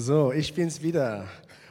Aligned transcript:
So, 0.00 0.30
ich 0.30 0.54
bin's 0.54 0.80
wieder. 0.80 1.26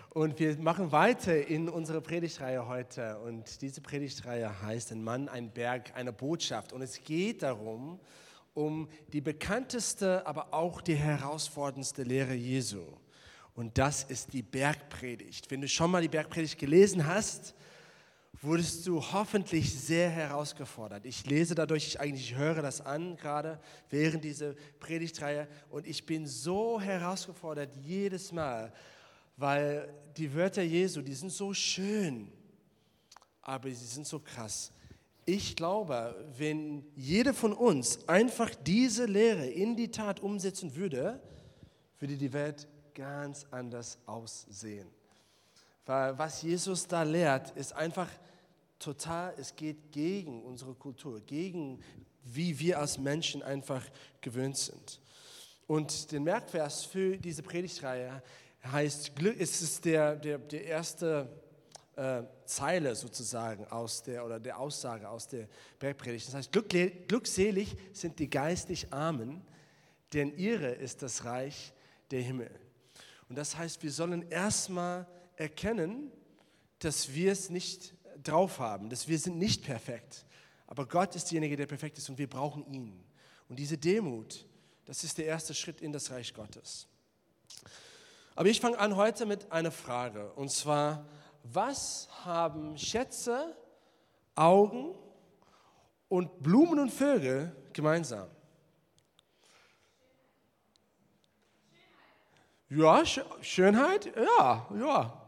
Und 0.09 0.37
wir 0.37 0.57
machen 0.57 0.91
weiter 0.91 1.47
in 1.47 1.69
unserer 1.69 2.01
Predigtreihe 2.01 2.67
heute. 2.67 3.17
Und 3.19 3.61
diese 3.61 3.79
Predigtreihe 3.79 4.61
heißt 4.63 4.91
Ein 4.91 5.01
Mann, 5.01 5.29
ein 5.29 5.49
Berg, 5.49 5.93
eine 5.95 6.11
Botschaft. 6.11 6.73
Und 6.73 6.81
es 6.81 7.01
geht 7.01 7.41
darum, 7.41 8.01
um 8.53 8.89
die 9.13 9.21
bekannteste, 9.21 10.27
aber 10.27 10.53
auch 10.53 10.81
die 10.81 10.95
herausforderndste 10.95 12.03
Lehre 12.03 12.33
Jesu. 12.33 12.81
Und 13.55 13.77
das 13.77 14.03
ist 14.03 14.33
die 14.33 14.43
Bergpredigt. 14.43 15.49
Wenn 15.49 15.61
du 15.61 15.69
schon 15.69 15.89
mal 15.89 16.01
die 16.01 16.09
Bergpredigt 16.09 16.59
gelesen 16.59 17.07
hast, 17.07 17.55
wurdest 18.41 18.85
du 18.85 19.01
hoffentlich 19.01 19.73
sehr 19.73 20.09
herausgefordert. 20.09 21.05
Ich 21.05 21.25
lese 21.25 21.55
dadurch, 21.55 21.87
ich 21.87 21.99
eigentlich 21.99 22.35
höre 22.35 22.61
das 22.61 22.81
an 22.81 23.17
gerade 23.17 23.59
während 23.89 24.23
dieser 24.23 24.53
Predigtreihe 24.79 25.47
und 25.69 25.87
ich 25.87 26.05
bin 26.05 26.27
so 26.27 26.79
herausgefordert 26.79 27.75
jedes 27.77 28.31
Mal, 28.31 28.71
weil 29.35 29.93
die 30.15 30.33
Wörter 30.33 30.61
Jesu, 30.61 31.01
die 31.01 31.13
sind 31.13 31.31
so 31.31 31.53
schön, 31.53 32.31
aber 33.41 33.69
sie 33.69 33.85
sind 33.85 34.05
so 34.05 34.19
krass. 34.19 34.71
Ich 35.25 35.55
glaube, 35.55 36.15
wenn 36.37 36.85
jeder 36.95 37.33
von 37.33 37.53
uns 37.53 38.07
einfach 38.07 38.53
diese 38.55 39.05
Lehre 39.05 39.45
in 39.45 39.75
die 39.75 39.91
Tat 39.91 40.19
umsetzen 40.19 40.75
würde, 40.75 41.21
würde 41.99 42.15
die 42.15 42.31
Welt 42.31 42.67
ganz 42.93 43.45
anders 43.51 43.97
aussehen. 44.05 44.87
Weil 45.85 46.17
was 46.17 46.41
Jesus 46.41 46.87
da 46.87 47.03
lehrt, 47.03 47.51
ist 47.51 47.73
einfach 47.73 48.09
total, 48.79 49.33
es 49.37 49.55
geht 49.55 49.91
gegen 49.91 50.43
unsere 50.43 50.73
Kultur, 50.73 51.21
gegen 51.21 51.79
wie 52.23 52.59
wir 52.59 52.79
als 52.79 52.97
Menschen 52.97 53.41
einfach 53.43 53.83
gewöhnt 54.21 54.57
sind. 54.57 54.99
Und 55.65 56.11
der 56.11 56.19
Merkvers 56.19 56.85
für 56.85 57.17
diese 57.17 57.43
Predigtreihe 57.43 58.21
heißt, 58.63 59.11
es 59.39 59.61
ist 59.61 59.85
der, 59.85 60.15
der, 60.15 60.37
der 60.37 60.65
erste 60.65 61.29
äh, 61.95 62.23
Zeile 62.45 62.95
sozusagen 62.95 63.65
aus 63.67 64.03
der, 64.03 64.25
oder 64.25 64.39
der 64.39 64.59
Aussage 64.59 65.09
aus 65.09 65.27
der 65.27 65.47
Bergpredigt. 65.79 66.27
Das 66.27 66.35
heißt, 66.35 66.51
glückselig 66.51 67.75
sind 67.91 68.19
die 68.19 68.29
geistig 68.29 68.93
Armen, 68.93 69.41
denn 70.13 70.35
ihre 70.37 70.71
ist 70.71 71.01
das 71.01 71.25
Reich 71.25 71.73
der 72.11 72.21
Himmel. 72.21 72.51
Und 73.29 73.37
das 73.37 73.57
heißt, 73.57 73.83
wir 73.83 73.91
sollen 73.91 74.29
erstmal 74.29 75.05
erkennen, 75.35 76.11
dass 76.79 77.13
wir 77.13 77.31
es 77.31 77.49
nicht 77.49 77.93
drauf 78.27 78.59
haben, 78.59 78.89
dass 78.89 79.07
wir 79.07 79.17
sind 79.17 79.37
nicht 79.37 79.63
perfekt. 79.63 80.25
Aber 80.67 80.85
Gott 80.85 81.15
ist 81.15 81.25
derjenige, 81.25 81.55
der 81.55 81.65
perfekt 81.65 81.97
ist 81.97 82.09
und 82.09 82.17
wir 82.17 82.29
brauchen 82.29 82.65
ihn. 82.71 83.03
Und 83.49 83.57
diese 83.57 83.77
Demut, 83.77 84.45
das 84.85 85.03
ist 85.03 85.17
der 85.17 85.25
erste 85.25 85.53
Schritt 85.53 85.81
in 85.81 85.93
das 85.93 86.11
Reich 86.11 86.33
Gottes. 86.33 86.87
Aber 88.35 88.49
ich 88.49 88.59
fange 88.61 88.77
an 88.77 88.95
heute 88.95 89.25
mit 89.25 89.51
einer 89.51 89.71
Frage. 89.71 90.31
Und 90.33 90.51
zwar, 90.51 91.07
was 91.43 92.07
haben 92.25 92.77
Schätze, 92.77 93.55
Augen 94.35 94.93
und 96.09 96.43
Blumen 96.43 96.79
und 96.79 96.91
Vögel 96.91 97.55
gemeinsam? 97.73 98.27
Ja, 102.69 103.03
Schönheit? 103.41 104.13
Ja, 104.15 104.67
ja. 104.77 105.26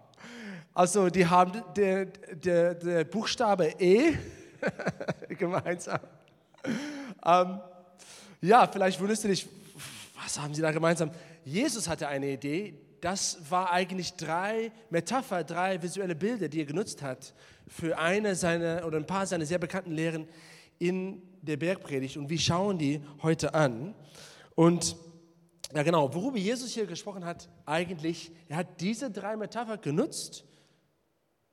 Also 0.74 1.10
die 1.10 1.26
haben 1.26 1.64
der, 1.76 2.06
der, 2.06 2.76
der 2.76 3.04
Buchstabe 3.04 3.74
E 3.80 4.14
gemeinsam. 5.30 6.00
Ähm, 7.26 7.60
ja, 8.42 8.68
vielleicht 8.68 9.00
wunderst 9.00 9.24
du 9.24 9.28
dich, 9.28 9.48
was 10.22 10.40
haben 10.40 10.54
sie 10.54 10.62
da 10.62 10.72
gemeinsam? 10.72 11.12
Jesus 11.44 11.88
hatte 11.88 12.08
eine 12.08 12.32
Idee. 12.32 12.76
Das 13.02 13.40
war 13.50 13.72
eigentlich 13.72 14.14
drei 14.14 14.72
Metapher, 14.90 15.44
drei 15.44 15.82
visuelle 15.82 16.16
Bilder, 16.16 16.50
die 16.50 16.60
er 16.60 16.66
genutzt 16.66 17.02
hat 17.02 17.34
für 17.68 17.98
eine 17.98 18.36
seiner 18.36 18.86
oder 18.86 18.98
ein 18.98 19.06
paar 19.06 19.26
seiner 19.26 19.46
sehr 19.46 19.60
bekannten 19.60 19.92
Lehren 19.92 20.28
in 20.80 21.22
der 21.42 21.58
Bergpredigt. 21.58 22.18
Und 22.18 22.30
wir 22.30 22.40
schauen 22.40 22.78
die 22.78 23.02
heute 23.22 23.54
an. 23.54 23.96
Und 24.56 24.98
ja, 25.74 25.84
genau, 25.84 26.14
worüber 26.14 26.38
Jesus 26.38 26.74
hier 26.74 26.86
gesprochen 26.86 27.26
hat, 27.26 27.48
eigentlich, 27.66 28.32
er 28.48 28.58
hat 28.58 28.82
diese 28.82 29.12
drei 29.12 29.38
Metapher 29.38 29.78
genutzt 29.78 30.46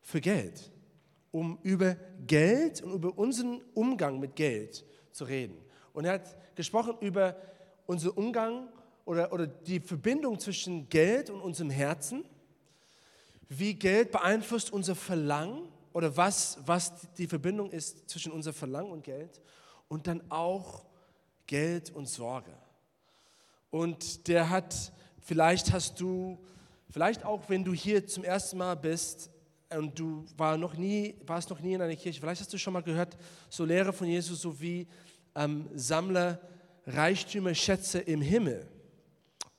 für 0.07 0.21
Geld, 0.21 0.71
um 1.33 1.59
über 1.65 1.97
Geld 2.29 2.81
und 2.81 2.93
über 2.93 3.19
unseren 3.19 3.61
Umgang 3.75 4.21
mit 4.21 4.37
Geld 4.37 4.85
zu 5.11 5.25
reden. 5.25 5.59
Und 5.93 6.05
er 6.05 6.13
hat 6.13 6.55
gesprochen 6.55 6.97
über 7.01 7.35
unseren 7.87 8.13
Umgang 8.13 8.69
oder, 9.05 9.33
oder 9.33 9.49
die 9.49 9.81
Verbindung 9.81 10.39
zwischen 10.39 10.89
Geld 10.89 11.29
und 11.29 11.41
unserem 11.41 11.71
Herzen, 11.71 12.25
wie 13.49 13.75
Geld 13.75 14.13
beeinflusst 14.13 14.73
unser 14.73 14.95
Verlangen 14.95 15.69
oder 15.93 16.17
was, 16.17 16.59
was 16.65 16.93
die 17.19 17.27
Verbindung 17.27 17.73
ist 17.73 18.09
zwischen 18.09 18.31
unser 18.31 18.53
Verlangen 18.53 18.93
und 18.93 19.03
Geld 19.03 19.41
und 19.89 20.07
dann 20.07 20.23
auch 20.31 20.85
Geld 21.49 21.91
und 21.91 22.07
Sorge. 22.09 22.53
Und 23.71 24.29
der 24.29 24.51
hat, 24.51 24.93
vielleicht 25.21 25.73
hast 25.73 25.99
du, 25.99 26.39
vielleicht 26.91 27.25
auch 27.25 27.49
wenn 27.49 27.65
du 27.65 27.73
hier 27.73 28.07
zum 28.07 28.23
ersten 28.23 28.59
Mal 28.59 28.77
bist, 28.77 29.31
und 29.71 29.99
du 29.99 30.25
war 30.37 30.57
noch 30.57 30.75
nie, 30.75 31.17
warst 31.27 31.51
noch 31.51 31.61
nie 31.61 31.75
in 31.75 31.83
einer 31.83 31.97
Kirche, 31.97 32.21
vielleicht 32.21 32.41
hast 32.41 32.53
du 32.53 32.59
schon 32.59 32.73
mal 32.73 32.83
gehört, 32.83 33.17
so 33.49 33.65
Lehre 33.65 33.93
von 33.93 34.07
Jesus, 34.07 34.41
so 34.41 34.61
wie 34.61 34.87
ähm, 35.35 35.69
Sammler 35.75 36.41
Reichtümer, 36.87 37.55
Schätze 37.55 37.99
im 37.99 38.23
Himmel. 38.23 38.69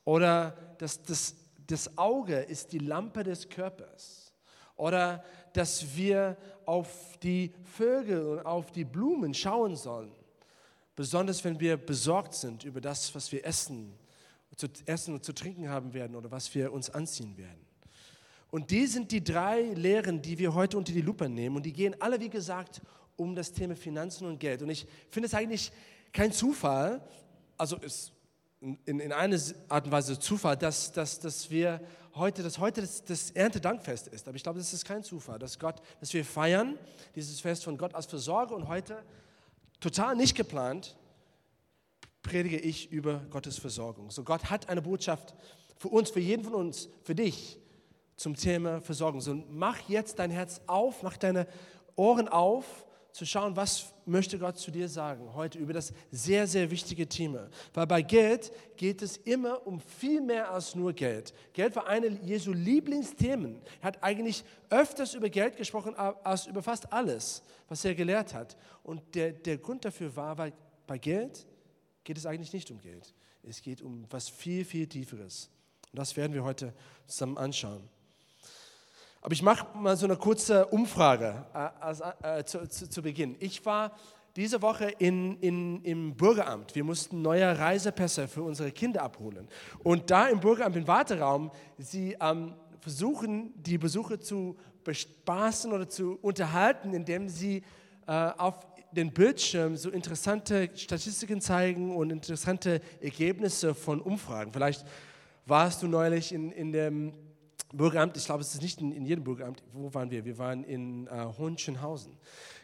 Oder 0.04 0.56
das, 0.78 1.02
das, 1.02 1.34
das 1.66 1.98
Auge 1.98 2.38
ist 2.38 2.72
die 2.72 2.78
Lampe 2.78 3.22
des 3.22 3.48
Körpers. 3.48 4.32
Oder 4.76 5.22
dass 5.52 5.96
wir 5.96 6.36
auf 6.64 7.18
die 7.22 7.52
Vögel 7.64 8.24
und 8.24 8.46
auf 8.46 8.72
die 8.72 8.84
Blumen 8.84 9.34
schauen 9.34 9.76
sollen. 9.76 10.12
Besonders 10.96 11.44
wenn 11.44 11.60
wir 11.60 11.76
besorgt 11.76 12.34
sind 12.34 12.64
über 12.64 12.80
das, 12.80 13.14
was 13.14 13.30
wir 13.30 13.44
essen, 13.44 13.92
zu 14.56 14.66
essen 14.86 15.14
und 15.14 15.24
zu 15.24 15.32
trinken 15.32 15.68
haben 15.68 15.92
werden 15.92 16.16
oder 16.16 16.30
was 16.30 16.52
wir 16.54 16.72
uns 16.72 16.90
anziehen 16.90 17.36
werden. 17.36 17.67
Und 18.50 18.70
die 18.70 18.86
sind 18.86 19.12
die 19.12 19.22
drei 19.22 19.62
Lehren, 19.74 20.22
die 20.22 20.38
wir 20.38 20.54
heute 20.54 20.78
unter 20.78 20.92
die 20.92 21.02
Lupe 21.02 21.28
nehmen. 21.28 21.56
Und 21.56 21.66
die 21.66 21.72
gehen 21.72 21.94
alle, 22.00 22.18
wie 22.20 22.30
gesagt, 22.30 22.80
um 23.16 23.34
das 23.34 23.52
Thema 23.52 23.76
Finanzen 23.76 24.26
und 24.26 24.38
Geld. 24.38 24.62
Und 24.62 24.70
ich 24.70 24.86
finde 25.10 25.26
es 25.26 25.34
eigentlich 25.34 25.70
kein 26.12 26.32
Zufall, 26.32 27.02
also 27.58 27.76
ist 27.76 28.12
in, 28.60 28.78
in 28.86 29.12
einer 29.12 29.38
Art 29.68 29.84
und 29.84 29.92
Weise 29.92 30.18
Zufall, 30.18 30.56
dass, 30.56 30.92
dass, 30.92 31.20
dass 31.20 31.50
wir 31.50 31.80
heute, 32.14 32.42
dass 32.42 32.58
heute 32.58 32.80
das, 32.80 33.04
das 33.04 33.30
Erntedankfest 33.32 34.08
ist. 34.08 34.26
Aber 34.26 34.36
ich 34.36 34.42
glaube, 34.42 34.58
das 34.58 34.72
ist 34.72 34.84
kein 34.84 35.02
Zufall, 35.02 35.38
dass 35.38 35.58
Gott, 35.58 35.82
dass 36.00 36.12
wir 36.14 36.24
feiern 36.24 36.78
dieses 37.14 37.40
Fest 37.40 37.64
von 37.64 37.76
Gott 37.76 37.94
als 37.94 38.06
Versorger 38.06 38.54
und 38.54 38.68
heute 38.68 39.02
total 39.80 40.16
nicht 40.16 40.34
geplant 40.34 40.96
predige 42.22 42.58
ich 42.58 42.90
über 42.90 43.24
Gottes 43.30 43.58
Versorgung. 43.58 44.10
So 44.10 44.22
Gott 44.22 44.50
hat 44.50 44.68
eine 44.68 44.82
Botschaft 44.82 45.34
für 45.78 45.88
uns, 45.88 46.10
für 46.10 46.20
jeden 46.20 46.44
von 46.44 46.54
uns, 46.54 46.88
für 47.02 47.14
dich 47.14 47.58
zum 48.18 48.34
Thema 48.34 48.80
Versorgung. 48.80 49.20
So 49.20 49.34
mach 49.48 49.78
jetzt 49.88 50.18
dein 50.18 50.30
Herz 50.30 50.60
auf, 50.66 51.02
mach 51.02 51.16
deine 51.16 51.46
Ohren 51.96 52.28
auf, 52.28 52.84
zu 53.12 53.24
schauen, 53.24 53.56
was 53.56 53.94
möchte 54.06 54.38
Gott 54.38 54.58
zu 54.58 54.70
dir 54.70 54.88
sagen 54.88 55.34
heute 55.34 55.58
über 55.58 55.72
das 55.72 55.92
sehr, 56.10 56.46
sehr 56.46 56.70
wichtige 56.70 57.08
Thema. 57.08 57.48
Weil 57.72 57.86
bei 57.86 58.02
Geld 58.02 58.52
geht 58.76 59.02
es 59.02 59.16
immer 59.16 59.66
um 59.66 59.80
viel 59.80 60.20
mehr 60.20 60.50
als 60.50 60.74
nur 60.74 60.92
Geld. 60.92 61.32
Geld 61.52 61.74
war 61.74 61.86
eine 61.86 62.08
Jesu 62.08 62.52
Lieblingsthemen. 62.52 63.60
Er 63.80 63.86
hat 63.88 64.02
eigentlich 64.02 64.44
öfters 64.68 65.14
über 65.14 65.30
Geld 65.30 65.56
gesprochen 65.56 65.96
als 65.96 66.46
über 66.46 66.62
fast 66.62 66.92
alles, 66.92 67.42
was 67.68 67.84
er 67.84 67.94
gelehrt 67.94 68.34
hat. 68.34 68.56
Und 68.82 69.02
der, 69.14 69.32
der 69.32 69.58
Grund 69.58 69.84
dafür 69.84 70.14
war, 70.14 70.36
weil 70.38 70.52
bei 70.86 70.98
Geld 70.98 71.46
geht 72.04 72.18
es 72.18 72.26
eigentlich 72.26 72.52
nicht 72.52 72.70
um 72.70 72.80
Geld. 72.80 73.14
Es 73.42 73.62
geht 73.62 73.80
um 73.80 74.04
was 74.10 74.28
viel, 74.28 74.64
viel 74.64 74.86
Tieferes. 74.86 75.50
Und 75.92 75.98
das 75.98 76.16
werden 76.16 76.34
wir 76.34 76.44
heute 76.44 76.74
zusammen 77.06 77.38
anschauen. 77.38 77.88
Aber 79.20 79.32
ich 79.32 79.42
mache 79.42 79.66
mal 79.76 79.96
so 79.96 80.06
eine 80.06 80.16
kurze 80.16 80.66
Umfrage 80.66 81.44
äh, 81.54 82.38
äh, 82.38 82.44
zu, 82.44 82.68
zu, 82.68 82.88
zu, 82.88 83.02
Beginn. 83.02 83.36
Ich 83.40 83.64
war 83.66 83.92
diese 84.36 84.62
Woche 84.62 84.90
in, 84.98 85.38
in, 85.40 85.82
im 85.82 86.14
Bürgeramt. 86.14 86.74
Wir 86.74 86.84
mussten 86.84 87.22
neue 87.22 87.58
Reisepässe 87.58 88.28
für 88.28 88.42
unsere 88.42 88.70
Kinder 88.70 89.02
abholen. 89.02 89.48
Und 89.82 90.10
da 90.10 90.28
im 90.28 90.38
Bürgeramt, 90.38 90.76
im 90.76 90.86
Warteraum, 90.86 91.50
sie 91.78 92.16
ähm, 92.20 92.54
versuchen, 92.80 93.52
die 93.56 93.78
Besucher 93.78 94.20
zu 94.20 94.56
bespaßen 94.84 95.72
oder 95.72 95.88
zu 95.88 96.18
unterhalten, 96.22 96.94
indem 96.94 97.28
sie 97.28 97.62
äh, 98.06 98.12
auf 98.12 98.66
den 98.92 99.12
Bildschirm 99.12 99.76
so 99.76 99.90
interessante 99.90 100.70
Statistiken 100.74 101.40
zeigen 101.40 101.94
und 101.94 102.10
interessante 102.10 102.80
Ergebnisse 103.00 103.74
von 103.74 104.00
Umfragen. 104.00 104.52
Vielleicht 104.52 104.86
warst 105.44 105.82
du 105.82 105.88
neulich 105.88 106.32
in, 106.32 106.52
in 106.52 106.72
dem 106.72 107.12
Bürgeramt, 107.72 108.16
ich 108.16 108.24
glaube, 108.24 108.42
es 108.42 108.54
ist 108.54 108.62
nicht 108.62 108.80
in, 108.80 108.92
in, 108.92 109.04
jedem 109.04 109.24
Bürgeramt. 109.24 109.62
Wo 109.72 109.92
waren 109.92 110.10
wir? 110.10 110.24
Wir 110.24 110.38
waren 110.38 110.64
in 110.64 111.06
äh, 111.06 111.26
Hohenschönhausen. 111.36 112.16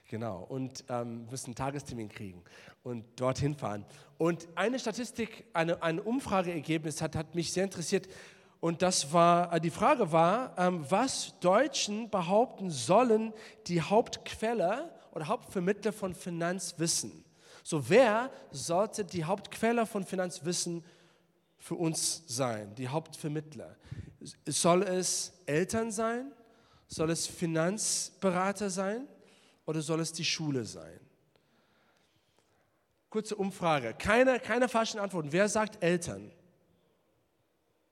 Genau. 0.09 0.45
Und 0.49 0.85
ähm, 0.89 1.27
müssen 1.31 1.47
einen 1.47 1.55
Tagestermin 1.56 2.09
kriegen 2.09 2.43
und 2.83 3.05
dorthin 3.17 3.55
fahren. 3.55 3.85
Und 4.17 4.49
eine 4.55 4.79
Statistik, 4.79 5.45
eine, 5.53 5.83
ein 5.83 6.01
Umfrageergebnis 6.01 7.03
hat, 7.03 7.17
hat 7.17 7.35
mich 7.35 7.53
sehr 7.53 7.65
interessiert. 7.65 8.09
Und 8.61 8.81
das 8.81 9.12
war, 9.12 9.53
äh, 9.53 9.61
die 9.61 9.71
Frage 9.71 10.11
war, 10.11 10.55
ähm, 10.56 10.87
was 10.89 11.39
Deutschen 11.41 12.09
behaupten 12.09 12.71
sollen, 12.71 13.35
die 13.67 13.83
Hauptquelle 13.83 14.91
oder 15.12 15.29
Hauptvermittler 15.29 15.93
von 15.93 16.15
Finanzwissen. 16.15 17.25
So, 17.62 17.89
wer 17.89 18.31
sollte 18.50 19.05
die 19.05 19.25
Hauptquelle 19.25 19.85
von 19.85 20.05
Finanzwissen 20.05 20.83
für 21.59 21.75
uns 21.75 22.23
sein, 22.27 22.75
die 22.75 22.89
Hauptvermittler? 22.89 23.77
Soll 24.47 24.82
es 24.82 25.32
Eltern 25.47 25.91
sein? 25.91 26.32
Soll 26.87 27.11
es 27.11 27.26
Finanzberater 27.26 28.71
sein? 28.71 29.06
Oder 29.67 29.81
soll 29.81 30.00
es 30.00 30.12
die 30.12 30.25
Schule 30.25 30.65
sein? 30.65 31.00
Kurze 33.11 33.37
Umfrage. 33.37 33.94
Keine, 33.94 34.41
keine 34.41 34.69
falschen 34.69 34.99
Antworten. 34.99 35.32
Wer 35.32 35.49
sagt 35.49 35.82
Eltern? 35.82 36.32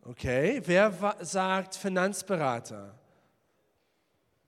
Okay, 0.04 0.60
wer 0.64 1.16
sagt 1.20 1.76
Finanzberater? 1.76 2.98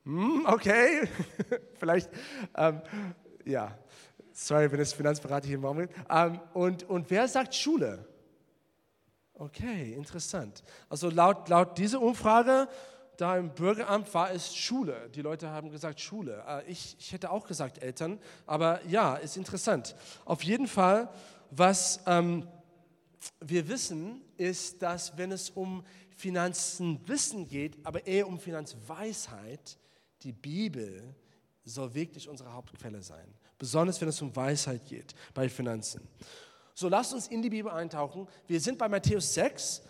Hm, 0.04 0.44
okay, 0.46 1.08
vielleicht, 1.78 2.10
ähm, 2.56 2.82
ja, 3.44 3.78
sorry, 4.32 4.70
wenn 4.70 4.80
es 4.80 4.92
Finanzberater 4.92 5.46
hier 5.46 5.56
im 5.56 5.64
Raum 5.64 5.80
ist. 5.80 5.92
Ähm, 6.10 6.40
und, 6.52 6.82
und 6.84 7.08
wer 7.08 7.28
sagt 7.28 7.54
Schule? 7.54 8.04
Okay, 9.34 9.94
interessant. 9.94 10.62
Also 10.88 11.10
laut, 11.10 11.48
laut 11.48 11.76
dieser 11.78 12.00
Umfrage 12.00 12.68
da 13.16 13.36
im 13.36 13.50
Bürgeramt 13.50 14.12
war 14.12 14.32
es 14.32 14.56
Schule. 14.56 15.08
Die 15.14 15.22
Leute 15.22 15.48
haben 15.50 15.70
gesagt 15.70 16.00
Schule. 16.00 16.42
Äh, 16.48 16.70
ich, 16.70 16.96
ich 16.98 17.12
hätte 17.12 17.30
auch 17.30 17.46
gesagt 17.46 17.82
Eltern, 17.82 18.18
aber 18.46 18.84
ja, 18.86 19.14
ist 19.16 19.36
interessant. 19.36 19.94
Auf 20.24 20.42
jeden 20.42 20.66
Fall, 20.66 21.08
was... 21.50 22.00
Ähm, 22.06 22.46
wir 23.40 23.68
wissen, 23.68 24.22
ist, 24.36 24.82
dass 24.82 25.16
wenn 25.16 25.32
es 25.32 25.50
um 25.50 25.84
Finanzenwissen 26.16 27.48
geht, 27.48 27.76
aber 27.84 28.06
eher 28.06 28.26
um 28.26 28.38
Finanzweisheit, 28.38 29.78
die 30.22 30.32
Bibel 30.32 31.14
soll 31.64 31.94
wirklich 31.94 32.28
unsere 32.28 32.52
Hauptquelle 32.52 33.02
sein. 33.02 33.26
Besonders 33.58 34.00
wenn 34.00 34.08
es 34.08 34.20
um 34.20 34.34
Weisheit 34.34 34.84
geht 34.86 35.14
bei 35.32 35.48
Finanzen. 35.48 36.06
So, 36.76 36.88
lasst 36.88 37.14
uns 37.14 37.28
in 37.28 37.40
die 37.40 37.50
Bibel 37.50 37.70
eintauchen. 37.70 38.26
Wir 38.48 38.60
sind 38.60 38.78
bei 38.78 38.88
Matthäus 38.88 39.32
6. 39.34 39.82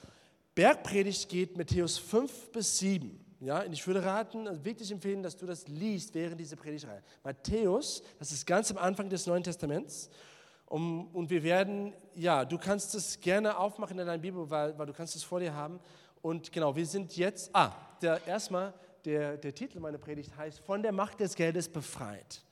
Bergpredigt 0.54 1.28
geht 1.30 1.56
Matthäus 1.56 1.96
5 1.96 2.52
bis 2.52 2.78
7. 2.78 3.24
Ja, 3.40 3.62
und 3.62 3.72
ich 3.72 3.86
würde 3.86 4.04
raten, 4.04 4.46
also 4.46 4.62
wirklich 4.64 4.90
empfehlen, 4.92 5.22
dass 5.22 5.34
du 5.36 5.46
das 5.46 5.66
liest 5.66 6.14
während 6.14 6.38
dieser 6.38 6.56
Predigtreihe. 6.56 7.02
Matthäus, 7.22 8.02
das 8.18 8.32
ist 8.32 8.46
ganz 8.46 8.70
am 8.70 8.76
Anfang 8.76 9.08
des 9.08 9.26
Neuen 9.26 9.42
Testaments. 9.42 10.10
Um, 10.66 11.08
und 11.14 11.30
wir 11.30 11.42
werden, 11.42 11.94
ja, 12.14 12.44
du 12.44 12.58
kannst 12.58 12.94
es 12.94 13.20
gerne 13.20 13.56
aufmachen 13.56 13.98
in 13.98 14.06
deiner 14.06 14.20
Bibel, 14.20 14.48
weil, 14.50 14.76
weil 14.78 14.86
du 14.86 14.92
kannst 14.92 15.16
es 15.16 15.22
vor 15.22 15.40
dir 15.40 15.54
haben. 15.54 15.80
Und 16.20 16.52
genau, 16.52 16.76
wir 16.76 16.86
sind 16.86 17.16
jetzt, 17.16 17.50
ah, 17.54 17.72
der, 18.02 18.26
erstmal, 18.26 18.74
der, 19.04 19.38
der 19.38 19.54
Titel 19.54 19.80
meiner 19.80 19.98
Predigt 19.98 20.36
heißt, 20.36 20.60
von 20.60 20.82
der 20.82 20.92
Macht 20.92 21.20
des 21.20 21.34
Geldes 21.34 21.68
befreit. 21.68 22.44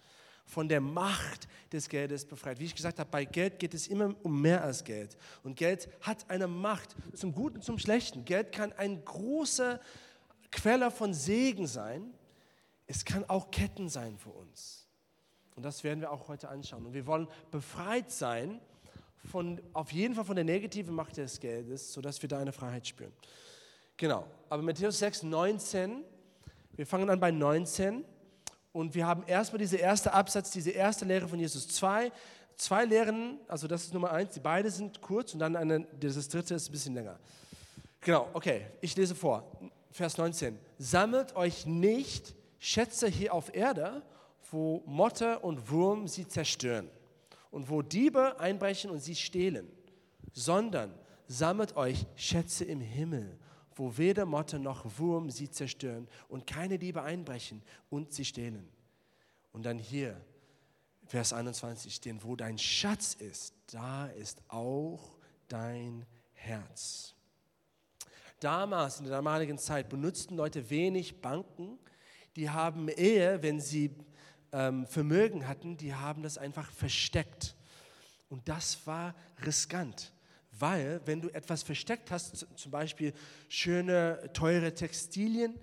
Von 0.45 0.69
der 0.69 0.81
Macht 0.81 1.49
des 1.73 1.89
Geldes 1.89 2.25
befreit. 2.25 2.59
Wie 2.59 2.65
ich 2.65 2.75
gesagt 2.75 2.99
habe, 2.99 3.11
bei 3.11 3.25
Geld 3.25 3.59
geht 3.59 3.75
es 3.75 3.87
immer 3.87 4.15
um 4.23 4.41
mehr 4.41 4.63
als 4.63 4.85
Geld. 4.85 5.17
Und 5.43 5.57
Geld 5.57 5.89
hat 6.01 6.29
eine 6.29 6.47
Macht, 6.47 6.95
zum 7.15 7.33
Guten, 7.33 7.63
zum 7.63 7.79
Schlechten. 7.79 8.25
Geld 8.25 8.53
kann 8.53 8.73
ein 8.73 9.05
großer 9.05 9.81
Quelle 10.51 10.91
von 10.91 11.15
Segen 11.15 11.67
sein. 11.67 12.13
Es 12.87 13.05
kann 13.05 13.25
auch 13.29 13.51
Ketten 13.51 13.89
sein 13.89 14.19
für 14.19 14.31
uns. 14.31 14.87
Und 15.55 15.65
das 15.65 15.85
werden 15.85 16.01
wir 16.01 16.11
auch 16.11 16.29
heute 16.29 16.49
anschauen. 16.49 16.87
Und 16.87 16.95
wir 16.95 17.07
wollen 17.07 17.29
befreit 17.51 18.11
sein, 18.11 18.61
von, 19.25 19.61
auf 19.73 19.93
jeden 19.93 20.15
Fall 20.15 20.25
von 20.25 20.37
der 20.37 20.45
negativen 20.45 20.95
Macht 20.95 21.17
des 21.17 21.39
Geldes, 21.39 21.93
sodass 21.93 22.21
wir 22.23 22.29
da 22.29 22.39
eine 22.39 22.53
Freiheit 22.53 22.87
spüren. 22.87 23.13
Genau, 23.97 24.27
aber 24.49 24.63
Matthäus 24.63 24.99
6, 24.99 25.25
19, 25.25 26.03
wir 26.75 26.87
fangen 26.87 27.09
an 27.09 27.21
bei 27.21 27.31
19 27.31 28.05
und 28.73 28.95
wir 28.95 29.07
haben 29.07 29.23
erstmal 29.27 29.59
diese 29.59 29.77
erste 29.77 30.13
Absatz, 30.13 30.51
diese 30.51 30.71
erste 30.71 31.05
Lehre 31.05 31.29
von 31.29 31.39
Jesus. 31.39 31.69
Zwei, 31.69 32.11
zwei 32.57 32.85
Lehren, 32.85 33.39
also 33.49 33.67
das 33.69 33.85
ist 33.85 33.95
Nummer 33.95 34.11
eins, 34.13 34.35
die 34.35 34.41
beide 34.41 34.71
sind 34.71 35.01
kurz 35.01 35.35
und 35.35 35.41
dann 35.41 35.57
eine, 35.57 35.87
das 36.01 36.29
dritte 36.29 36.55
ist 36.55 36.69
ein 36.69 36.73
bisschen 36.73 36.95
länger. 36.95 37.19
Genau, 38.01 38.29
okay, 38.33 38.67
ich 38.81 38.97
lese 38.97 39.15
vor. 39.15 39.45
Vers 39.91 40.17
19. 40.17 40.59
Sammelt 40.79 41.37
euch 41.37 41.67
nicht 41.67 42.35
Schätze 42.59 43.09
hier 43.09 43.35
auf 43.35 43.55
Erde, 43.55 44.03
wo 44.51 44.83
Motte 44.87 45.39
und 45.41 45.71
Wurm 45.71 46.09
sie 46.09 46.27
zerstören 46.27 46.89
und 47.51 47.69
wo 47.69 47.83
Diebe 47.83 48.41
einbrechen 48.41 48.91
und 48.91 49.01
sie 49.01 49.15
stehlen, 49.15 49.71
sondern 50.33 50.93
sammelt 51.27 51.77
euch 51.77 52.07
Schätze 52.17 52.65
im 52.65 52.81
Himmel, 52.81 53.39
wo 53.77 53.97
weder 53.97 54.27
Motte 54.27 54.59
noch 54.59 54.99
Wurm 54.99 55.31
sie 55.31 55.51
zerstören 55.51 56.09
und 56.29 56.47
keine 56.47 56.79
Diebe 56.79 57.03
einbrechen 57.03 57.63
und 57.91 58.13
sie 58.13 58.25
stehlen. 58.25 58.69
Und 59.53 59.65
dann 59.65 59.79
hier, 59.79 60.21
Vers 61.07 61.33
21, 61.33 62.01
denn 62.01 62.23
wo 62.23 62.37
dein 62.37 62.59
Schatz 62.59 63.15
ist, 63.15 63.55
da 63.67 64.07
ist 64.07 64.43
auch 64.49 65.19
dein 65.49 66.07
Herz. 66.33 67.15
Damals, 68.41 68.99
in 68.99 69.05
der 69.05 69.17
damaligen 69.17 69.59
Zeit, 69.59 69.89
benutzten 69.89 70.37
Leute 70.37 70.69
wenig 70.71 71.21
Banken. 71.21 71.79
Die 72.35 72.51
haben 72.51 72.89
eher, 72.89 73.43
wenn 73.43 73.61
sie 73.61 73.95
ähm, 74.53 74.87
Vermögen 74.87 75.47
hatten, 75.47 75.77
die 75.77 75.95
haben 75.95 76.23
das 76.23 76.39
einfach 76.39 76.71
versteckt. 76.73 77.55
Und 78.29 78.49
das 78.49 78.87
war 78.87 79.15
riskant, 79.45 80.13
weil 80.63 81.01
wenn 81.05 81.21
du 81.21 81.29
etwas 81.29 81.65
versteckt 81.65 82.13
hast, 82.13 82.47
zum 82.57 82.71
Beispiel 82.71 83.13
schöne, 83.49 84.31
teure 84.33 84.73
Textilien, 84.73 85.59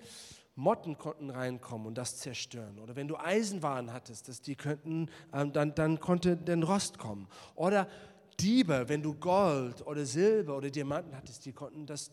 Motten 0.56 0.98
konnten 0.98 1.30
reinkommen 1.30 1.88
und 1.88 1.98
das 1.98 2.18
zerstören. 2.18 2.80
Oder 2.80 2.98
wenn 2.98 3.08
du 3.08 3.16
Eisenwaren 3.16 3.94
hattest, 3.94 4.28
dass 4.28 4.42
die 4.42 4.58
könnten, 4.58 5.10
ähm, 5.34 5.54
dann, 5.54 5.74
dann 5.74 6.02
konnte 6.02 6.36
den 6.36 6.64
Rost 6.64 6.98
kommen. 6.98 7.30
Oder 7.56 7.88
Diebe, 8.42 8.90
wenn 8.90 9.02
du 9.02 9.14
Gold 9.14 9.86
oder 9.88 10.06
Silber 10.06 10.58
oder 10.58 10.70
Diamanten 10.70 11.16
hattest, 11.16 11.46
die 11.46 11.54
konnten 11.54 11.86
das 11.86 12.12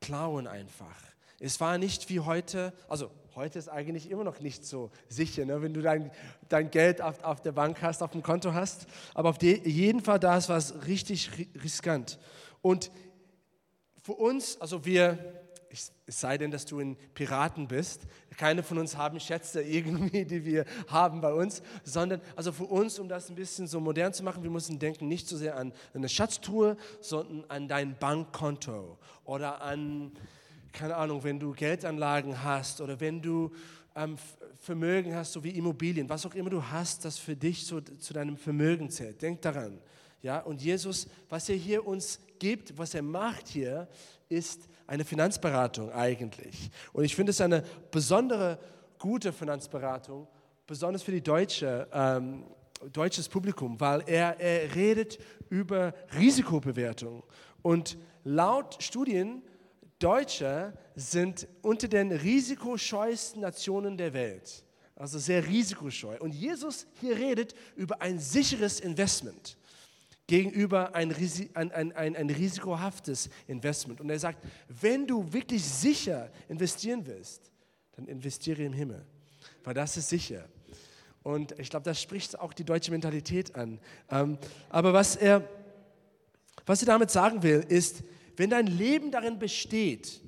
klauen 0.00 0.46
einfach. 0.46 0.96
Es 1.44 1.60
war 1.60 1.76
nicht 1.76 2.08
wie 2.08 2.20
heute, 2.20 2.72
also 2.88 3.10
heute 3.34 3.58
ist 3.58 3.68
eigentlich 3.68 4.10
immer 4.10 4.24
noch 4.24 4.40
nicht 4.40 4.64
so 4.64 4.90
sicher, 5.10 5.44
ne? 5.44 5.60
wenn 5.60 5.74
du 5.74 5.82
dein, 5.82 6.10
dein 6.48 6.70
Geld 6.70 7.02
auf, 7.02 7.22
auf 7.22 7.42
der 7.42 7.52
Bank 7.52 7.82
hast, 7.82 8.02
auf 8.02 8.12
dem 8.12 8.22
Konto 8.22 8.54
hast. 8.54 8.86
Aber 9.12 9.28
auf 9.28 9.42
jeden 9.42 10.00
Fall 10.00 10.18
da 10.18 10.48
war 10.48 10.56
es 10.56 10.86
richtig 10.86 11.30
riskant. 11.62 12.18
Und 12.62 12.90
für 14.02 14.14
uns, 14.14 14.58
also 14.58 14.86
wir, 14.86 15.18
es 15.68 15.92
sei 16.06 16.38
denn, 16.38 16.50
dass 16.50 16.64
du 16.64 16.78
ein 16.78 16.96
Piraten 17.12 17.68
bist, 17.68 18.06
keine 18.38 18.62
von 18.62 18.78
uns 18.78 18.96
haben 18.96 19.20
Schätze 19.20 19.62
irgendwie, 19.62 20.24
die 20.24 20.46
wir 20.46 20.64
haben 20.88 21.20
bei 21.20 21.34
uns, 21.34 21.62
sondern 21.82 22.22
also 22.36 22.52
für 22.52 22.64
uns, 22.64 22.98
um 22.98 23.10
das 23.10 23.28
ein 23.28 23.34
bisschen 23.34 23.66
so 23.66 23.80
modern 23.80 24.14
zu 24.14 24.22
machen, 24.22 24.42
wir 24.44 24.50
müssen 24.50 24.78
denken 24.78 25.08
nicht 25.08 25.28
so 25.28 25.36
sehr 25.36 25.58
an 25.58 25.74
eine 25.92 26.08
Schatztruhe, 26.08 26.78
sondern 27.02 27.44
an 27.50 27.68
dein 27.68 27.98
Bankkonto 27.98 28.96
oder 29.24 29.60
an 29.60 30.12
keine 30.74 30.96
Ahnung, 30.96 31.22
wenn 31.22 31.38
du 31.38 31.52
Geldanlagen 31.52 32.42
hast 32.42 32.80
oder 32.80 32.98
wenn 32.98 33.22
du 33.22 33.50
ähm, 33.94 34.16
Vermögen 34.60 35.14
hast, 35.14 35.32
so 35.32 35.44
wie 35.44 35.50
Immobilien, 35.50 36.08
was 36.08 36.26
auch 36.26 36.34
immer 36.34 36.50
du 36.50 36.62
hast, 36.62 37.04
das 37.04 37.16
für 37.16 37.36
dich 37.36 37.64
so, 37.64 37.80
zu 37.80 38.12
deinem 38.12 38.36
Vermögen 38.36 38.90
zählt. 38.90 39.22
Denk 39.22 39.40
daran. 39.42 39.78
Ja, 40.20 40.40
und 40.40 40.60
Jesus, 40.60 41.06
was 41.28 41.48
er 41.48 41.54
hier 41.54 41.86
uns 41.86 42.18
gibt, 42.38 42.76
was 42.76 42.94
er 42.94 43.02
macht 43.02 43.46
hier, 43.46 43.88
ist 44.28 44.68
eine 44.86 45.04
Finanzberatung 45.04 45.92
eigentlich. 45.92 46.70
Und 46.92 47.04
ich 47.04 47.14
finde 47.14 47.30
es 47.30 47.40
eine 47.40 47.62
besondere, 47.90 48.58
gute 48.98 49.32
Finanzberatung, 49.32 50.26
besonders 50.66 51.02
für 51.02 51.12
die 51.12 51.22
deutsche, 51.22 51.86
ähm, 51.92 52.44
deutsches 52.92 53.28
Publikum, 53.28 53.78
weil 53.78 54.02
er, 54.06 54.40
er 54.40 54.74
redet 54.74 55.18
über 55.50 55.94
Risikobewertung. 56.18 57.22
Und 57.62 57.96
laut 58.24 58.82
Studien 58.82 59.42
Deutsche 60.04 60.74
sind 60.94 61.48
unter 61.62 61.88
den 61.88 62.12
risikoscheuesten 62.12 63.40
Nationen 63.40 63.96
der 63.96 64.12
Welt. 64.12 64.62
Also 64.96 65.18
sehr 65.18 65.46
risikoscheu. 65.46 66.18
Und 66.20 66.34
Jesus 66.34 66.86
hier 67.00 67.16
redet 67.16 67.54
über 67.74 68.02
ein 68.02 68.18
sicheres 68.18 68.80
Investment 68.80 69.56
gegenüber 70.26 70.94
ein, 70.94 71.14
ein, 71.54 71.72
ein, 71.72 72.16
ein, 72.16 72.30
risikohaftes 72.30 73.30
Investment. 73.46 74.02
Und 74.02 74.10
er 74.10 74.18
sagt, 74.18 74.44
wenn 74.68 75.06
du 75.06 75.32
wirklich 75.32 75.64
sicher 75.64 76.30
investieren 76.48 77.06
willst, 77.06 77.50
dann 77.92 78.06
investiere 78.06 78.62
im 78.62 78.74
Himmel, 78.74 79.06
weil 79.64 79.74
das 79.74 79.96
ist 79.96 80.10
sicher. 80.10 80.44
Und 81.22 81.58
ich 81.58 81.70
glaube, 81.70 81.84
das 81.84 82.00
spricht 82.00 82.38
auch 82.38 82.52
die 82.52 82.64
deutsche 82.64 82.90
Mentalität 82.90 83.54
an. 83.54 83.80
Ähm, 84.10 84.36
aber 84.68 84.92
was 84.92 85.16
er, 85.16 85.48
was 86.66 86.82
er 86.82 86.86
damit 86.86 87.10
sagen 87.10 87.42
will, 87.42 87.64
ist, 87.66 88.02
wenn 88.36 88.50
dein 88.50 88.66
Leben 88.66 89.10
darin 89.10 89.38
besteht, 89.38 90.20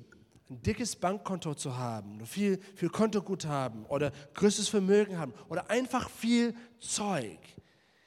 ein 0.49 0.61
dickes 0.61 0.95
Bankkonto 0.95 1.55
zu 1.55 1.77
haben, 1.77 2.25
viel, 2.25 2.59
viel 2.75 2.89
Kontoguthaben 2.89 3.85
oder 3.85 4.11
größtes 4.33 4.69
Vermögen 4.69 5.17
haben 5.17 5.33
oder 5.49 5.69
einfach 5.69 6.09
viel 6.09 6.55
Zeug. 6.79 7.39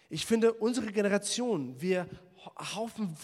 Ich 0.09 0.25
finde, 0.25 0.52
unsere 0.54 0.90
Generation, 0.90 1.80
wir 1.80 2.07
Haufen 2.75 3.16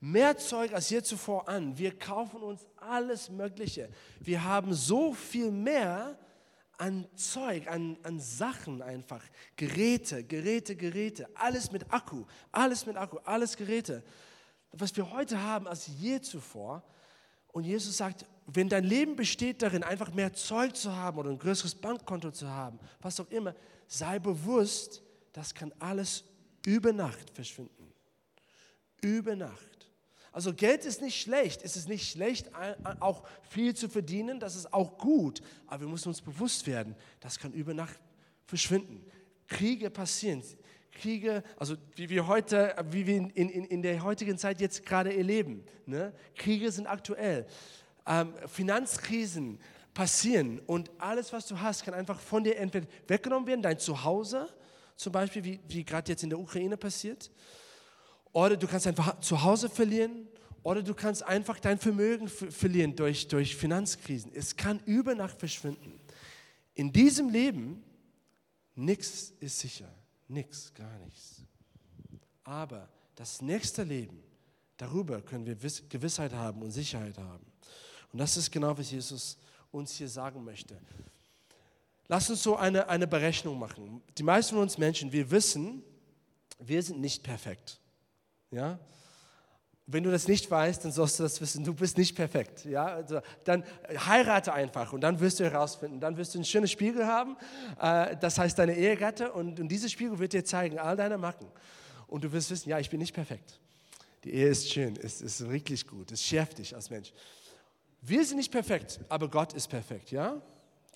mehr 0.00 0.36
Zeug 0.36 0.72
als 0.72 0.90
je 0.90 1.02
zuvor 1.02 1.48
an. 1.48 1.76
Wir 1.76 1.96
kaufen 1.96 2.42
uns 2.42 2.66
alles 2.76 3.30
Mögliche. 3.30 3.88
Wir 4.20 4.44
haben 4.44 4.74
so 4.74 5.12
viel 5.12 5.50
mehr 5.50 6.18
an 6.76 7.06
Zeug, 7.14 7.68
an, 7.68 7.96
an 8.02 8.20
Sachen 8.20 8.82
einfach. 8.82 9.22
Geräte, 9.56 10.22
Geräte, 10.24 10.76
Geräte. 10.76 11.28
Alles 11.34 11.72
mit 11.72 11.92
Akku, 11.92 12.24
alles 12.52 12.86
mit 12.86 12.96
Akku, 12.96 13.18
alles 13.24 13.56
Geräte. 13.56 14.04
Was 14.80 14.96
wir 14.96 15.10
heute 15.10 15.42
haben 15.42 15.66
als 15.66 15.88
je 15.98 16.20
zuvor. 16.20 16.82
Und 17.52 17.64
Jesus 17.64 17.96
sagt, 17.96 18.26
wenn 18.46 18.68
dein 18.68 18.84
Leben 18.84 19.16
besteht 19.16 19.62
darin, 19.62 19.82
einfach 19.82 20.12
mehr 20.12 20.32
Zeug 20.32 20.76
zu 20.76 20.94
haben 20.94 21.18
oder 21.18 21.30
ein 21.30 21.38
größeres 21.38 21.74
Bankkonto 21.74 22.30
zu 22.30 22.48
haben, 22.48 22.78
was 23.00 23.18
auch 23.20 23.30
immer, 23.30 23.54
sei 23.86 24.18
bewusst, 24.18 25.02
das 25.32 25.54
kann 25.54 25.72
alles 25.78 26.24
über 26.64 26.92
Nacht 26.92 27.30
verschwinden. 27.30 27.92
Über 29.00 29.34
Nacht. 29.34 29.90
Also 30.32 30.54
Geld 30.54 30.84
ist 30.84 31.00
nicht 31.00 31.20
schlecht. 31.20 31.62
Es 31.64 31.76
ist 31.76 31.88
nicht 31.88 32.10
schlecht, 32.10 32.50
auch 33.00 33.24
viel 33.42 33.74
zu 33.74 33.88
verdienen. 33.88 34.38
Das 34.38 34.54
ist 34.54 34.72
auch 34.72 34.98
gut. 34.98 35.42
Aber 35.66 35.80
wir 35.80 35.88
müssen 35.88 36.08
uns 36.08 36.20
bewusst 36.20 36.66
werden, 36.66 36.94
das 37.20 37.38
kann 37.38 37.52
über 37.52 37.74
Nacht 37.74 37.98
verschwinden. 38.44 39.04
Kriege 39.46 39.90
passieren. 39.90 40.42
Kriege, 40.98 41.42
also 41.56 41.76
wie 41.96 42.08
wir 42.08 42.26
heute, 42.26 42.74
wie 42.90 43.06
wir 43.06 43.16
in, 43.16 43.30
in, 43.30 43.64
in 43.64 43.82
der 43.82 44.02
heutigen 44.02 44.36
Zeit 44.36 44.60
jetzt 44.60 44.84
gerade 44.84 45.16
erleben. 45.16 45.64
Ne? 45.86 46.12
Kriege 46.34 46.70
sind 46.70 46.86
aktuell. 46.86 47.46
Ähm, 48.06 48.34
Finanzkrisen 48.46 49.58
passieren 49.94 50.60
und 50.66 50.90
alles, 50.98 51.32
was 51.32 51.46
du 51.46 51.58
hast, 51.60 51.84
kann 51.84 51.94
einfach 51.94 52.20
von 52.20 52.44
dir 52.44 52.56
entweder 52.56 52.86
weggenommen 53.06 53.46
werden, 53.46 53.62
dein 53.62 53.78
Zuhause, 53.78 54.48
zum 54.96 55.12
Beispiel, 55.12 55.44
wie, 55.44 55.60
wie 55.68 55.84
gerade 55.84 56.10
jetzt 56.10 56.22
in 56.22 56.30
der 56.30 56.38
Ukraine 56.38 56.76
passiert, 56.76 57.30
oder 58.32 58.56
du 58.56 58.66
kannst 58.66 58.86
einfach 58.86 59.20
zu 59.20 59.42
Hause 59.42 59.68
verlieren, 59.68 60.28
oder 60.62 60.82
du 60.82 60.94
kannst 60.94 61.22
einfach 61.22 61.58
dein 61.60 61.78
Vermögen 61.78 62.28
verlieren 62.28 62.94
durch, 62.94 63.28
durch 63.28 63.56
Finanzkrisen. 63.56 64.32
Es 64.34 64.56
kann 64.56 64.80
über 64.84 65.14
Nacht 65.14 65.38
verschwinden. 65.38 65.98
In 66.74 66.92
diesem 66.92 67.30
Leben, 67.30 67.82
nichts 68.74 69.32
ist 69.40 69.58
sicher. 69.58 69.88
Nichts, 70.28 70.72
gar 70.74 70.98
nichts. 70.98 71.42
Aber 72.44 72.88
das 73.14 73.42
nächste 73.42 73.82
Leben, 73.82 74.22
darüber 74.76 75.20
können 75.22 75.46
wir 75.46 75.56
Gewissheit 75.56 76.32
haben 76.32 76.62
und 76.62 76.70
Sicherheit 76.70 77.18
haben. 77.18 77.44
Und 78.12 78.18
das 78.18 78.36
ist 78.36 78.50
genau, 78.50 78.76
was 78.76 78.90
Jesus 78.90 79.38
uns 79.70 79.92
hier 79.92 80.08
sagen 80.08 80.44
möchte. 80.44 80.78
Lass 82.06 82.30
uns 82.30 82.42
so 82.42 82.56
eine, 82.56 82.88
eine 82.88 83.06
Berechnung 83.06 83.58
machen. 83.58 84.02
Die 84.16 84.22
meisten 84.22 84.54
von 84.54 84.62
uns 84.62 84.78
Menschen, 84.78 85.12
wir 85.12 85.30
wissen, 85.30 85.82
wir 86.58 86.82
sind 86.82 87.00
nicht 87.00 87.22
perfekt. 87.22 87.80
Ja? 88.50 88.78
Wenn 89.90 90.04
du 90.04 90.10
das 90.10 90.28
nicht 90.28 90.50
weißt, 90.50 90.84
dann 90.84 90.92
sollst 90.92 91.18
du 91.18 91.22
das 91.22 91.40
wissen, 91.40 91.64
du 91.64 91.72
bist 91.72 91.96
nicht 91.96 92.14
perfekt. 92.14 92.66
Ja? 92.66 92.84
Also, 92.84 93.20
dann 93.44 93.64
heirate 94.06 94.52
einfach 94.52 94.92
und 94.92 95.00
dann 95.00 95.18
wirst 95.18 95.40
du 95.40 95.44
herausfinden, 95.44 95.98
dann 95.98 96.18
wirst 96.18 96.34
du 96.34 96.38
einen 96.38 96.44
schönen 96.44 96.68
Spiegel 96.68 97.06
haben, 97.06 97.38
äh, 97.80 98.14
das 98.18 98.36
heißt 98.38 98.58
deine 98.58 98.76
Ehegatte 98.76 99.32
und, 99.32 99.58
und 99.58 99.68
dieser 99.68 99.88
Spiegel 99.88 100.18
wird 100.18 100.34
dir 100.34 100.44
zeigen, 100.44 100.78
all 100.78 100.94
deine 100.94 101.16
Macken. 101.16 101.46
Und 102.06 102.22
du 102.22 102.30
wirst 102.32 102.50
wissen, 102.50 102.68
ja, 102.68 102.78
ich 102.78 102.90
bin 102.90 103.00
nicht 103.00 103.14
perfekt. 103.14 103.58
Die 104.24 104.34
Ehe 104.34 104.48
ist 104.48 104.70
schön, 104.70 104.94
ist, 104.96 105.22
ist 105.22 105.48
wirklich 105.48 105.86
gut, 105.86 106.12
es 106.12 106.22
schärft 106.22 106.58
dich 106.58 106.74
als 106.74 106.90
Mensch. 106.90 107.10
Wir 108.02 108.22
sind 108.26 108.36
nicht 108.36 108.52
perfekt, 108.52 109.00
aber 109.08 109.28
Gott 109.28 109.54
ist 109.54 109.68
perfekt, 109.68 110.10
ja? 110.10 110.38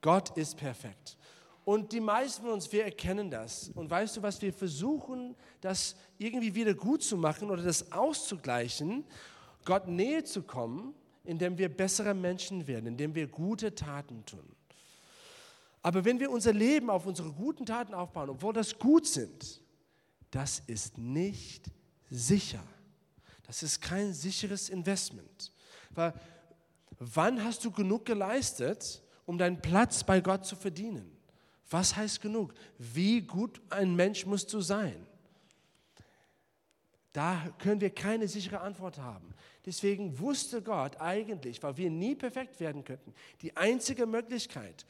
Gott 0.02 0.36
ist 0.36 0.58
perfekt. 0.58 1.16
Und 1.64 1.92
die 1.92 2.00
meisten 2.00 2.42
von 2.42 2.52
uns, 2.52 2.70
wir 2.72 2.84
erkennen 2.84 3.30
das. 3.30 3.70
Und 3.74 3.88
weißt 3.88 4.16
du 4.16 4.22
was, 4.22 4.42
wir 4.42 4.52
versuchen, 4.52 5.36
das 5.60 5.94
irgendwie 6.18 6.54
wieder 6.54 6.74
gut 6.74 7.02
zu 7.02 7.16
machen 7.16 7.50
oder 7.50 7.62
das 7.62 7.92
auszugleichen, 7.92 9.04
Gott 9.64 9.86
näher 9.86 10.24
zu 10.24 10.42
kommen, 10.42 10.94
indem 11.24 11.56
wir 11.58 11.68
bessere 11.68 12.14
Menschen 12.14 12.66
werden, 12.66 12.86
indem 12.86 13.14
wir 13.14 13.28
gute 13.28 13.74
Taten 13.74 14.24
tun. 14.26 14.44
Aber 15.82 16.04
wenn 16.04 16.18
wir 16.18 16.30
unser 16.30 16.52
Leben 16.52 16.90
auf 16.90 17.06
unsere 17.06 17.30
guten 17.32 17.64
Taten 17.64 17.94
aufbauen, 17.94 18.30
obwohl 18.30 18.52
das 18.52 18.78
gut 18.78 19.06
sind, 19.06 19.60
das 20.30 20.60
ist 20.66 20.98
nicht 20.98 21.66
sicher. 22.10 22.62
Das 23.46 23.62
ist 23.62 23.80
kein 23.80 24.12
sicheres 24.12 24.68
Investment. 24.68 25.52
Weil 25.90 26.14
wann 26.98 27.44
hast 27.44 27.64
du 27.64 27.70
genug 27.70 28.04
geleistet, 28.04 29.02
um 29.26 29.38
deinen 29.38 29.60
Platz 29.60 30.02
bei 30.04 30.20
Gott 30.20 30.46
zu 30.46 30.56
verdienen? 30.56 31.21
Was 31.72 31.96
heißt 31.96 32.20
genug? 32.20 32.52
Wie 32.78 33.22
gut 33.22 33.60
ein 33.70 33.96
Mensch 33.96 34.26
musst 34.26 34.52
du 34.52 34.60
sein? 34.60 35.06
Da 37.12 37.48
können 37.58 37.80
wir 37.80 37.90
keine 37.90 38.28
sichere 38.28 38.60
Antwort 38.60 38.98
haben. 38.98 39.34
Deswegen 39.64 40.18
wusste 40.18 40.62
Gott 40.62 41.00
eigentlich, 41.00 41.62
weil 41.62 41.76
wir 41.76 41.90
nie 41.90 42.14
perfekt 42.14 42.60
werden 42.60 42.84
könnten, 42.84 43.14
die 43.40 43.56
einzige 43.56 44.06
Möglichkeit, 44.06 44.86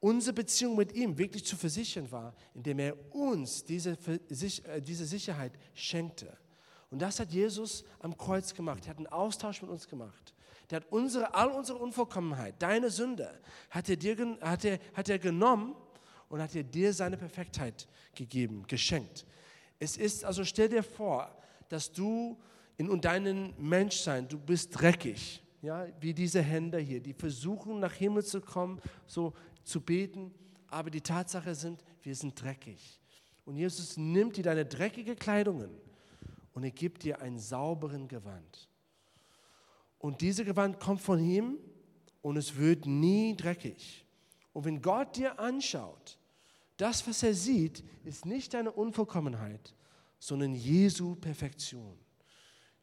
unsere 0.00 0.34
Beziehung 0.34 0.76
mit 0.76 0.92
ihm 0.92 1.16
wirklich 1.16 1.44
zu 1.44 1.56
versichern 1.56 2.10
war, 2.10 2.34
indem 2.54 2.80
er 2.80 3.14
uns 3.14 3.64
diese, 3.64 3.92
äh, 3.92 4.80
diese 4.80 5.06
Sicherheit 5.06 5.52
schenkte. 5.74 6.36
Und 6.90 7.02
das 7.02 7.20
hat 7.20 7.32
Jesus 7.32 7.84
am 8.00 8.16
Kreuz 8.16 8.54
gemacht. 8.54 8.84
Er 8.86 8.90
hat 8.90 8.98
einen 8.98 9.08
Austausch 9.08 9.62
mit 9.62 9.70
uns 9.70 9.88
gemacht. 9.88 10.34
Der 10.70 10.80
hat 10.80 10.86
unsere, 10.90 11.34
all 11.34 11.50
unsere 11.50 11.78
Unvollkommenheit, 11.78 12.56
deine 12.60 12.90
Sünde, 12.90 13.40
hat 13.70 13.88
er, 13.88 13.96
dir, 13.96 14.38
hat 14.40 14.64
er, 14.64 14.78
hat 14.94 15.08
er 15.08 15.18
genommen 15.18 15.74
und 16.28 16.40
hat 16.40 16.50
dir 16.74 16.92
seine 16.92 17.16
Perfektheit 17.16 17.86
gegeben, 18.14 18.64
geschenkt. 18.66 19.26
Es 19.78 19.96
ist, 19.96 20.24
also 20.24 20.44
stell 20.44 20.68
dir 20.68 20.82
vor, 20.82 21.30
dass 21.68 21.92
du 21.92 22.38
in 22.78 23.00
deinem 23.00 23.54
Menschsein, 23.58 24.28
du 24.28 24.38
bist 24.38 24.80
dreckig, 24.80 25.42
ja, 25.62 25.86
wie 26.00 26.14
diese 26.14 26.42
Hände 26.42 26.78
hier, 26.78 27.00
die 27.00 27.12
versuchen 27.12 27.80
nach 27.80 27.92
Himmel 27.92 28.24
zu 28.24 28.40
kommen, 28.40 28.80
so 29.06 29.32
zu 29.64 29.80
beten, 29.80 30.32
aber 30.68 30.90
die 30.90 31.00
Tatsache 31.00 31.54
sind, 31.54 31.82
wir 32.02 32.14
sind 32.14 32.40
dreckig. 32.40 33.00
Und 33.44 33.56
Jesus 33.56 33.96
nimmt 33.96 34.36
dir 34.36 34.44
deine 34.44 34.64
dreckige 34.64 35.16
Kleidungen 35.16 35.70
und 36.52 36.64
er 36.64 36.70
gibt 36.70 37.04
dir 37.04 37.20
einen 37.20 37.38
sauberen 37.38 38.08
Gewand. 38.08 38.68
Und 39.98 40.20
diese 40.20 40.44
Gewand 40.44 40.78
kommt 40.80 41.00
von 41.00 41.18
ihm 41.18 41.58
und 42.22 42.36
es 42.36 42.56
wird 42.56 42.86
nie 42.86 43.36
dreckig. 43.36 44.05
Und 44.56 44.64
wenn 44.64 44.80
Gott 44.80 45.16
dir 45.16 45.38
anschaut, 45.38 46.16
das, 46.78 47.06
was 47.06 47.22
er 47.22 47.34
sieht, 47.34 47.84
ist 48.06 48.24
nicht 48.24 48.54
deine 48.54 48.72
Unvollkommenheit, 48.72 49.74
sondern 50.18 50.54
Jesu 50.54 51.14
Perfektion. 51.14 51.98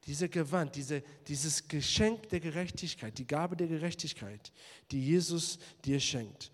Dieser 0.06 0.28
Gewand, 0.28 0.76
diese, 0.76 1.02
dieses 1.28 1.68
Geschenk 1.68 2.30
der 2.30 2.42
Gerechtigkeit, 2.42 3.18
die 3.18 3.26
Gabe 3.26 3.58
der 3.58 3.66
Gerechtigkeit, 3.66 4.54
die 4.92 5.04
Jesus 5.04 5.58
dir 5.84 6.00
schenkt. 6.00 6.52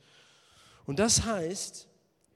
Und 0.85 0.99
das 0.99 1.25
heißt, 1.25 1.89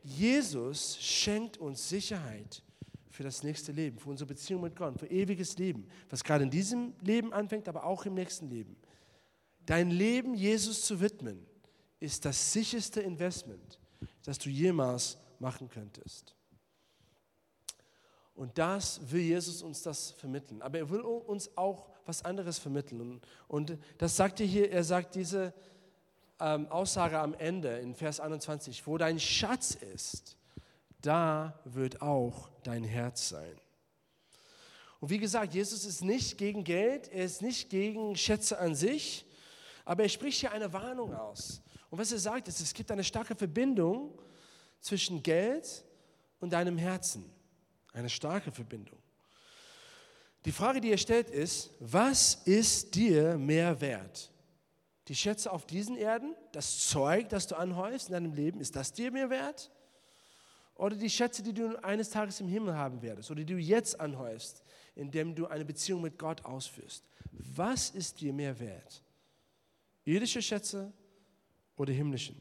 Jesus 0.04 0.98
schenkt 1.00 1.56
uns 1.56 1.88
Sicherheit 1.88 2.64
für 3.10 3.24
das 3.24 3.44
nächste 3.44 3.72
Leben, 3.72 3.98
für 3.98 4.10
unsere 4.10 4.28
Beziehung 4.28 4.62
mit 4.62 4.76
Gott, 4.76 5.00
für 5.00 5.08
ewiges 5.08 5.58
Leben, 5.58 5.88
was 6.10 6.22
gerade 6.22 6.44
in 6.44 6.52
diesem 6.52 6.92
Leben 7.00 7.32
anfängt, 7.32 7.70
aber 7.70 7.86
auch 7.86 8.06
im 8.06 8.14
nächsten 8.14 8.50
Leben. 8.50 8.76
Dein 9.66 9.90
Leben 9.90 10.34
Jesus 10.34 10.82
zu 10.82 11.00
widmen, 11.00 11.48
ist 12.04 12.26
das 12.26 12.52
sicherste 12.52 13.00
Investment, 13.00 13.80
das 14.26 14.38
du 14.38 14.50
jemals 14.50 15.18
machen 15.40 15.70
könntest. 15.70 16.36
Und 18.36 18.58
das 18.58 19.00
will 19.10 19.22
Jesus 19.22 19.62
uns 19.62 19.84
das 19.84 20.12
vermitteln. 20.12 20.62
Aber 20.62 20.80
er 20.80 20.90
will 20.90 21.00
uns 21.02 21.56
auch 21.58 21.88
was 22.06 22.26
anderes 22.26 22.60
vermitteln. 22.60 23.22
Und 23.48 23.78
das 24.00 24.18
sagt 24.18 24.42
er 24.42 24.46
hier, 24.46 24.70
er 24.70 24.84
sagt 24.84 25.16
diese 25.16 25.54
ähm, 26.42 26.68
Aussage 26.68 27.20
am 27.20 27.34
Ende 27.36 27.78
in 27.78 27.96
Vers 27.96 28.20
21, 28.20 28.86
wo 28.86 28.98
dein 28.98 29.20
Schatz 29.20 29.76
ist, 29.76 30.36
da 31.02 31.58
wird 31.64 32.02
auch 32.02 32.50
dein 32.64 32.84
Herz 32.84 33.30
sein. 33.30 33.56
Und 35.00 35.10
wie 35.10 35.20
gesagt, 35.20 35.54
Jesus 35.54 35.86
ist 35.86 36.04
nicht 36.04 36.38
gegen 36.38 36.66
Geld, 36.66 37.08
er 37.10 37.24
ist 37.26 37.42
nicht 37.42 37.70
gegen 37.70 38.18
Schätze 38.18 38.58
an 38.60 38.76
sich, 38.76 39.26
aber 39.86 40.04
er 40.04 40.10
spricht 40.10 40.40
hier 40.40 40.52
eine 40.52 40.74
Warnung 40.74 41.14
aus. 41.14 41.62
Und 41.94 42.00
was 42.00 42.12
er 42.12 42.18
sagt, 42.18 42.48
ist, 42.48 42.60
es 42.60 42.74
gibt 42.74 42.90
eine 42.90 43.04
starke 43.04 43.36
Verbindung 43.36 44.18
zwischen 44.80 45.22
Geld 45.22 45.86
und 46.40 46.52
deinem 46.52 46.76
Herzen. 46.76 47.24
Eine 47.92 48.10
starke 48.10 48.52
Verbindung. 48.52 48.98
Die 50.44 50.52
Frage, 50.52 50.82
die 50.82 50.90
er 50.90 50.98
stellt, 50.98 51.30
ist, 51.30 51.70
was 51.80 52.34
ist 52.46 52.96
dir 52.96 53.38
mehr 53.38 53.80
wert? 53.80 54.32
Die 55.08 55.14
Schätze 55.14 55.52
auf 55.52 55.68
diesen 55.68 55.96
Erden, 55.96 56.36
das 56.52 56.88
Zeug, 56.90 57.30
das 57.30 57.46
du 57.46 57.56
anhäufst 57.56 58.08
in 58.08 58.14
deinem 58.14 58.34
Leben, 58.34 58.60
ist 58.60 58.76
das 58.76 58.92
dir 58.92 59.12
mehr 59.12 59.30
wert? 59.30 59.70
Oder 60.74 60.96
die 60.96 61.12
Schätze, 61.12 61.44
die 61.44 61.54
du 61.54 61.76
eines 61.84 62.10
Tages 62.10 62.40
im 62.40 62.48
Himmel 62.48 62.74
haben 62.74 63.04
werdest 63.04 63.30
oder 63.30 63.42
die 63.44 63.54
du 63.54 63.60
jetzt 63.60 64.00
anhäufst, 64.00 64.64
indem 64.96 65.36
du 65.36 65.46
eine 65.46 65.64
Beziehung 65.64 66.02
mit 66.02 66.18
Gott 66.18 66.44
ausführst? 66.44 67.06
Was 67.34 67.92
ist 67.92 68.20
dir 68.20 68.34
mehr 68.34 68.60
wert? 68.60 69.04
Irdische 70.06 70.42
Schätze 70.42 70.92
oder 71.76 71.94
himmlischen. 71.94 72.36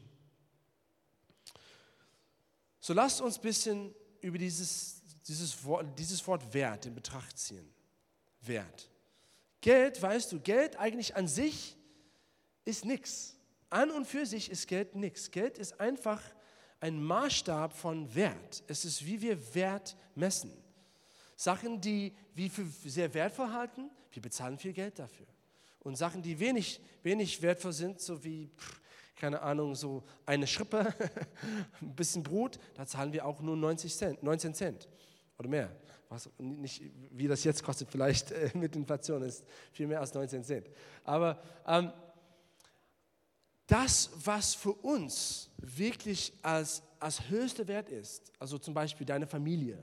So 2.79 2.93
lasst 2.93 3.21
uns 3.21 3.37
ein 3.37 3.41
bisschen 3.41 3.95
über 4.21 4.37
dieses, 4.37 5.01
dieses, 5.27 5.63
Wort, 5.63 5.87
dieses 5.97 6.25
Wort 6.27 6.53
Wert 6.53 6.85
in 6.85 6.95
Betracht 6.95 7.37
ziehen. 7.37 7.73
Wert. 8.41 8.89
Geld, 9.61 10.01
weißt 10.01 10.31
du, 10.33 10.39
Geld 10.39 10.77
eigentlich 10.77 11.15
an 11.15 11.27
sich 11.27 11.77
ist 12.65 12.83
nichts. 12.83 13.37
An 13.69 13.89
und 13.91 14.05
für 14.05 14.25
sich 14.25 14.51
ist 14.51 14.67
Geld 14.67 14.95
nichts. 14.95 15.31
Geld 15.31 15.57
ist 15.57 15.79
einfach 15.79 16.21
ein 16.79 17.01
Maßstab 17.01 17.73
von 17.73 18.13
Wert. 18.13 18.63
Es 18.67 18.83
ist, 18.83 19.05
wie 19.05 19.21
wir 19.21 19.55
Wert 19.55 19.95
messen. 20.15 20.51
Sachen, 21.35 21.79
die 21.79 22.13
wir 22.35 22.51
für 22.51 22.65
sehr 22.89 23.13
wertvoll 23.13 23.51
halten, 23.51 23.89
wir 24.11 24.21
bezahlen 24.21 24.57
viel 24.57 24.73
Geld 24.73 24.99
dafür. 24.99 25.25
Und 25.79 25.95
Sachen, 25.95 26.21
die 26.21 26.39
wenig, 26.39 26.79
wenig 27.01 27.41
wertvoll 27.41 27.73
sind, 27.73 27.99
so 27.99 28.23
wie, 28.23 28.51
keine 29.15 29.41
Ahnung, 29.41 29.75
so 29.75 30.03
eine 30.25 30.47
Schrippe, 30.47 30.93
ein 31.81 31.95
bisschen 31.95 32.23
Brot, 32.23 32.59
da 32.75 32.85
zahlen 32.85 33.13
wir 33.13 33.25
auch 33.25 33.41
nur 33.41 33.55
90 33.55 33.95
Cent, 33.95 34.23
19 34.23 34.53
Cent 34.53 34.89
oder 35.37 35.49
mehr. 35.49 35.71
Was 36.09 36.29
nicht, 36.37 36.83
wie 37.11 37.27
das 37.27 37.43
jetzt 37.43 37.63
kostet, 37.63 37.89
vielleicht 37.89 38.31
äh, 38.31 38.51
mit 38.57 38.75
Inflation 38.75 39.23
ist 39.23 39.43
viel 39.71 39.87
mehr 39.87 39.99
als 39.99 40.13
19 40.13 40.43
Cent. 40.43 40.69
Aber 41.03 41.41
ähm, 41.65 41.91
das, 43.67 44.11
was 44.23 44.53
für 44.53 44.73
uns 44.73 45.49
wirklich 45.57 46.33
als, 46.41 46.83
als 46.99 47.29
höchster 47.29 47.67
Wert 47.67 47.89
ist, 47.89 48.31
also 48.39 48.57
zum 48.57 48.73
Beispiel 48.73 49.05
deine 49.05 49.25
Familie, 49.25 49.81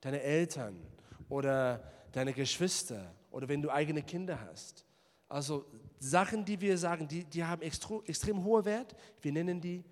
deine 0.00 0.22
Eltern 0.22 0.80
oder 1.28 1.82
deine 2.12 2.32
Geschwister 2.32 3.14
oder 3.30 3.48
wenn 3.48 3.62
du 3.62 3.70
eigene 3.70 4.02
Kinder 4.02 4.40
hast. 4.40 4.84
Also 5.32 5.64
Sachen, 5.98 6.44
die 6.44 6.60
wir 6.60 6.76
sagen, 6.76 7.08
die, 7.08 7.24
die 7.24 7.42
haben 7.42 7.62
extrem, 7.62 8.02
extrem 8.04 8.44
hohen 8.44 8.66
Wert. 8.66 8.94
Wir 9.22 9.32
nennen 9.32 9.62
die, 9.62 9.82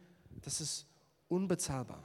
das 0.42 0.60
ist 0.60 0.86
unbezahlbar. 1.28 2.02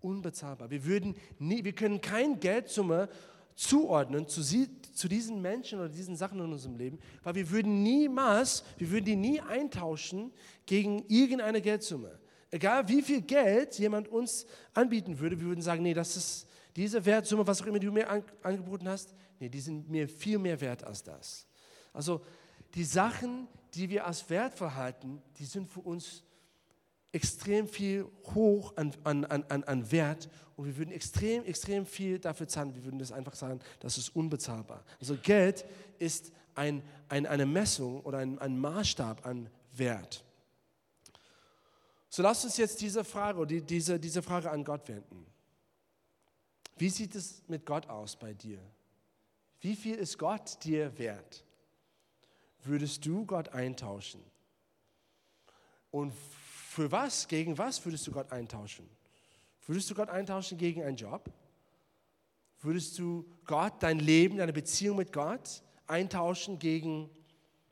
Unbezahlbar. 0.00 0.70
Wir, 0.70 0.84
würden 0.84 1.16
nie, 1.40 1.64
wir 1.64 1.72
können 1.72 2.00
keine 2.00 2.36
Geldsumme 2.36 3.08
zuordnen 3.56 4.28
zu, 4.28 4.40
sie, 4.42 4.68
zu 4.92 5.08
diesen 5.08 5.42
Menschen 5.42 5.80
oder 5.80 5.88
diesen 5.88 6.14
Sachen 6.14 6.38
in 6.38 6.52
unserem 6.52 6.76
Leben, 6.76 7.00
weil 7.24 7.34
wir 7.34 7.50
würden 7.50 7.82
niemals, 7.82 8.62
wir 8.78 8.90
würden 8.90 9.04
die 9.04 9.16
nie 9.16 9.40
eintauschen 9.40 10.32
gegen 10.64 11.04
irgendeine 11.08 11.60
Geldsumme. 11.60 12.20
Egal 12.52 12.88
wie 12.88 13.02
viel 13.02 13.22
Geld 13.22 13.76
jemand 13.80 14.06
uns 14.06 14.46
anbieten 14.74 15.18
würde, 15.18 15.40
wir 15.40 15.48
würden 15.48 15.62
sagen, 15.62 15.82
nee, 15.82 15.94
das 15.94 16.16
ist 16.16 16.46
diese 16.76 17.04
Wertsumme, 17.04 17.44
was 17.46 17.62
auch 17.62 17.66
immer 17.66 17.80
du 17.80 17.90
mir 17.90 18.08
an, 18.08 18.22
angeboten 18.42 18.88
hast, 18.88 19.12
nee, 19.40 19.48
die 19.48 19.60
sind 19.60 19.88
mir 19.90 20.08
viel 20.08 20.38
mehr 20.38 20.60
wert 20.60 20.84
als 20.84 21.02
das. 21.02 21.48
Also 21.92 22.20
die 22.74 22.84
Sachen, 22.84 23.48
die 23.74 23.88
wir 23.88 24.06
als 24.06 24.28
wert 24.30 24.54
verhalten, 24.54 25.22
die 25.38 25.44
sind 25.44 25.68
für 25.68 25.80
uns 25.80 26.22
extrem 27.12 27.68
viel 27.68 28.06
hoch 28.34 28.76
an, 28.76 28.92
an, 29.04 29.24
an, 29.24 29.64
an 29.64 29.92
Wert 29.92 30.28
und 30.56 30.66
wir 30.66 30.76
würden 30.76 30.90
extrem, 30.90 31.44
extrem 31.44 31.86
viel 31.86 32.18
dafür 32.18 32.48
zahlen. 32.48 32.74
Wir 32.74 32.84
würden 32.84 32.98
das 32.98 33.12
einfach 33.12 33.34
sagen, 33.34 33.60
das 33.80 33.98
ist 33.98 34.10
unbezahlbar. 34.16 34.84
Also 35.00 35.16
Geld 35.16 35.64
ist 35.98 36.32
ein, 36.54 36.82
ein, 37.08 37.26
eine 37.26 37.46
Messung 37.46 38.00
oder 38.00 38.18
ein, 38.18 38.38
ein 38.40 38.58
Maßstab 38.58 39.24
an 39.26 39.48
Wert. 39.72 40.24
So 42.08 42.22
lasst 42.22 42.44
uns 42.44 42.56
jetzt 42.56 42.80
diese 42.80 43.04
Frage, 43.04 43.46
die, 43.46 43.60
diese, 43.60 43.98
diese 43.98 44.22
Frage 44.22 44.50
an 44.50 44.64
Gott 44.64 44.88
wenden. 44.88 45.26
Wie 46.76 46.88
sieht 46.88 47.14
es 47.14 47.42
mit 47.48 47.64
Gott 47.64 47.88
aus 47.88 48.16
bei 48.16 48.34
dir? 48.34 48.58
Wie 49.60 49.76
viel 49.76 49.96
ist 49.96 50.18
Gott 50.18 50.62
dir 50.64 50.96
wert? 50.98 51.44
Würdest 52.64 53.04
du 53.06 53.26
Gott 53.26 53.50
eintauschen? 53.50 54.20
Und 55.90 56.12
für 56.12 56.90
was, 56.90 57.28
gegen 57.28 57.56
was 57.56 57.84
würdest 57.84 58.06
du 58.06 58.12
Gott 58.12 58.32
eintauschen? 58.32 58.88
Würdest 59.66 59.90
du 59.90 59.94
Gott 59.94 60.08
eintauschen 60.08 60.58
gegen 60.58 60.82
einen 60.82 60.96
Job? 60.96 61.30
Würdest 62.60 62.98
du 62.98 63.26
Gott, 63.44 63.74
dein 63.80 63.98
Leben, 63.98 64.38
deine 64.38 64.52
Beziehung 64.52 64.96
mit 64.96 65.12
Gott 65.12 65.62
eintauschen 65.86 66.58
gegen 66.58 67.10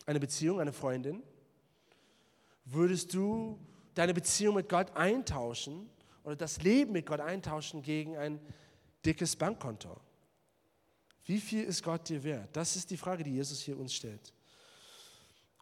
eine 0.06 0.20
Beziehung, 0.20 0.60
eine 0.60 0.72
Freundin? 0.72 1.22
Würdest 2.64 3.12
du 3.14 3.58
deine 3.94 4.14
Beziehung 4.14 4.54
mit 4.54 4.68
Gott 4.68 4.94
eintauschen 4.94 5.88
oder 6.24 6.36
das 6.36 6.62
Leben 6.62 6.92
mit 6.92 7.06
Gott 7.06 7.20
eintauschen 7.20 7.82
gegen 7.82 8.16
ein 8.16 8.40
dickes 9.04 9.34
Bankkonto? 9.34 9.98
Wie 11.24 11.40
viel 11.40 11.64
ist 11.64 11.82
Gott 11.82 12.08
dir 12.08 12.22
wert? 12.22 12.50
Das 12.52 12.76
ist 12.76 12.90
die 12.90 12.96
Frage, 12.96 13.24
die 13.24 13.32
Jesus 13.32 13.60
hier 13.60 13.78
uns 13.78 13.94
stellt. 13.94 14.32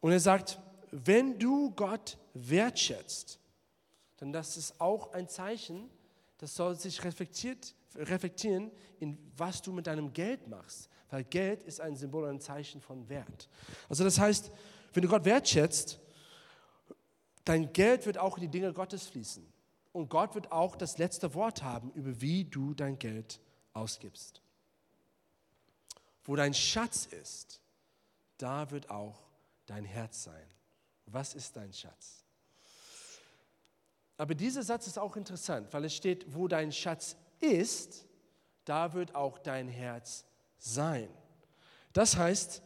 Und 0.00 0.12
er 0.12 0.20
sagt, 0.20 0.58
wenn 0.90 1.38
du 1.38 1.70
Gott 1.72 2.18
wertschätzt, 2.34 3.38
dann 4.16 4.32
das 4.32 4.56
ist 4.56 4.80
auch 4.80 5.12
ein 5.12 5.28
Zeichen, 5.28 5.88
das 6.38 6.54
soll 6.54 6.74
sich 6.76 7.04
reflektiert, 7.04 7.74
reflektieren, 7.96 8.70
in 8.98 9.18
was 9.36 9.62
du 9.62 9.72
mit 9.72 9.86
deinem 9.86 10.12
Geld 10.12 10.48
machst. 10.48 10.88
Weil 11.10 11.24
Geld 11.24 11.62
ist 11.62 11.80
ein 11.80 11.96
Symbol, 11.96 12.28
ein 12.28 12.40
Zeichen 12.40 12.80
von 12.80 13.08
Wert. 13.08 13.48
Also 13.88 14.04
das 14.04 14.18
heißt, 14.18 14.50
wenn 14.92 15.02
du 15.02 15.08
Gott 15.08 15.24
wertschätzt, 15.24 15.98
dein 17.44 17.72
Geld 17.72 18.06
wird 18.06 18.18
auch 18.18 18.36
in 18.36 18.42
die 18.42 18.48
Dinge 18.48 18.72
Gottes 18.72 19.06
fließen. 19.08 19.46
Und 19.92 20.08
Gott 20.08 20.34
wird 20.34 20.52
auch 20.52 20.76
das 20.76 20.98
letzte 20.98 21.34
Wort 21.34 21.62
haben, 21.62 21.90
über 21.92 22.20
wie 22.20 22.44
du 22.44 22.74
dein 22.74 22.98
Geld 22.98 23.40
ausgibst. 23.72 24.40
Wo 26.24 26.36
dein 26.36 26.54
Schatz 26.54 27.06
ist, 27.06 27.60
da 28.38 28.70
wird 28.70 28.90
auch 28.90 29.29
dein 29.70 29.84
Herz 29.84 30.24
sein. 30.24 30.46
Was 31.06 31.34
ist 31.34 31.56
dein 31.56 31.72
Schatz? 31.72 32.24
Aber 34.16 34.34
dieser 34.34 34.62
Satz 34.62 34.86
ist 34.88 34.98
auch 34.98 35.16
interessant, 35.16 35.72
weil 35.72 35.84
es 35.84 35.94
steht, 35.94 36.34
wo 36.34 36.48
dein 36.48 36.72
Schatz 36.72 37.16
ist, 37.38 38.06
da 38.64 38.92
wird 38.92 39.14
auch 39.14 39.38
dein 39.38 39.68
Herz 39.68 40.24
sein. 40.58 41.08
Das 41.92 42.16
heißt, 42.16 42.62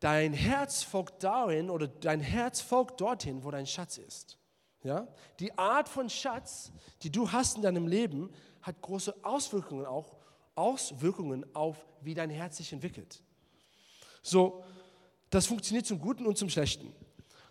dein 0.00 0.32
Herz 0.32 0.84
folgt 0.84 1.22
darin 1.24 1.68
oder 1.68 1.88
dein 1.88 2.20
Herz 2.20 2.60
folgt 2.60 3.00
dorthin, 3.00 3.44
wo 3.44 3.50
dein 3.50 3.66
Schatz 3.66 3.98
ist. 3.98 4.38
Ja? 4.84 5.08
Die 5.40 5.56
Art 5.58 5.88
von 5.88 6.08
Schatz, 6.08 6.72
die 7.02 7.10
du 7.10 7.30
hast 7.30 7.56
in 7.56 7.62
deinem 7.62 7.88
Leben, 7.88 8.30
hat 8.62 8.80
große 8.80 9.14
Auswirkungen 9.24 9.84
auch 9.84 10.16
Auswirkungen 10.54 11.44
auf, 11.54 11.84
wie 12.00 12.14
dein 12.14 12.30
Herz 12.30 12.56
sich 12.58 12.72
entwickelt. 12.72 13.20
So, 14.22 14.64
das 15.34 15.46
funktioniert 15.46 15.84
zum 15.84 15.98
Guten 15.98 16.26
und 16.26 16.38
zum 16.38 16.48
Schlechten. 16.48 16.92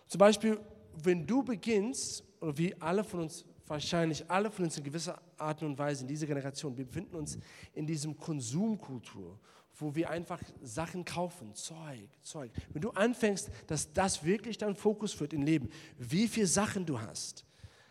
Zum 0.07 0.17
Beispiel, 0.17 0.57
wenn 1.03 1.27
du 1.27 1.43
beginnst, 1.43 2.23
oder 2.39 2.57
wie 2.57 2.73
alle 2.81 3.03
von 3.03 3.21
uns, 3.21 3.45
wahrscheinlich 3.67 4.29
alle 4.29 4.49
von 4.49 4.65
uns 4.65 4.77
in 4.77 4.83
gewisser 4.85 5.21
Art 5.37 5.61
und 5.63 5.77
Weise 5.77 6.03
in 6.03 6.07
dieser 6.07 6.25
Generation, 6.25 6.77
wir 6.77 6.85
befinden 6.85 7.15
uns 7.15 7.37
in 7.73 7.85
diesem 7.85 8.17
Konsumkultur, 8.17 9.37
wo 9.75 9.93
wir 9.93 10.09
einfach 10.09 10.41
Sachen 10.61 11.03
kaufen, 11.03 11.53
Zeug, 11.55 12.09
Zeug. 12.21 12.51
Wenn 12.71 12.81
du 12.81 12.91
anfängst, 12.91 13.49
dass 13.67 13.91
das 13.91 14.23
wirklich 14.23 14.57
dein 14.57 14.75
Fokus 14.75 15.19
wird 15.19 15.33
im 15.33 15.41
Leben, 15.41 15.69
wie 15.97 16.29
viele 16.29 16.47
Sachen 16.47 16.85
du 16.85 17.01
hast, 17.01 17.45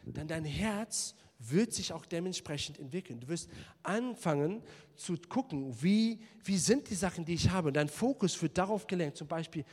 dann 0.06 0.26
dein 0.26 0.44
Herz 0.44 1.14
wird 1.48 1.72
sich 1.72 1.92
auch 1.92 2.04
dementsprechend 2.04 2.78
entwickeln. 2.78 3.20
Du 3.20 3.28
wirst 3.28 3.48
anfangen 3.82 4.62
zu 4.96 5.16
gucken, 5.28 5.74
wie, 5.82 6.20
wie 6.44 6.58
sind 6.58 6.88
die 6.90 6.94
Sachen, 6.94 7.24
die 7.24 7.34
ich 7.34 7.50
habe. 7.50 7.72
Dein 7.72 7.88
Fokus 7.88 8.40
wird 8.42 8.56
darauf 8.58 8.86
gelenkt, 8.86 9.16
zum 9.16 9.26
Beispiel, 9.26 9.64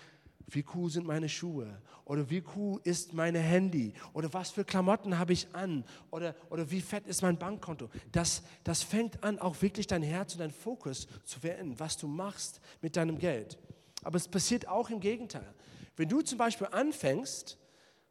wie 0.47 0.65
cool 0.73 0.89
sind 0.89 1.05
meine 1.05 1.29
Schuhe 1.29 1.79
oder 2.05 2.27
wie 2.29 2.43
cool 2.55 2.81
ist 2.83 3.13
mein 3.13 3.35
Handy 3.35 3.93
oder 4.13 4.33
was 4.33 4.49
für 4.49 4.65
Klamotten 4.65 5.19
habe 5.19 5.33
ich 5.33 5.47
an 5.53 5.83
oder, 6.09 6.35
oder 6.49 6.69
wie 6.71 6.81
fett 6.81 7.05
ist 7.07 7.21
mein 7.21 7.37
Bankkonto. 7.37 7.89
Das, 8.11 8.41
das 8.63 8.81
fängt 8.81 9.23
an, 9.23 9.37
auch 9.37 9.61
wirklich 9.61 9.85
dein 9.85 10.01
Herz 10.01 10.33
und 10.33 10.39
dein 10.39 10.51
Fokus 10.51 11.07
zu 11.23 11.39
verändern, 11.39 11.79
was 11.79 11.97
du 11.97 12.07
machst 12.07 12.61
mit 12.81 12.95
deinem 12.95 13.19
Geld. 13.19 13.59
Aber 14.03 14.17
es 14.17 14.27
passiert 14.27 14.67
auch 14.67 14.89
im 14.89 14.99
Gegenteil. 14.99 15.53
Wenn 15.95 16.09
du 16.09 16.21
zum 16.21 16.37
Beispiel 16.37 16.67
anfängst, 16.71 17.58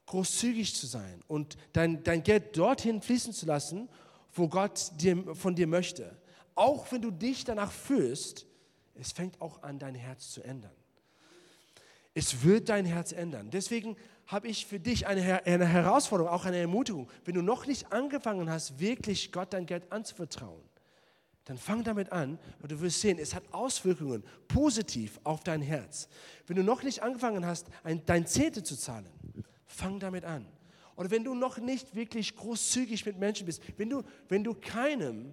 großzügig 0.08 0.74
zu 0.74 0.86
sein 0.86 1.22
und 1.28 1.56
dein, 1.72 2.02
dein 2.02 2.22
Geld 2.22 2.56
dorthin 2.56 3.00
fließen 3.00 3.32
zu 3.32 3.46
lassen, 3.46 3.88
wo 4.32 4.48
Gott 4.48 4.90
dir, 4.98 5.34
von 5.34 5.54
dir 5.54 5.66
möchte. 5.66 6.16
Auch 6.54 6.90
wenn 6.90 7.02
du 7.02 7.10
dich 7.10 7.44
danach 7.44 7.70
fühlst, 7.70 8.46
es 8.94 9.12
fängt 9.12 9.40
auch 9.40 9.62
an, 9.62 9.78
dein 9.78 9.94
Herz 9.94 10.30
zu 10.30 10.42
ändern. 10.42 10.72
Es 12.14 12.42
wird 12.42 12.68
dein 12.68 12.84
Herz 12.84 13.12
ändern. 13.12 13.50
Deswegen 13.50 13.96
habe 14.26 14.48
ich 14.48 14.66
für 14.66 14.80
dich 14.80 15.06
eine, 15.06 15.46
eine 15.46 15.66
Herausforderung, 15.66 16.32
auch 16.32 16.44
eine 16.44 16.56
Ermutigung. 16.56 17.08
Wenn 17.24 17.34
du 17.34 17.42
noch 17.42 17.66
nicht 17.66 17.92
angefangen 17.92 18.50
hast, 18.50 18.80
wirklich 18.80 19.30
Gott 19.30 19.52
dein 19.52 19.66
Geld 19.66 19.92
anzuvertrauen, 19.92 20.62
dann 21.44 21.56
fang 21.58 21.82
damit 21.82 22.12
an 22.12 22.38
und 22.60 22.72
du 22.72 22.80
wirst 22.80 23.00
sehen, 23.00 23.18
es 23.18 23.34
hat 23.34 23.42
Auswirkungen 23.52 24.22
positiv 24.48 25.18
auf 25.24 25.42
dein 25.44 25.62
Herz. 25.62 26.08
Wenn 26.46 26.56
du 26.56 26.62
noch 26.62 26.82
nicht 26.82 27.02
angefangen 27.02 27.46
hast, 27.46 27.68
ein, 27.84 28.02
dein 28.04 28.26
Zehnte 28.26 28.62
zu 28.62 28.76
zahlen, 28.76 29.08
Fang 29.68 30.00
damit 30.00 30.24
an. 30.24 30.46
Oder 30.96 31.12
wenn 31.12 31.22
du 31.22 31.34
noch 31.34 31.58
nicht 31.58 31.94
wirklich 31.94 32.34
großzügig 32.34 33.06
mit 33.06 33.18
Menschen 33.18 33.46
bist, 33.46 33.62
wenn 33.76 33.88
du, 33.88 34.02
wenn 34.28 34.42
du 34.42 34.54
keinem 34.54 35.32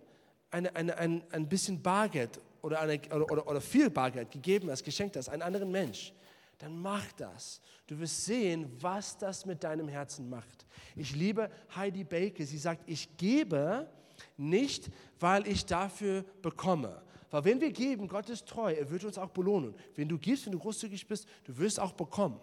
eine, 0.51 0.75
eine, 0.75 0.95
ein, 0.97 1.23
ein 1.31 1.49
bisschen 1.49 1.81
Bargeld 1.81 2.39
oder, 2.61 2.81
eine, 2.81 3.01
oder, 3.11 3.31
oder, 3.31 3.47
oder 3.47 3.61
viel 3.61 3.89
Bargeld 3.89 4.29
gegeben 4.29 4.69
hast, 4.69 4.83
geschenkt 4.83 5.17
hast, 5.17 5.27
einen 5.29 5.41
anderen 5.41 5.71
Mensch, 5.71 6.13
dann 6.59 6.77
mach 6.77 7.11
das. 7.13 7.59
Du 7.87 7.97
wirst 7.99 8.25
sehen, 8.25 8.71
was 8.79 9.17
das 9.17 9.45
mit 9.45 9.63
deinem 9.63 9.87
Herzen 9.87 10.29
macht. 10.29 10.65
Ich 10.95 11.15
liebe 11.15 11.49
Heidi 11.75 12.03
Baker. 12.03 12.45
Sie 12.45 12.57
sagt, 12.57 12.83
ich 12.85 13.17
gebe 13.17 13.89
nicht, 14.37 14.89
weil 15.19 15.47
ich 15.47 15.65
dafür 15.65 16.23
bekomme. 16.41 17.01
Weil 17.31 17.43
wenn 17.43 17.59
wir 17.59 17.71
geben, 17.71 18.07
Gott 18.07 18.29
ist 18.29 18.47
treu, 18.47 18.71
er 18.71 18.89
wird 18.89 19.03
uns 19.03 19.17
auch 19.17 19.31
belohnen. 19.31 19.75
Wenn 19.95 20.07
du 20.07 20.17
gibst, 20.17 20.45
wenn 20.45 20.53
du 20.53 20.59
großzügig 20.59 21.07
bist, 21.07 21.27
du 21.43 21.57
wirst 21.57 21.79
auch 21.79 21.91
bekommen. 21.91 22.39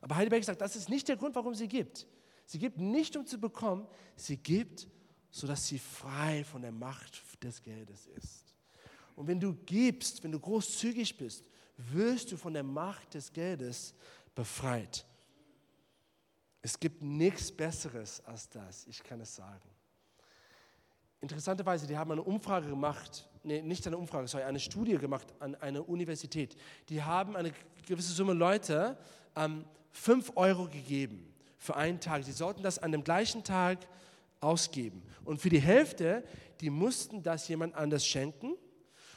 Aber 0.00 0.16
Heidelberg 0.16 0.44
sagt, 0.44 0.60
das 0.60 0.76
ist 0.76 0.88
nicht 0.88 1.08
der 1.08 1.16
Grund, 1.16 1.34
warum 1.34 1.54
sie 1.54 1.68
gibt. 1.68 2.06
Sie 2.44 2.58
gibt 2.58 2.78
nicht, 2.78 3.16
um 3.16 3.26
zu 3.26 3.38
bekommen, 3.38 3.86
sie 4.16 4.36
gibt, 4.36 4.88
sodass 5.30 5.66
sie 5.66 5.78
frei 5.78 6.44
von 6.44 6.62
der 6.62 6.72
Macht 6.72 7.22
des 7.42 7.62
Geldes 7.62 8.06
ist. 8.06 8.54
Und 9.14 9.26
wenn 9.26 9.40
du 9.40 9.54
gibst, 9.54 10.22
wenn 10.22 10.32
du 10.32 10.40
großzügig 10.40 11.16
bist, 11.16 11.48
wirst 11.76 12.32
du 12.32 12.36
von 12.36 12.54
der 12.54 12.62
Macht 12.62 13.14
des 13.14 13.32
Geldes 13.32 13.94
befreit. 14.34 15.04
Es 16.62 16.78
gibt 16.78 17.02
nichts 17.02 17.52
Besseres 17.52 18.24
als 18.24 18.48
das, 18.48 18.86
ich 18.86 19.02
kann 19.02 19.20
es 19.20 19.34
sagen. 19.34 19.68
Interessanterweise, 21.20 21.86
die 21.86 21.96
haben 21.96 22.12
eine 22.12 22.22
Umfrage 22.22 22.68
gemacht, 22.68 23.28
nee, 23.42 23.60
nicht 23.60 23.86
eine 23.86 23.98
Umfrage, 23.98 24.28
sondern 24.28 24.50
eine 24.50 24.60
Studie 24.60 24.96
gemacht 24.98 25.26
an 25.40 25.54
einer 25.56 25.88
Universität. 25.88 26.56
Die 26.88 27.02
haben 27.02 27.34
eine 27.34 27.52
gewisse 27.86 28.12
Summe 28.12 28.34
Leute 28.34 28.96
ähm, 29.34 29.64
5 29.92 30.32
Euro 30.36 30.68
gegeben 30.68 31.32
für 31.56 31.76
einen 31.76 32.00
Tag. 32.00 32.24
Sie 32.24 32.32
sollten 32.32 32.62
das 32.62 32.78
an 32.78 32.92
dem 32.92 33.04
gleichen 33.04 33.44
Tag 33.44 33.78
ausgeben. 34.40 35.02
Und 35.24 35.40
für 35.40 35.48
die 35.48 35.60
Hälfte, 35.60 36.24
die 36.60 36.70
mussten 36.70 37.22
das 37.22 37.48
jemand 37.48 37.74
anders 37.74 38.06
schenken. 38.06 38.54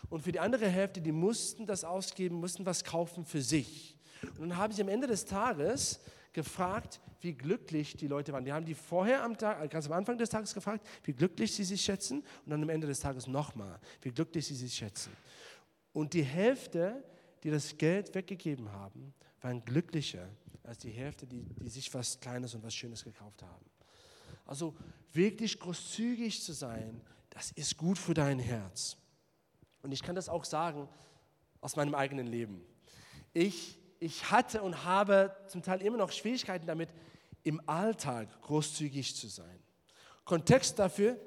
Und 0.09 0.23
für 0.23 0.31
die 0.31 0.39
andere 0.39 0.67
Hälfte, 0.67 1.01
die 1.01 1.11
mussten 1.11 1.65
das 1.65 1.83
ausgeben, 1.83 2.35
mussten 2.35 2.65
was 2.65 2.83
kaufen 2.83 3.25
für 3.25 3.41
sich. 3.41 3.97
Und 4.37 4.49
dann 4.49 4.57
haben 4.57 4.73
sie 4.73 4.81
am 4.81 4.89
Ende 4.89 5.07
des 5.07 5.25
Tages 5.25 5.99
gefragt, 6.33 6.99
wie 7.21 7.33
glücklich 7.33 7.95
die 7.97 8.07
Leute 8.07 8.33
waren. 8.33 8.45
Die 8.45 8.51
haben 8.51 8.65
die 8.65 8.73
vorher 8.73 9.23
am 9.23 9.37
Tag, 9.37 9.69
ganz 9.69 9.85
am 9.85 9.93
Anfang 9.93 10.17
des 10.17 10.29
Tages 10.29 10.53
gefragt, 10.53 10.85
wie 11.03 11.13
glücklich 11.13 11.53
sie 11.53 11.63
sich 11.63 11.81
schätzen 11.81 12.19
und 12.45 12.49
dann 12.49 12.63
am 12.63 12.69
Ende 12.69 12.87
des 12.87 12.99
Tages 12.99 13.27
nochmal, 13.27 13.79
wie 14.01 14.11
glücklich 14.11 14.47
sie 14.47 14.55
sich 14.55 14.73
schätzen. 14.73 15.11
Und 15.93 16.13
die 16.13 16.23
Hälfte, 16.23 17.03
die 17.43 17.49
das 17.49 17.77
Geld 17.77 18.13
weggegeben 18.15 18.71
haben, 18.71 19.13
waren 19.41 19.63
glücklicher 19.65 20.27
als 20.63 20.79
die 20.79 20.91
Hälfte, 20.91 21.25
die, 21.25 21.43
die 21.43 21.69
sich 21.69 21.93
was 21.93 22.19
Kleines 22.19 22.53
und 22.55 22.63
was 22.63 22.73
Schönes 22.73 23.03
gekauft 23.03 23.41
haben. 23.43 23.65
Also 24.45 24.75
wirklich 25.13 25.59
großzügig 25.59 26.43
zu 26.43 26.53
sein, 26.53 27.01
das 27.29 27.51
ist 27.51 27.77
gut 27.77 27.97
für 27.97 28.13
dein 28.13 28.39
Herz. 28.39 28.97
Und 29.81 29.91
ich 29.91 30.03
kann 30.03 30.15
das 30.15 30.29
auch 30.29 30.45
sagen 30.45 30.87
aus 31.59 31.75
meinem 31.75 31.95
eigenen 31.95 32.27
Leben. 32.27 32.63
Ich, 33.33 33.79
ich 33.99 34.29
hatte 34.29 34.61
und 34.61 34.83
habe 34.83 35.35
zum 35.47 35.63
Teil 35.63 35.81
immer 35.81 35.97
noch 35.97 36.11
Schwierigkeiten 36.11 36.65
damit, 36.67 36.89
im 37.43 37.61
Alltag 37.67 38.41
großzügig 38.41 39.15
zu 39.15 39.27
sein. 39.27 39.59
Kontext 40.25 40.77
dafür 40.77 41.19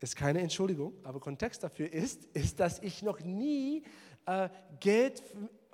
ist 0.00 0.16
keine 0.16 0.40
Entschuldigung, 0.40 0.92
aber 1.02 1.20
Kontext 1.20 1.62
dafür 1.62 1.90
ist, 1.90 2.24
ist 2.34 2.60
dass 2.60 2.80
ich 2.80 3.02
noch 3.02 3.20
nie 3.20 3.84
äh, 4.26 4.48
Geld 4.80 5.22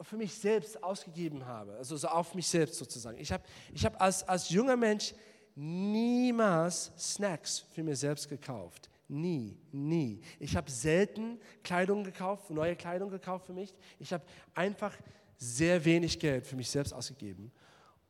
für, 0.03 0.17
mich 0.17 0.35
selbst 0.35 0.83
ausgegeben 0.83 1.45
habe, 1.47 1.75
also 1.75 1.97
so 1.97 2.09
auf 2.09 2.35
mich 2.35 2.47
selbst 2.47 2.77
sozusagen. 2.77 3.19
Ich 3.19 3.33
habe 3.33 3.43
ich 3.73 3.85
hab 3.85 4.01
als, 4.01 4.23
als 4.23 4.49
junger 4.51 4.77
Mensch 4.77 5.15
niemals 5.55 6.93
Snacks 6.97 7.65
für 7.73 7.83
mich 7.83 7.99
selbst 7.99 8.29
gekauft. 8.29 8.89
Nie, 9.09 9.57
nie. 9.73 10.21
Ich 10.39 10.57
habe 10.57 10.71
selten 10.71 11.41
Kleidung 11.65 12.05
gekauft, 12.05 12.49
neue 12.51 12.77
Kleidung 12.77 13.11
gekauft 13.11 13.47
für 13.47 13.53
mich. 13.53 13.75
Ich 13.99 14.13
habe 14.13 14.25
einfach 14.55 14.97
sehr 15.37 15.85
wenig 15.85 16.19
Geld 16.19 16.47
für 16.47 16.57
mich 16.57 16.71
selbst 16.71 16.93
ausgegeben. 16.93 17.51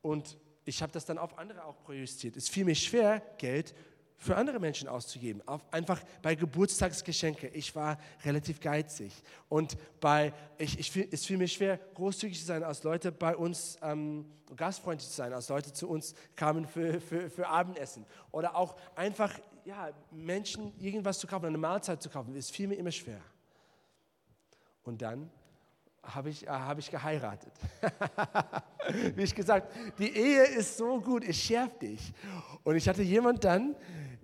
Und 0.02 0.36
ich 0.64 0.82
habe 0.82 0.92
das 0.92 1.06
dann 1.06 1.18
auf 1.18 1.38
andere 1.38 1.64
auch 1.64 1.82
projiziert. 1.82 2.36
Es 2.36 2.48
fiel 2.48 2.64
mir 2.64 2.74
schwer, 2.74 3.22
Geld 3.38 3.74
für 4.20 4.36
andere 4.36 4.60
Menschen 4.60 4.86
auszugeben. 4.86 5.42
Einfach 5.70 6.00
bei 6.20 6.34
Geburtstagsgeschenke. 6.34 7.48
Ich 7.48 7.74
war 7.74 7.98
relativ 8.22 8.60
geizig. 8.60 9.14
Und 9.48 9.78
bei, 9.98 10.34
ich, 10.58 10.78
ich, 10.78 11.12
es 11.12 11.24
fiel 11.24 11.38
mir 11.38 11.48
schwer, 11.48 11.80
großzügig 11.94 12.38
zu 12.38 12.44
sein, 12.44 12.62
als 12.62 12.82
Leute 12.82 13.12
bei 13.12 13.34
uns 13.34 13.78
ähm, 13.82 14.30
gastfreundlich 14.54 15.08
zu 15.08 15.16
sein, 15.16 15.32
als 15.32 15.48
Leute 15.48 15.72
zu 15.72 15.88
uns 15.88 16.14
kamen 16.36 16.66
für, 16.66 17.00
für, 17.00 17.30
für 17.30 17.48
Abendessen. 17.48 18.04
Oder 18.30 18.56
auch 18.56 18.76
einfach 18.94 19.32
ja, 19.64 19.88
Menschen 20.10 20.78
irgendwas 20.78 21.18
zu 21.18 21.26
kaufen, 21.26 21.46
eine 21.46 21.58
Mahlzeit 21.58 22.02
zu 22.02 22.10
kaufen. 22.10 22.36
Es 22.36 22.50
fiel 22.50 22.68
mir 22.68 22.74
immer 22.74 22.92
schwer. 22.92 23.22
Und 24.82 25.00
dann 25.00 25.30
habe 26.02 26.28
ich, 26.28 26.46
äh, 26.46 26.50
hab 26.50 26.78
ich 26.78 26.90
geheiratet. 26.90 27.52
Wie 29.14 29.22
ich 29.22 29.34
gesagt, 29.34 29.72
die 29.98 30.14
Ehe 30.14 30.44
ist 30.44 30.76
so 30.76 31.00
gut, 31.00 31.24
es 31.24 31.38
schärft 31.38 31.80
dich. 31.82 32.12
Und 32.64 32.76
ich 32.76 32.86
hatte 32.86 33.02
jemand 33.02 33.44
dann, 33.44 33.76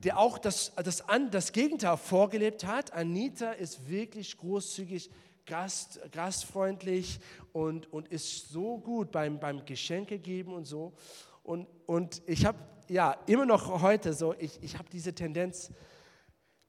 der 0.05 0.19
auch 0.19 0.39
das, 0.39 0.73
das, 0.77 1.05
das 1.31 1.53
Gegenteil 1.53 1.97
vorgelebt 1.97 2.65
hat. 2.65 2.93
Anita 2.93 3.53
ist 3.53 3.89
wirklich 3.89 4.37
großzügig, 4.37 5.11
gast, 5.47 6.01
gastfreundlich 6.13 7.21
und, 7.53 7.93
und 7.93 8.09
ist 8.09 8.51
so 8.51 8.79
gut 8.79 9.11
beim, 9.11 9.39
beim 9.39 9.65
Geschenke 9.65 10.19
geben 10.19 10.53
und 10.53 10.65
so. 10.65 10.93
Und, 11.43 11.67
und 11.87 12.23
ich 12.27 12.45
habe 12.45 12.59
ja 12.89 13.17
immer 13.27 13.47
noch 13.47 13.83
heute 13.83 14.13
so, 14.13 14.35
ich, 14.39 14.59
ich 14.63 14.77
habe 14.77 14.89
diese 14.91 15.15
Tendenz, 15.15 15.71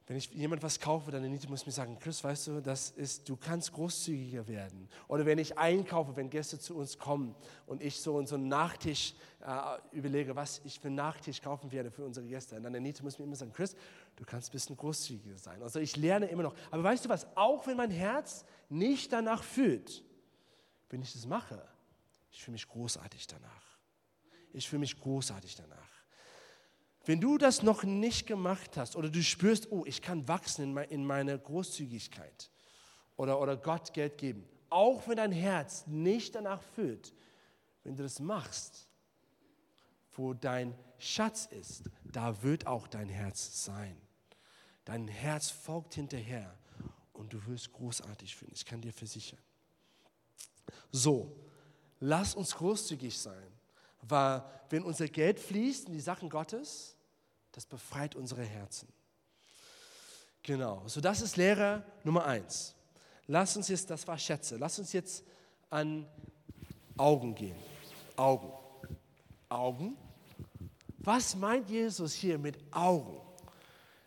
wenn 0.08 0.16
ich 0.16 0.32
jemand 0.32 0.64
was 0.64 0.80
kaufe, 0.80 1.12
dann 1.12 1.30
muss 1.30 1.62
ich 1.62 1.66
mir 1.66 1.72
sagen, 1.74 2.00
Chris, 2.00 2.24
weißt 2.24 2.48
du, 2.48 2.62
das 2.62 2.92
ist, 2.92 3.28
du 3.28 3.36
kannst 3.36 3.74
großzügiger 3.74 4.48
werden. 4.48 4.88
Oder 5.10 5.26
wenn 5.26 5.38
ich 5.38 5.58
einkaufe, 5.58 6.16
wenn 6.16 6.30
Gäste 6.30 6.58
zu 6.58 6.78
uns 6.78 6.98
kommen 6.98 7.36
und 7.66 7.84
ich 7.84 8.00
so, 8.00 8.26
so 8.26 8.36
einen 8.36 8.48
Nachtisch 8.48 9.16
äh, 9.46 9.78
überlege, 9.92 10.34
was 10.34 10.62
ich 10.64 10.80
für 10.80 10.88
einen 10.88 10.96
Nachtisch 10.96 11.42
kaufen 11.42 11.74
werde 11.74 11.92
für 11.92 12.06
unsere 12.06 12.26
Gäste, 12.26 12.60
dann 12.60 12.74
Anita 12.74 13.04
muss 13.04 13.20
mir 13.20 13.26
immer 13.26 13.36
sagen, 13.36 13.52
Chris, 13.52 13.76
du 14.16 14.24
kannst 14.24 14.50
ein 14.50 14.54
bisschen 14.54 14.78
großzügiger 14.78 15.38
sein. 15.38 15.62
Also 15.62 15.82
ich 15.82 15.98
lerne 15.98 16.28
immer 16.28 16.44
noch. 16.44 16.56
Aber 16.72 16.84
weißt 16.84 17.04
du 17.04 17.10
was, 17.10 17.28
auch 17.36 17.68
wenn 17.68 17.76
mein 17.76 17.92
Herz 17.92 18.46
nicht 18.70 19.12
danach 19.12 19.44
fühlt, 19.44 20.06
wenn 20.90 21.02
ich 21.02 21.12
das 21.12 21.26
mache, 21.26 21.62
ich 22.32 22.42
fühle 22.42 22.54
mich 22.54 22.68
großartig 22.70 23.28
danach. 23.28 23.78
Ich 24.54 24.70
fühle 24.70 24.80
mich 24.80 24.98
großartig 24.98 25.56
danach. 25.56 25.97
Wenn 27.08 27.22
du 27.22 27.38
das 27.38 27.64
noch 27.64 27.84
nicht 27.84 28.28
gemacht 28.28 28.76
hast 28.76 28.98
oder 28.98 29.10
du 29.10 29.24
spürst, 29.24 29.72
oh, 29.72 29.86
ich 29.86 30.02
kann 30.02 30.28
wachsen 30.28 30.76
in 30.76 31.06
meine 31.06 31.40
Großzügigkeit 31.40 32.52
oder, 33.16 33.40
oder 33.40 33.56
Gott 33.56 33.94
Geld 33.94 34.18
geben, 34.18 34.46
auch 34.70 35.08
wenn 35.08 35.16
dein 35.16 35.32
Herz 35.32 35.88
nicht 35.88 36.36
danach 36.36 36.62
fühlt, 36.62 37.14
wenn 37.86 37.96
du 37.96 38.04
das 38.04 38.20
machst, 38.20 38.90
wo 40.18 40.34
dein 40.34 40.78
Schatz 40.98 41.46
ist, 41.46 41.84
da 42.04 42.44
wird 42.44 42.68
auch 42.68 42.90
dein 42.90 43.08
Herz 43.08 43.64
sein. 43.64 43.96
Dein 44.84 45.08
Herz 45.08 45.50
folgt 45.50 45.94
hinterher 45.94 46.58
und 47.14 47.32
du 47.32 47.46
wirst 47.46 47.72
großartig 47.72 48.36
finden. 48.36 48.54
Ich 48.54 48.66
kann 48.66 48.82
dir 48.82 48.92
versichern. 48.92 49.40
So, 50.92 51.34
lass 52.02 52.36
uns 52.36 52.54
großzügig 52.54 53.18
sein, 53.18 53.48
weil 54.02 54.44
wenn 54.70 54.84
unser 54.84 55.08
Geld 55.08 55.40
fließt 55.40 55.88
in 55.88 55.94
die 55.94 56.02
Sachen 56.02 56.30
Gottes, 56.30 56.97
das 57.58 57.66
befreit 57.66 58.14
unsere 58.14 58.44
Herzen. 58.44 58.88
Genau, 60.44 60.84
so 60.86 61.02
das 61.02 61.22
ist 61.22 61.38
Lehre 61.38 61.84
Nummer 62.04 62.24
eins. 62.24 62.76
Lass 63.26 63.58
uns 63.58 63.68
jetzt, 63.68 63.90
das 63.90 64.08
war 64.08 64.16
Schätze, 64.20 64.58
lass 64.58 64.78
uns 64.78 64.94
jetzt 64.94 65.24
an 65.72 66.08
Augen 66.98 67.34
gehen. 67.34 67.56
Augen. 68.16 68.54
Augen? 69.50 69.98
Was 71.00 71.36
meint 71.36 71.68
Jesus 71.68 72.14
hier 72.14 72.38
mit 72.38 72.60
Augen? 72.72 73.20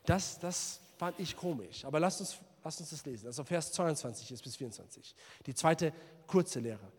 Das, 0.06 0.38
das 0.38 0.78
fand 0.96 1.18
ich 1.18 1.36
komisch, 1.36 1.84
aber 1.84 1.98
lass 1.98 2.20
uns, 2.20 2.36
lass 2.62 2.78
uns 2.78 2.90
das 2.90 3.04
lesen. 3.04 3.26
Also 3.26 3.42
Vers 3.42 3.72
22 3.72 4.40
bis 4.40 4.54
24. 4.54 5.16
Die 5.44 5.54
zweite 5.56 5.92
kurze 6.28 6.60
Lehre. 6.60 6.92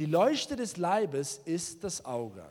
Die 0.00 0.06
Leuchte 0.06 0.56
des 0.56 0.76
Leibes 0.76 1.38
ist 1.44 1.84
das 1.84 2.04
Auge. 2.04 2.44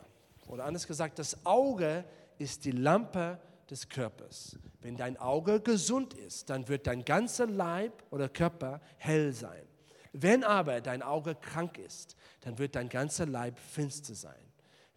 Oder 0.46 0.64
anders 0.64 0.86
gesagt, 0.86 1.18
das 1.18 1.44
Auge 1.44 2.06
ist 2.38 2.64
die 2.64 2.72
Lampe 2.72 3.40
des 3.70 3.88
Körpers. 3.88 4.58
Wenn 4.80 4.96
dein 4.96 5.16
Auge 5.16 5.60
gesund 5.60 6.14
ist, 6.14 6.50
dann 6.50 6.68
wird 6.68 6.86
dein 6.86 7.04
ganzer 7.04 7.46
Leib 7.46 8.02
oder 8.10 8.28
Körper 8.28 8.80
hell 8.98 9.32
sein. 9.32 9.66
Wenn 10.12 10.44
aber 10.44 10.80
dein 10.80 11.02
Auge 11.02 11.34
krank 11.34 11.78
ist, 11.78 12.16
dann 12.40 12.58
wird 12.58 12.74
dein 12.74 12.88
ganzer 12.88 13.26
Leib 13.26 13.58
finster 13.58 14.14
sein. 14.14 14.52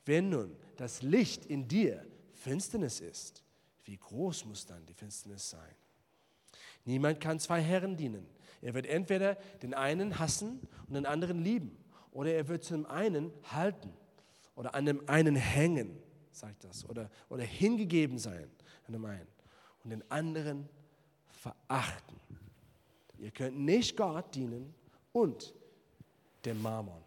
Wenn 0.05 0.29
nun 0.29 0.57
das 0.75 1.01
Licht 1.01 1.45
in 1.45 1.67
dir 1.67 2.05
Finsternis 2.33 2.99
ist, 2.99 3.43
wie 3.85 3.97
groß 3.97 4.45
muss 4.45 4.65
dann 4.65 4.85
die 4.85 4.93
Finsternis 4.93 5.49
sein? 5.49 5.75
Niemand 6.83 7.19
kann 7.21 7.39
zwei 7.39 7.61
Herren 7.61 7.95
dienen. 7.95 8.27
Er 8.61 8.73
wird 8.73 8.87
entweder 8.87 9.35
den 9.61 9.73
einen 9.73 10.19
hassen 10.19 10.59
und 10.87 10.95
den 10.95 11.05
anderen 11.05 11.43
lieben, 11.43 11.77
oder 12.11 12.33
er 12.33 12.47
wird 12.47 12.63
zum 12.63 12.85
einen 12.85 13.31
halten 13.51 13.93
oder 14.55 14.75
an 14.75 14.85
dem 14.85 15.07
einen 15.07 15.35
hängen 15.35 16.01
sagt 16.35 16.63
das, 16.63 16.87
oder, 16.89 17.09
oder 17.29 17.43
hingegeben 17.43 18.17
sein 18.17 18.49
an 18.87 18.93
dem 18.93 19.05
einen 19.05 19.27
und 19.83 19.89
den 19.91 20.11
anderen 20.11 20.69
verachten. 21.27 22.19
Ihr 23.17 23.31
könnt 23.31 23.57
nicht 23.57 23.95
Gott 23.95 24.35
dienen 24.35 24.73
und 25.13 25.53
dem 26.43 26.61
Mammon. 26.61 27.01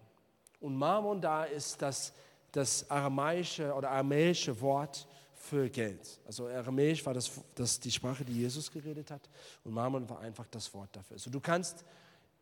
Und 0.60 0.76
Mammon 0.76 1.20
da 1.20 1.44
ist 1.44 1.80
das, 1.82 2.12
das 2.52 2.90
aramäische 2.90 3.72
oder 3.74 3.90
aramäische 3.90 4.58
Wort 4.60 5.06
für 5.38 5.70
Geld. 5.70 6.20
Also 6.26 6.46
Aramäisch 6.48 7.04
war 7.06 7.14
das, 7.14 7.30
das 7.54 7.78
die 7.78 7.90
Sprache, 7.90 8.24
die 8.24 8.40
Jesus 8.40 8.70
geredet 8.70 9.10
hat 9.10 9.28
und 9.64 9.72
Mammon 9.72 10.08
war 10.08 10.20
einfach 10.20 10.46
das 10.50 10.72
Wort 10.74 10.94
dafür. 10.94 11.14
Also 11.14 11.30
du 11.30 11.40
kannst, 11.40 11.84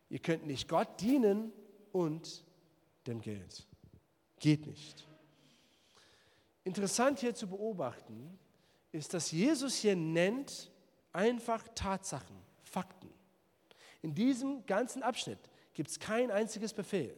ihr 0.09 0.19
könnt 0.19 0.45
nicht 0.45 0.67
Gott 0.67 0.99
dienen 0.99 1.51
und 1.91 2.43
dem 3.05 3.21
Geld. 3.21 3.65
Geht 4.39 4.65
nicht. 4.65 5.07
Interessant 6.67 7.19
hier 7.19 7.33
zu 7.33 7.47
beobachten 7.47 8.37
ist, 8.91 9.13
dass 9.13 9.31
Jesus 9.31 9.75
hier 9.75 9.95
nennt 9.95 10.69
einfach 11.13 11.65
Tatsachen, 11.73 12.35
Fakten. 12.61 13.09
In 14.01 14.13
diesem 14.13 14.65
ganzen 14.65 15.01
Abschnitt 15.01 15.39
gibt 15.73 15.89
es 15.89 15.97
kein 15.97 16.29
einziges 16.29 16.73
Befehl. 16.73 17.15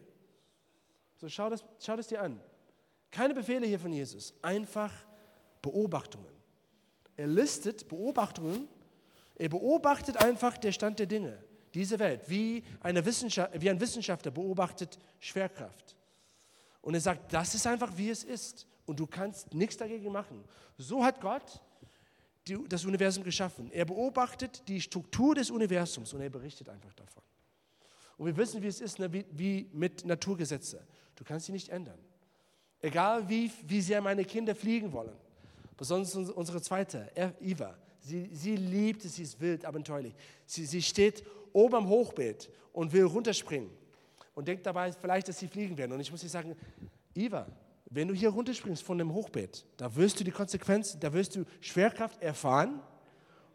So 1.17 1.27
schau 1.27 1.49
das, 1.49 1.65
schau 1.79 1.95
das 1.95 2.05
dir 2.05 2.21
an. 2.21 2.39
Keine 3.09 3.33
Befehle 3.33 3.65
hier 3.65 3.79
von 3.79 3.91
Jesus, 3.91 4.35
einfach 4.43 4.93
Beobachtungen. 5.63 6.31
Er 7.17 7.25
listet 7.25 7.88
Beobachtungen, 7.88 8.67
er 9.35 9.49
beobachtet 9.49 10.17
einfach 10.17 10.59
den 10.59 10.73
Stand 10.73 10.99
der 10.99 11.07
Dinge, 11.07 11.43
diese 11.73 11.97
Welt, 11.97 12.21
wie, 12.29 12.63
eine 12.81 13.03
Wissenschaft, 13.03 13.59
wie 13.59 13.69
ein 13.71 13.79
Wissenschaftler 13.79 14.29
beobachtet 14.29 14.99
Schwerkraft. 15.19 15.95
Und 16.83 16.93
er 16.93 17.01
sagt, 17.01 17.33
das 17.33 17.55
ist 17.55 17.65
einfach, 17.65 17.97
wie 17.97 18.12
es 18.12 18.23
ist. 18.23 18.67
Und 18.89 18.99
du 18.99 19.06
kannst 19.06 19.54
nichts 19.54 19.78
dagegen 19.78 20.12
machen. 20.12 20.43
So 20.75 21.04
hat 21.04 21.21
Gott 21.21 21.62
die, 22.47 22.58
das 22.67 22.84
Universum 22.86 23.23
geschaffen. 23.23 23.71
Er 23.71 23.86
beobachtet 23.86 24.67
die 24.67 24.82
Struktur 24.82 25.36
des 25.36 25.52
Universums 25.52 26.12
und 26.12 26.21
er 26.21 26.32
berichtet 26.32 26.69
einfach 26.69 26.91
davon. 26.95 27.21
Und 28.17 28.25
wir 28.25 28.36
wissen, 28.36 28.63
wie 28.63 28.65
es 28.65 28.82
ist, 28.82 28.97
ne, 28.97 29.13
wie, 29.13 29.25
wie 29.30 29.69
mit 29.73 30.08
Naturgesetzen. 30.08 30.80
Du 31.15 31.23
kannst 31.23 31.45
sie 31.45 31.52
nicht 31.52 31.69
ändern. 31.69 31.99
Egal 32.82 33.30
wie, 33.30 33.52
wie 33.67 33.80
sehr 33.80 34.02
meine 34.02 34.25
Kinder 34.25 34.56
fliegen 34.56 34.91
wollen. 34.91 35.13
Besonders 35.78 36.15
unsere 36.15 36.60
zweite, 36.60 37.12
Eva. 37.41 37.78
Sie, 37.99 38.28
sie 38.34 38.56
liebt 38.56 39.06
es, 39.06 39.17
sie 39.17 39.21
ist 39.21 39.39
wild, 39.39 39.65
abenteuerlich. 39.65 40.15
Sie, 40.47 40.65
sie 40.65 40.82
steht 40.82 41.23
oben 41.54 41.75
am 41.75 41.89
Hochbeet 41.89 42.49
und 42.73 42.91
will 42.91 43.04
runterspringen 43.04 43.69
und 44.34 44.47
denkt 44.47 44.65
dabei 44.65 44.91
vielleicht, 44.93 45.28
dass 45.28 45.38
sie 45.38 45.47
fliegen 45.47 45.78
werden. 45.78 45.91
Und 45.91 45.99
ich 45.99 46.10
muss 46.10 46.23
ihr 46.23 46.30
sagen, 46.30 46.56
Eva, 47.13 47.45
wenn 47.89 48.08
du 48.08 48.13
hier 48.13 48.30
runterspringst 48.30 48.84
von 48.84 48.97
dem 48.97 49.13
Hochbeet, 49.13 49.65
da 49.78 49.95
wirst 49.95 50.19
du 50.19 50.23
die 50.23 50.32
Konsequenzen, 50.32 50.99
da 50.99 51.12
wirst 51.12 51.36
du 51.36 51.45
Schwerkraft 51.60 52.21
erfahren 52.21 52.82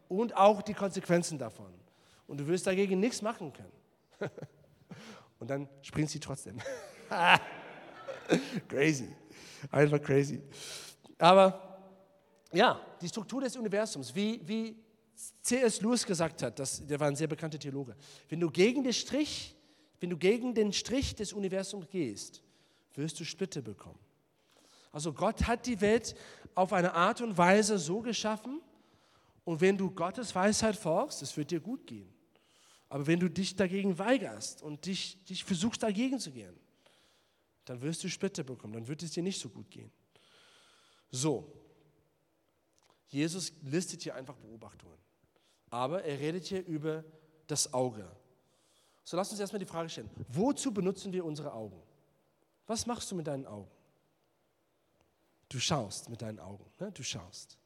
und 0.07 0.35
auch 0.35 0.61
die 0.61 0.73
Konsequenzen 0.73 1.37
davon. 1.37 1.73
Und 2.27 2.39
du 2.39 2.47
wirst 2.47 2.67
dagegen 2.67 2.99
nichts 2.99 3.21
machen 3.21 3.53
können. 3.53 3.71
und 5.39 5.49
dann 5.49 5.69
springt 5.81 6.09
sie 6.09 6.19
trotzdem. 6.19 6.59
crazy. 8.67 9.15
Einfach 9.71 10.01
crazy. 10.01 10.41
Aber 11.17 11.79
ja, 12.51 12.79
die 13.01 13.07
Struktur 13.07 13.41
des 13.41 13.55
Universums, 13.55 14.13
wie, 14.13 14.41
wie 14.45 14.75
C.S. 15.41 15.81
Lewis 15.81 16.05
gesagt 16.05 16.41
hat, 16.43 16.59
das, 16.59 16.85
der 16.85 16.99
war 16.99 17.07
ein 17.07 17.15
sehr 17.15 17.27
bekannter 17.27 17.59
Theologe, 17.59 17.95
wenn 18.27 18.39
du 18.39 18.49
gegen 18.49 18.83
den 18.83 18.93
Strich, 18.93 19.55
wenn 19.99 20.09
du 20.09 20.17
gegen 20.17 20.53
den 20.53 20.73
Strich 20.73 21.15
des 21.15 21.31
Universums 21.31 21.87
gehst, 21.89 22.41
wirst 22.95 23.19
du 23.19 23.23
Splitter 23.23 23.61
bekommen. 23.61 23.99
Also 24.95 25.11
Gott 25.11 25.45
hat 25.45 25.65
die 25.65 25.81
Welt 25.81 26.15
auf 26.55 26.71
eine 26.71 26.93
Art 26.93 27.19
und 27.19 27.37
Weise 27.37 27.77
so 27.77 27.99
geschaffen 27.99 28.61
und 29.43 29.59
wenn 29.59 29.77
du 29.77 29.91
Gottes 29.91 30.33
Weisheit 30.33 30.77
folgst, 30.77 31.21
es 31.21 31.35
wird 31.35 31.51
dir 31.51 31.59
gut 31.59 31.85
gehen. 31.85 32.07
Aber 32.87 33.05
wenn 33.05 33.19
du 33.19 33.29
dich 33.29 33.57
dagegen 33.57 33.99
weigerst 33.99 34.61
und 34.61 34.85
dich, 34.85 35.21
dich 35.25 35.43
versuchst 35.43 35.83
dagegen 35.83 36.17
zu 36.17 36.31
gehen, 36.31 36.57
dann 37.65 37.81
wirst 37.81 38.05
du 38.05 38.09
Splitter 38.09 38.43
bekommen, 38.43 38.71
dann 38.71 38.87
wird 38.87 39.03
es 39.03 39.11
dir 39.11 39.21
nicht 39.21 39.37
so 39.37 39.49
gut 39.49 39.69
gehen. 39.69 39.91
So, 41.11 41.51
Jesus 43.07 43.51
listet 43.63 44.01
hier 44.01 44.15
einfach 44.15 44.37
Beobachtungen, 44.37 44.97
aber 45.71 46.05
er 46.05 46.17
redet 46.21 46.45
hier 46.45 46.65
über 46.65 47.03
das 47.47 47.73
Auge. 47.73 48.09
So 49.03 49.17
lass 49.17 49.29
uns 49.29 49.41
erstmal 49.41 49.59
die 49.59 49.65
Frage 49.65 49.89
stellen, 49.89 50.09
wozu 50.29 50.73
benutzen 50.73 51.11
wir 51.11 51.25
unsere 51.25 51.51
Augen? 51.51 51.81
Was 52.65 52.85
machst 52.85 53.11
du 53.11 53.15
mit 53.15 53.27
deinen 53.27 53.45
Augen? 53.45 53.69
Du 55.55 55.61
schaust 55.61 56.09
mit 56.09 56.21
deinen 56.21 56.39
Augen, 56.39 56.65
ne? 56.81 56.91
du 56.91 57.01
schaust. 57.01 57.57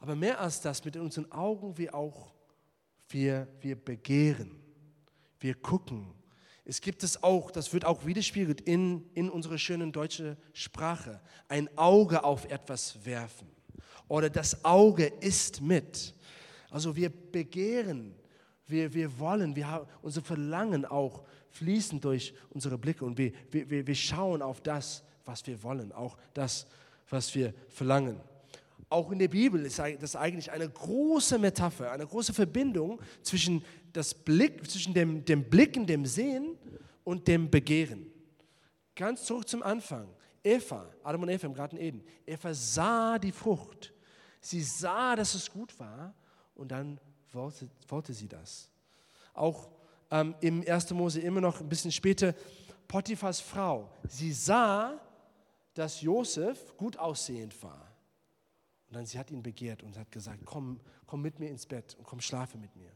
Aber 0.00 0.16
mehr 0.16 0.40
als 0.40 0.60
das, 0.60 0.84
mit 0.84 0.96
unseren 0.96 1.30
Augen, 1.30 1.78
wir 1.78 1.94
auch, 1.94 2.34
wir, 3.08 3.46
wir 3.60 3.76
begehren, 3.76 4.60
wir 5.38 5.54
gucken. 5.54 6.12
Es 6.64 6.80
gibt 6.80 7.04
es 7.04 7.22
auch, 7.22 7.52
das 7.52 7.72
wird 7.72 7.84
auch 7.84 8.04
widerspiegelt 8.04 8.62
in, 8.62 9.08
in 9.14 9.30
unserer 9.30 9.58
schönen 9.58 9.92
deutschen 9.92 10.36
Sprache, 10.54 11.20
ein 11.46 11.68
Auge 11.78 12.24
auf 12.24 12.46
etwas 12.46 13.04
werfen. 13.06 13.46
Oder 14.08 14.28
das 14.28 14.64
Auge 14.64 15.06
ist 15.06 15.60
mit. 15.60 16.16
Also 16.68 16.96
wir 16.96 17.10
begehren, 17.10 18.16
wir, 18.66 18.92
wir 18.92 19.20
wollen, 19.20 19.54
wir 19.54 19.70
haben, 19.70 19.86
unser 20.02 20.22
Verlangen 20.22 20.84
auch 20.84 21.22
fließen 21.50 22.00
durch 22.00 22.34
unsere 22.50 22.76
Blicke 22.76 23.04
und 23.04 23.16
wir, 23.18 23.30
wir, 23.52 23.86
wir 23.86 23.94
schauen 23.94 24.42
auf 24.42 24.60
das, 24.60 25.04
was 25.24 25.46
wir 25.46 25.62
wollen, 25.62 25.92
auch 25.92 26.18
das, 26.34 26.64
was 26.64 26.74
was 27.08 27.34
wir 27.34 27.54
verlangen. 27.68 28.20
Auch 28.88 29.10
in 29.10 29.18
der 29.18 29.28
Bibel 29.28 29.64
ist 29.64 29.78
das 29.78 30.14
eigentlich 30.14 30.50
eine 30.52 30.68
große 30.68 31.38
Metapher, 31.38 31.90
eine 31.90 32.06
große 32.06 32.32
Verbindung 32.32 33.00
zwischen, 33.22 33.64
das 33.92 34.14
Blick, 34.14 34.70
zwischen 34.70 34.94
dem, 34.94 35.24
dem 35.24 35.44
Blicken, 35.44 35.86
dem 35.86 36.06
Sehen 36.06 36.56
und 37.02 37.26
dem 37.26 37.50
Begehren. 37.50 38.06
Ganz 38.94 39.24
zurück 39.24 39.48
zum 39.48 39.62
Anfang. 39.62 40.08
Eva, 40.42 40.86
Adam 41.02 41.22
und 41.22 41.30
Eva 41.30 41.46
im 41.46 41.54
Garten 41.54 41.76
Eden. 41.78 42.04
Eva 42.26 42.52
sah 42.52 43.18
die 43.18 43.32
Frucht. 43.32 43.92
Sie 44.40 44.62
sah, 44.62 45.16
dass 45.16 45.34
es 45.34 45.50
gut 45.50 45.78
war 45.80 46.14
und 46.54 46.70
dann 46.70 47.00
wollte, 47.32 47.68
wollte 47.88 48.12
sie 48.12 48.28
das. 48.28 48.70
Auch 49.32 49.70
ähm, 50.10 50.34
im 50.40 50.62
1. 50.66 50.90
Mose 50.90 51.20
immer 51.20 51.40
noch 51.40 51.60
ein 51.60 51.68
bisschen 51.68 51.90
später, 51.90 52.34
Potiphas 52.86 53.40
Frau. 53.40 53.90
Sie 54.06 54.32
sah, 54.32 55.00
dass 55.74 56.00
Josef 56.00 56.76
gut 56.76 56.96
aussehend 56.96 57.60
war. 57.62 57.92
Und 58.88 58.96
dann 58.96 59.06
sie 59.06 59.18
hat 59.18 59.30
ihn 59.30 59.42
begehrt 59.42 59.82
und 59.82 59.98
hat 59.98 60.10
gesagt, 60.10 60.40
komm, 60.44 60.80
komm 61.06 61.22
mit 61.22 61.38
mir 61.38 61.50
ins 61.50 61.66
Bett 61.66 61.96
und 61.98 62.04
komm 62.04 62.20
schlafe 62.20 62.58
mit 62.58 62.74
mir. 62.76 62.92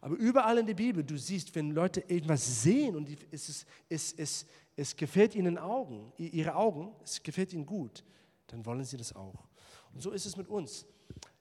Aber 0.00 0.16
überall 0.16 0.58
in 0.58 0.66
der 0.66 0.74
Bibel, 0.74 1.04
du 1.04 1.18
siehst, 1.18 1.54
wenn 1.54 1.72
Leute 1.72 2.08
etwas 2.08 2.62
sehen 2.62 2.96
und 2.96 3.08
es, 3.30 3.48
ist, 3.48 3.66
es, 3.88 4.12
es, 4.14 4.46
es 4.76 4.96
gefällt 4.96 5.34
ihnen 5.34 5.58
Augen, 5.58 6.12
ihre 6.16 6.54
Augen, 6.54 6.92
es 7.04 7.22
gefällt 7.22 7.52
ihnen 7.52 7.66
gut, 7.66 8.04
dann 8.46 8.64
wollen 8.64 8.84
sie 8.84 8.96
das 8.96 9.14
auch. 9.14 9.48
Und 9.92 10.00
so 10.00 10.12
ist 10.12 10.24
es 10.24 10.36
mit 10.36 10.48
uns. 10.48 10.86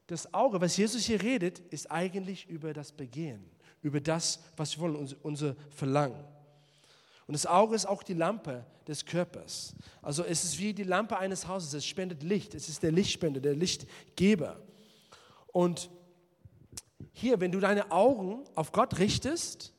Das 0.08 0.34
Auge, 0.34 0.60
was 0.60 0.76
Jesus 0.76 1.06
hier 1.06 1.22
redet, 1.22 1.60
ist 1.60 1.90
eigentlich 1.90 2.50
über 2.50 2.74
das 2.74 2.92
Begehen, 2.92 3.46
über 3.82 4.02
das, 4.02 4.40
was 4.58 4.76
wir 4.76 4.82
wollen, 4.82 5.16
unser 5.22 5.56
Verlangen. 5.70 6.26
Und 7.30 7.34
das 7.34 7.46
Auge 7.46 7.76
ist 7.76 7.86
auch 7.86 8.02
die 8.02 8.16
Lampe 8.16 8.66
des 8.88 9.06
Körpers. 9.06 9.76
Also 10.02 10.24
es 10.24 10.44
ist 10.44 10.58
wie 10.58 10.74
die 10.74 10.82
Lampe 10.82 11.16
eines 11.20 11.48
Hauses. 11.48 11.72
Es 11.76 11.86
spendet 11.86 12.24
Licht. 12.24 12.56
Es 12.56 12.70
ist 12.70 12.82
der 12.82 12.92
Lichtspender, 12.92 13.40
der 13.40 13.54
Lichtgeber. 13.54 14.60
Und 15.52 15.92
hier, 17.12 17.40
wenn 17.40 17.52
du 17.52 17.60
deine 17.60 17.92
Augen 17.92 18.46
auf 18.56 18.72
Gott 18.72 18.98
richtest, 18.98 19.76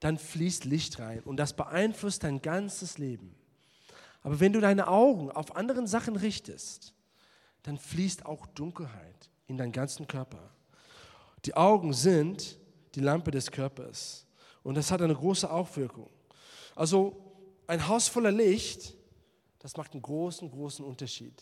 dann 0.00 0.16
fließt 0.16 0.64
Licht 0.64 0.98
rein 0.98 1.20
und 1.20 1.36
das 1.36 1.52
beeinflusst 1.52 2.24
dein 2.24 2.40
ganzes 2.40 2.96
Leben. 2.96 3.34
Aber 4.22 4.40
wenn 4.40 4.54
du 4.54 4.60
deine 4.62 4.88
Augen 4.88 5.30
auf 5.30 5.54
anderen 5.54 5.86
Sachen 5.86 6.16
richtest, 6.16 6.94
dann 7.64 7.76
fließt 7.76 8.24
auch 8.24 8.46
Dunkelheit 8.46 9.28
in 9.46 9.58
deinen 9.58 9.72
ganzen 9.72 10.08
Körper. 10.08 10.48
Die 11.44 11.54
Augen 11.54 11.92
sind 11.92 12.58
die 12.94 13.00
Lampe 13.00 13.30
des 13.30 13.50
Körpers 13.50 14.26
und 14.62 14.74
das 14.74 14.90
hat 14.90 15.02
eine 15.02 15.14
große 15.14 15.50
Auswirkung. 15.50 16.08
Also 16.74 17.16
ein 17.66 17.86
Haus 17.88 18.08
voller 18.08 18.32
Licht, 18.32 18.94
das 19.58 19.76
macht 19.76 19.92
einen 19.92 20.02
großen, 20.02 20.50
großen 20.50 20.84
Unterschied. 20.84 21.40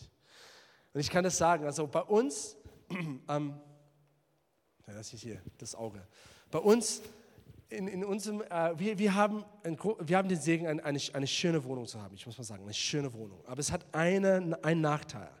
Und 0.93 0.99
ich 0.99 1.09
kann 1.09 1.23
das 1.23 1.37
sagen, 1.37 1.65
also 1.65 1.87
bei 1.87 2.01
uns, 2.01 2.55
ähm, 2.89 3.53
ja, 4.87 4.93
das 4.93 5.13
ist 5.13 5.21
hier 5.21 5.41
das 5.57 5.75
Auge, 5.75 6.05
bei 6.49 6.59
uns 6.59 7.01
in, 7.69 7.87
in 7.87 8.03
unserem, 8.03 8.41
äh, 8.41 8.77
wir, 8.77 8.99
wir, 8.99 9.15
haben 9.15 9.45
ein, 9.63 9.77
wir 9.99 10.17
haben 10.17 10.27
den 10.27 10.39
Segen, 10.39 10.67
eine, 10.67 10.83
eine, 10.83 11.27
schöne 11.27 11.63
Wohnung 11.63 11.87
zu 11.87 12.01
haben, 12.01 12.13
ich 12.15 12.25
muss 12.25 12.37
mal 12.37 12.43
sagen, 12.43 12.63
eine 12.63 12.73
schöne 12.73 13.13
Wohnung. 13.13 13.39
Aber 13.45 13.59
es 13.59 13.71
hat 13.71 13.85
eine, 13.93 14.57
einen 14.61 14.81
Nachteil, 14.81 15.31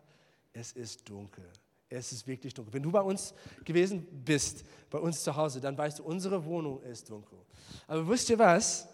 es 0.53 0.71
ist 0.71 1.07
dunkel. 1.09 1.45
Es 1.89 2.13
ist 2.13 2.25
wirklich 2.25 2.53
dunkel. 2.53 2.73
Wenn 2.73 2.83
du 2.83 2.91
bei 2.91 3.01
uns 3.01 3.33
gewesen 3.65 4.07
bist, 4.23 4.63
bei 4.89 4.97
uns 4.97 5.23
zu 5.23 5.35
Hause, 5.35 5.59
dann 5.59 5.77
weißt 5.77 5.99
du, 5.99 6.03
unsere 6.03 6.43
Wohnung 6.45 6.81
ist 6.83 7.09
dunkel. 7.09 7.37
Aber 7.85 8.07
wisst 8.07 8.29
ihr 8.29 8.39
was? 8.39 8.87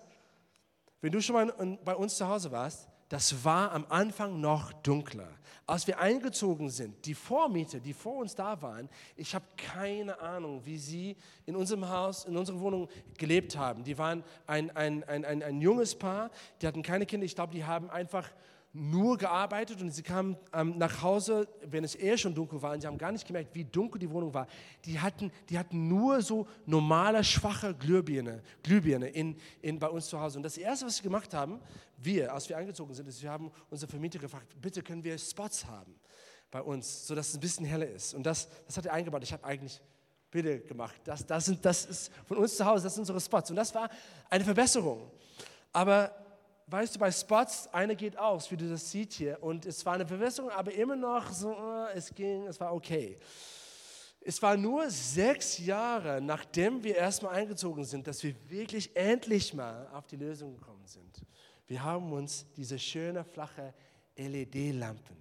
Wenn 1.01 1.11
du 1.11 1.21
schon 1.21 1.35
mal 1.35 1.77
bei 1.83 1.95
uns 1.95 2.17
zu 2.17 2.27
Hause 2.27 2.51
warst, 2.51 2.87
das 3.09 3.45
war 3.45 3.71
am 3.71 3.85
Anfang 3.87 4.41
noch 4.41 4.73
dunkler. 4.73 5.29
Als 5.65 5.87
wir 5.87 5.99
eingezogen 5.99 6.69
sind, 6.69 7.05
die 7.05 7.13
Vormieter, 7.13 7.79
die 7.79 7.93
vor 7.93 8.17
uns 8.17 8.35
da 8.35 8.61
waren, 8.61 8.89
ich 9.15 9.33
habe 9.33 9.45
keine 9.55 10.19
Ahnung, 10.19 10.65
wie 10.65 10.77
sie 10.77 11.15
in 11.45 11.55
unserem 11.55 11.87
Haus, 11.87 12.25
in 12.25 12.35
unserer 12.35 12.59
Wohnung 12.59 12.89
gelebt 13.17 13.57
haben. 13.57 13.83
Die 13.83 13.97
waren 13.97 14.23
ein, 14.45 14.75
ein, 14.75 15.03
ein, 15.05 15.23
ein, 15.23 15.43
ein 15.43 15.61
junges 15.61 15.95
Paar, 15.95 16.31
die 16.61 16.67
hatten 16.67 16.83
keine 16.83 17.05
Kinder. 17.05 17.25
Ich 17.25 17.35
glaube, 17.35 17.53
die 17.53 17.63
haben 17.63 17.89
einfach 17.89 18.29
nur 18.77 19.17
gearbeitet 19.17 19.81
und 19.81 19.91
sie 19.91 20.03
kamen 20.03 20.37
ähm, 20.53 20.77
nach 20.77 21.01
Hause, 21.01 21.47
wenn 21.65 21.83
es 21.83 21.95
eher 21.95 22.17
schon 22.17 22.33
dunkel 22.33 22.61
war, 22.61 22.73
und 22.73 22.81
sie 22.81 22.87
haben 22.87 22.97
gar 22.97 23.11
nicht 23.11 23.25
gemerkt, 23.25 23.53
wie 23.55 23.65
dunkel 23.65 23.99
die 23.99 24.09
Wohnung 24.09 24.33
war. 24.33 24.47
Die 24.85 24.99
hatten, 24.99 25.31
die 25.49 25.57
hatten 25.57 25.87
nur 25.87 26.21
so 26.21 26.47
normale, 26.65 27.23
schwache 27.23 27.73
Glühbirne, 27.73 28.41
Glühbirne 28.63 29.09
in, 29.09 29.35
in, 29.61 29.79
bei 29.79 29.87
uns 29.87 30.07
zu 30.07 30.19
Hause. 30.19 30.37
Und 30.37 30.43
das 30.43 30.57
Erste, 30.57 30.85
was 30.85 30.97
sie 30.97 31.03
gemacht 31.03 31.33
haben, 31.33 31.59
wir, 31.97 32.33
als 32.33 32.47
wir 32.47 32.57
eingezogen 32.57 32.93
sind, 32.93 33.07
ist, 33.07 33.21
wir 33.21 33.31
haben 33.31 33.51
unsere 33.69 33.89
Vermieter 33.89 34.19
gefragt, 34.19 34.55
bitte 34.61 34.83
können 34.83 35.03
wir 35.03 35.17
Spots 35.17 35.65
haben 35.65 35.95
bei 36.51 36.61
uns, 36.61 37.07
sodass 37.07 37.29
es 37.29 37.35
ein 37.35 37.39
bisschen 37.39 37.65
heller 37.65 37.87
ist. 37.87 38.13
Und 38.13 38.23
das, 38.23 38.47
das 38.65 38.77
hat 38.77 38.85
er 38.85 38.93
eingebaut. 38.93 39.23
Ich 39.23 39.33
habe 39.33 39.43
eigentlich 39.43 39.81
Bilder 40.31 40.57
gemacht. 40.59 41.01
Das, 41.03 41.25
das, 41.25 41.45
sind, 41.45 41.63
das 41.65 41.85
ist 41.85 42.11
von 42.25 42.37
uns 42.37 42.57
zu 42.57 42.65
Hause, 42.65 42.83
das 42.83 42.93
sind 42.93 43.01
unsere 43.01 43.19
Spots. 43.19 43.49
Und 43.49 43.55
das 43.55 43.73
war 43.73 43.89
eine 44.29 44.43
Verbesserung. 44.43 45.09
Aber 45.73 46.11
weißt 46.67 46.95
du, 46.95 46.99
bei 46.99 47.11
Spots, 47.11 47.67
eine 47.71 47.95
geht 47.95 48.17
aus, 48.17 48.51
wie 48.51 48.57
du 48.57 48.69
das 48.69 48.91
siehst 48.91 49.13
hier. 49.13 49.41
Und 49.41 49.65
es 49.65 49.85
war 49.85 49.93
eine 49.93 50.05
Verbesserung, 50.05 50.51
aber 50.51 50.73
immer 50.73 50.95
noch 50.95 51.31
so, 51.31 51.51
äh, 51.53 51.93
es 51.95 52.13
ging, 52.13 52.45
es 52.47 52.59
war 52.59 52.73
okay. 52.73 53.17
Es 54.21 54.41
war 54.41 54.57
nur 54.57 54.89
sechs 54.89 55.57
Jahre, 55.59 56.19
nachdem 56.21 56.83
wir 56.83 56.97
erstmal 56.97 57.35
eingezogen 57.35 57.85
sind, 57.85 58.05
dass 58.07 58.21
wir 58.23 58.35
wirklich 58.49 58.93
endlich 58.93 59.53
mal 59.53 59.87
auf 59.93 60.05
die 60.07 60.17
Lösung 60.17 60.53
gekommen 60.53 60.85
sind. 60.85 61.21
Wir 61.65 61.81
haben 61.81 62.11
uns 62.11 62.45
diese 62.55 62.77
schöne, 62.77 63.23
flache 63.23 63.73
LED-Lampen 64.17 65.15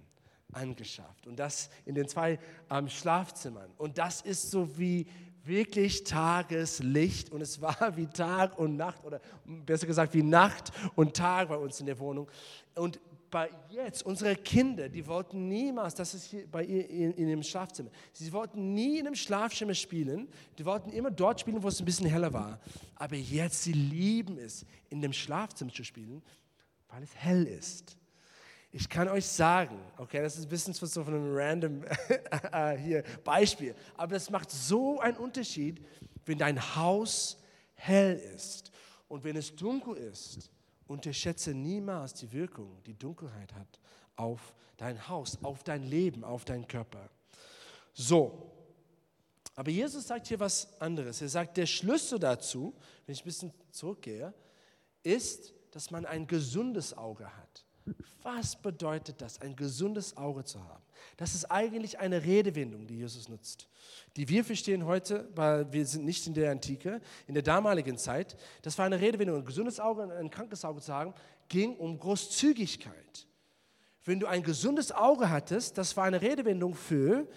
angeschafft 0.51 1.27
und 1.27 1.37
das 1.37 1.69
in 1.85 1.95
den 1.95 2.07
zwei 2.07 2.39
ähm, 2.69 2.89
Schlafzimmern. 2.89 3.71
Und 3.77 3.97
das 3.97 4.21
ist 4.21 4.51
so 4.51 4.77
wie 4.77 5.07
wirklich 5.47 6.03
Tageslicht 6.03 7.31
und 7.31 7.41
es 7.41 7.61
war 7.61 7.93
wie 7.97 8.07
Tag 8.07 8.57
und 8.59 8.75
Nacht 8.75 9.03
oder 9.03 9.21
besser 9.45 9.87
gesagt 9.87 10.13
wie 10.13 10.23
Nacht 10.23 10.71
und 10.95 11.15
Tag 11.15 11.49
bei 11.49 11.57
uns 11.57 11.79
in 11.79 11.85
der 11.85 11.97
Wohnung. 11.99 12.29
Und 12.75 12.99
bei 13.29 13.49
jetzt, 13.69 14.05
unsere 14.05 14.35
Kinder, 14.35 14.89
die 14.89 15.05
wollten 15.05 15.47
niemals, 15.47 15.95
das 15.95 16.13
ist 16.13 16.25
hier 16.25 16.47
bei 16.49 16.63
ihr 16.63 16.89
in, 16.89 17.13
in 17.13 17.27
dem 17.27 17.43
Schlafzimmer, 17.43 17.89
sie 18.13 18.31
wollten 18.31 18.73
nie 18.73 18.99
in 18.99 19.07
einem 19.07 19.15
Schlafzimmer 19.15 19.73
spielen, 19.73 20.27
die 20.57 20.65
wollten 20.65 20.91
immer 20.91 21.11
dort 21.11 21.39
spielen, 21.39 21.61
wo 21.61 21.67
es 21.67 21.79
ein 21.79 21.85
bisschen 21.85 22.07
heller 22.07 22.31
war. 22.33 22.59
Aber 22.95 23.15
jetzt, 23.15 23.63
sie 23.63 23.73
lieben 23.73 24.37
es, 24.37 24.65
in 24.89 25.01
dem 25.01 25.13
Schlafzimmer 25.13 25.71
zu 25.71 25.83
spielen, 25.83 26.21
weil 26.87 27.03
es 27.03 27.15
hell 27.15 27.43
ist. 27.45 27.97
Ich 28.71 28.89
kann 28.89 29.07
euch 29.07 29.25
sagen, 29.25 29.79
okay, 29.97 30.21
das 30.21 30.37
ist 30.37 30.45
ein 30.45 30.49
bisschen 30.49 30.73
so 30.73 31.03
von 31.03 31.13
einem 31.13 31.35
random 31.35 31.83
äh, 32.51 32.77
hier 32.77 33.03
Beispiel, 33.23 33.73
aber 33.95 34.15
das 34.15 34.29
macht 34.29 34.51
so 34.51 34.99
einen 34.99 35.17
Unterschied, 35.17 35.85
wenn 36.25 36.37
dein 36.37 36.75
Haus 36.75 37.41
hell 37.75 38.17
ist 38.35 38.71
und 39.07 39.23
wenn 39.23 39.35
es 39.35 39.55
dunkel 39.55 39.95
ist. 39.95 40.51
Unterschätze 40.85 41.53
niemals 41.53 42.13
die 42.13 42.31
Wirkung, 42.31 42.81
die 42.85 42.97
Dunkelheit 42.97 43.53
hat 43.53 43.79
auf 44.15 44.53
dein 44.77 45.07
Haus, 45.07 45.37
auf 45.43 45.63
dein 45.63 45.83
Leben, 45.83 46.23
auf 46.23 46.45
deinen 46.45 46.67
Körper. 46.67 47.09
So, 47.93 48.51
aber 49.55 49.71
Jesus 49.71 50.07
sagt 50.07 50.27
hier 50.27 50.39
was 50.39 50.79
anderes. 50.79 51.19
Er 51.21 51.29
sagt, 51.29 51.57
der 51.57 51.65
Schlüssel 51.65 52.19
dazu, 52.19 52.75
wenn 53.05 53.13
ich 53.13 53.21
ein 53.21 53.25
bisschen 53.25 53.53
zurückgehe, 53.71 54.33
ist, 55.01 55.51
dass 55.71 55.89
man 55.89 56.05
ein 56.05 56.27
gesundes 56.27 56.95
Auge 56.95 57.25
hat. 57.25 57.65
Was 58.23 58.55
bedeutet 58.55 59.21
das, 59.21 59.41
ein 59.41 59.55
gesundes 59.55 60.17
Auge 60.17 60.43
zu 60.43 60.61
haben? 60.61 60.83
Das 61.15 61.33
ist 61.33 61.45
eigentlich 61.45 61.99
eine 61.99 62.23
Redewendung, 62.23 62.85
die 62.85 62.97
Jesus 62.97 63.29
nutzt, 63.29 63.67
die 64.15 64.27
wir 64.27 64.43
verstehen 64.43 64.85
heute, 64.85 65.29
weil 65.33 65.71
wir 65.71 65.85
sind 65.85 66.03
nicht 66.03 66.27
in 66.27 66.33
der 66.33 66.51
Antike, 66.51 66.99
in 67.27 67.33
der 67.33 67.43
damaligen 67.43 67.97
Zeit. 67.97 68.35
Das 68.63 68.77
war 68.77 68.85
eine 68.85 68.99
Redewendung, 68.99 69.37
ein 69.37 69.45
gesundes 69.45 69.79
Auge 69.79 70.03
und 70.03 70.11
ein 70.11 70.29
krankes 70.29 70.65
Auge 70.65 70.81
zu 70.81 70.93
haben, 70.93 71.13
ging 71.47 71.75
um 71.77 71.97
Großzügigkeit. 71.97 73.27
Wenn 74.03 74.19
du 74.19 74.27
ein 74.27 74.43
gesundes 74.43 74.91
Auge 74.91 75.29
hattest, 75.29 75.77
das 75.77 75.95
war 75.97 76.05
eine 76.05 76.21
Redewendung 76.21 76.75
für, 76.75 77.27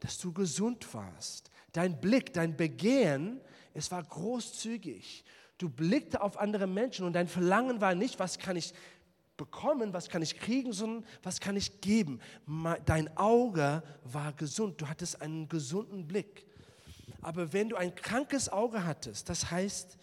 dass 0.00 0.18
du 0.18 0.32
gesund 0.32 0.92
warst. 0.94 1.50
Dein 1.72 2.00
Blick, 2.00 2.32
dein 2.32 2.56
Begehren, 2.56 3.40
es 3.74 3.90
war 3.90 4.02
großzügig. 4.02 5.24
Du 5.58 5.68
blickte 5.68 6.20
auf 6.20 6.38
andere 6.38 6.66
Menschen 6.66 7.04
und 7.04 7.14
dein 7.14 7.28
Verlangen 7.28 7.80
war 7.80 7.94
nicht, 7.94 8.18
was 8.18 8.38
kann 8.38 8.56
ich 8.56 8.72
bekommen, 9.38 9.94
was 9.94 10.10
kann 10.10 10.20
ich 10.20 10.38
kriegen, 10.38 10.74
sondern 10.74 11.08
was 11.22 11.40
kann 11.40 11.56
ich 11.56 11.80
geben. 11.80 12.20
Dein 12.84 13.16
Auge 13.16 13.82
war 14.04 14.34
gesund, 14.34 14.82
du 14.82 14.88
hattest 14.88 15.22
einen 15.22 15.48
gesunden 15.48 16.06
Blick. 16.06 16.46
Aber 17.22 17.54
wenn 17.54 17.70
du 17.70 17.76
ein 17.76 17.94
krankes 17.94 18.50
Auge 18.50 18.84
hattest, 18.84 19.30
das 19.30 19.50
heißt, 19.50 19.96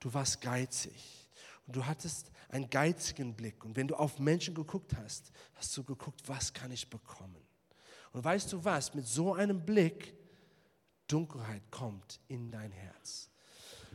du 0.00 0.12
warst 0.12 0.40
geizig 0.40 1.28
und 1.66 1.76
du 1.76 1.86
hattest 1.86 2.32
einen 2.48 2.68
geizigen 2.68 3.34
Blick. 3.34 3.64
Und 3.64 3.76
wenn 3.76 3.86
du 3.86 3.94
auf 3.94 4.18
Menschen 4.18 4.54
geguckt 4.54 4.96
hast, 4.96 5.30
hast 5.54 5.76
du 5.76 5.84
geguckt, 5.84 6.22
was 6.26 6.52
kann 6.52 6.72
ich 6.72 6.90
bekommen. 6.90 7.46
Und 8.12 8.24
weißt 8.24 8.52
du 8.52 8.64
was, 8.64 8.94
mit 8.94 9.06
so 9.06 9.34
einem 9.34 9.64
Blick, 9.64 10.14
Dunkelheit 11.06 11.62
kommt 11.70 12.20
in 12.28 12.50
dein 12.50 12.72
Herz. 12.72 13.30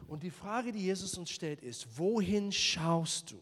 Und 0.07 0.23
die 0.23 0.31
Frage, 0.31 0.71
die 0.71 0.83
Jesus 0.83 1.17
uns 1.17 1.29
stellt, 1.29 1.61
ist, 1.61 1.97
wohin 1.97 2.51
schaust 2.51 3.31
du? 3.31 3.41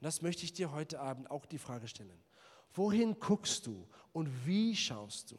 Und 0.00 0.06
das 0.06 0.22
möchte 0.22 0.44
ich 0.44 0.54
dir 0.54 0.72
heute 0.72 0.98
Abend 0.98 1.30
auch 1.30 1.44
die 1.44 1.58
Frage 1.58 1.86
stellen. 1.86 2.22
Wohin 2.72 3.18
guckst 3.20 3.66
du 3.66 3.86
und 4.12 4.46
wie 4.46 4.74
schaust 4.74 5.32
du? 5.32 5.36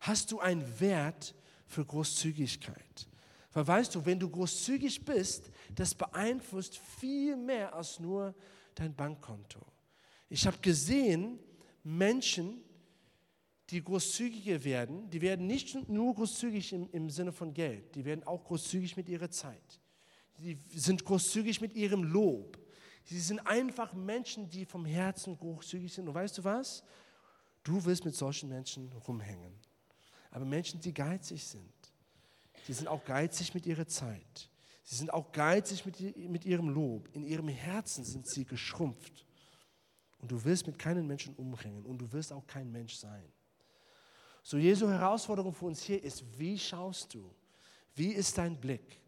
Hast 0.00 0.32
du 0.32 0.40
einen 0.40 0.80
Wert 0.80 1.34
für 1.66 1.84
Großzügigkeit? 1.84 3.08
Weil 3.52 3.66
weißt 3.66 3.94
du, 3.94 4.04
wenn 4.04 4.18
du 4.18 4.28
großzügig 4.28 5.04
bist, 5.04 5.50
das 5.74 5.94
beeinflusst 5.94 6.76
viel 6.76 7.36
mehr 7.36 7.74
als 7.74 8.00
nur 8.00 8.34
dein 8.74 8.94
Bankkonto. 8.94 9.60
Ich 10.28 10.46
habe 10.46 10.58
gesehen, 10.58 11.38
Menschen, 11.84 12.62
die 13.70 13.82
großzügiger 13.82 14.64
werden, 14.64 15.08
die 15.10 15.20
werden 15.20 15.46
nicht 15.46 15.88
nur 15.88 16.14
großzügig 16.14 16.72
im, 16.72 16.90
im 16.90 17.10
Sinne 17.10 17.32
von 17.32 17.54
Geld, 17.54 17.94
die 17.94 18.04
werden 18.04 18.24
auch 18.24 18.44
großzügig 18.44 18.96
mit 18.96 19.08
ihrer 19.08 19.30
Zeit. 19.30 19.80
Die 20.38 20.58
sind 20.74 21.04
großzügig 21.04 21.60
mit 21.60 21.74
ihrem 21.74 22.02
Lob. 22.02 22.58
Sie 23.08 23.20
sind 23.20 23.40
einfach 23.40 23.94
Menschen, 23.94 24.50
die 24.50 24.66
vom 24.66 24.84
Herzen 24.84 25.34
großzügig 25.38 25.90
sind. 25.90 26.08
Und 26.08 26.14
weißt 26.14 26.36
du 26.36 26.44
was? 26.44 26.84
Du 27.62 27.82
willst 27.86 28.04
mit 28.04 28.14
solchen 28.14 28.50
Menschen 28.50 28.92
rumhängen. 29.06 29.54
Aber 30.30 30.44
Menschen, 30.44 30.78
die 30.78 30.92
geizig 30.92 31.42
sind, 31.42 31.72
die 32.66 32.74
sind 32.74 32.86
auch 32.86 33.02
geizig 33.02 33.54
mit 33.54 33.64
ihrer 33.64 33.86
Zeit. 33.86 34.50
Sie 34.84 34.96
sind 34.96 35.10
auch 35.10 35.32
geizig 35.32 35.86
mit, 35.86 36.18
mit 36.18 36.44
ihrem 36.44 36.68
Lob. 36.68 37.08
In 37.14 37.24
ihrem 37.24 37.48
Herzen 37.48 38.04
sind 38.04 38.28
sie 38.28 38.44
geschrumpft. 38.44 39.24
Und 40.18 40.30
du 40.30 40.44
willst 40.44 40.66
mit 40.66 40.78
keinen 40.78 41.06
Menschen 41.06 41.34
umhängen 41.36 41.86
und 41.86 41.96
du 41.96 42.12
wirst 42.12 42.30
auch 42.30 42.46
kein 42.46 42.70
Mensch 42.70 42.96
sein. 42.96 43.24
So, 44.42 44.58
Jesu 44.58 44.86
Herausforderung 44.86 45.54
für 45.54 45.64
uns 45.64 45.82
hier 45.82 46.02
ist, 46.02 46.22
wie 46.38 46.58
schaust 46.58 47.14
du? 47.14 47.34
Wie 47.94 48.12
ist 48.12 48.36
dein 48.36 48.60
Blick? 48.60 49.00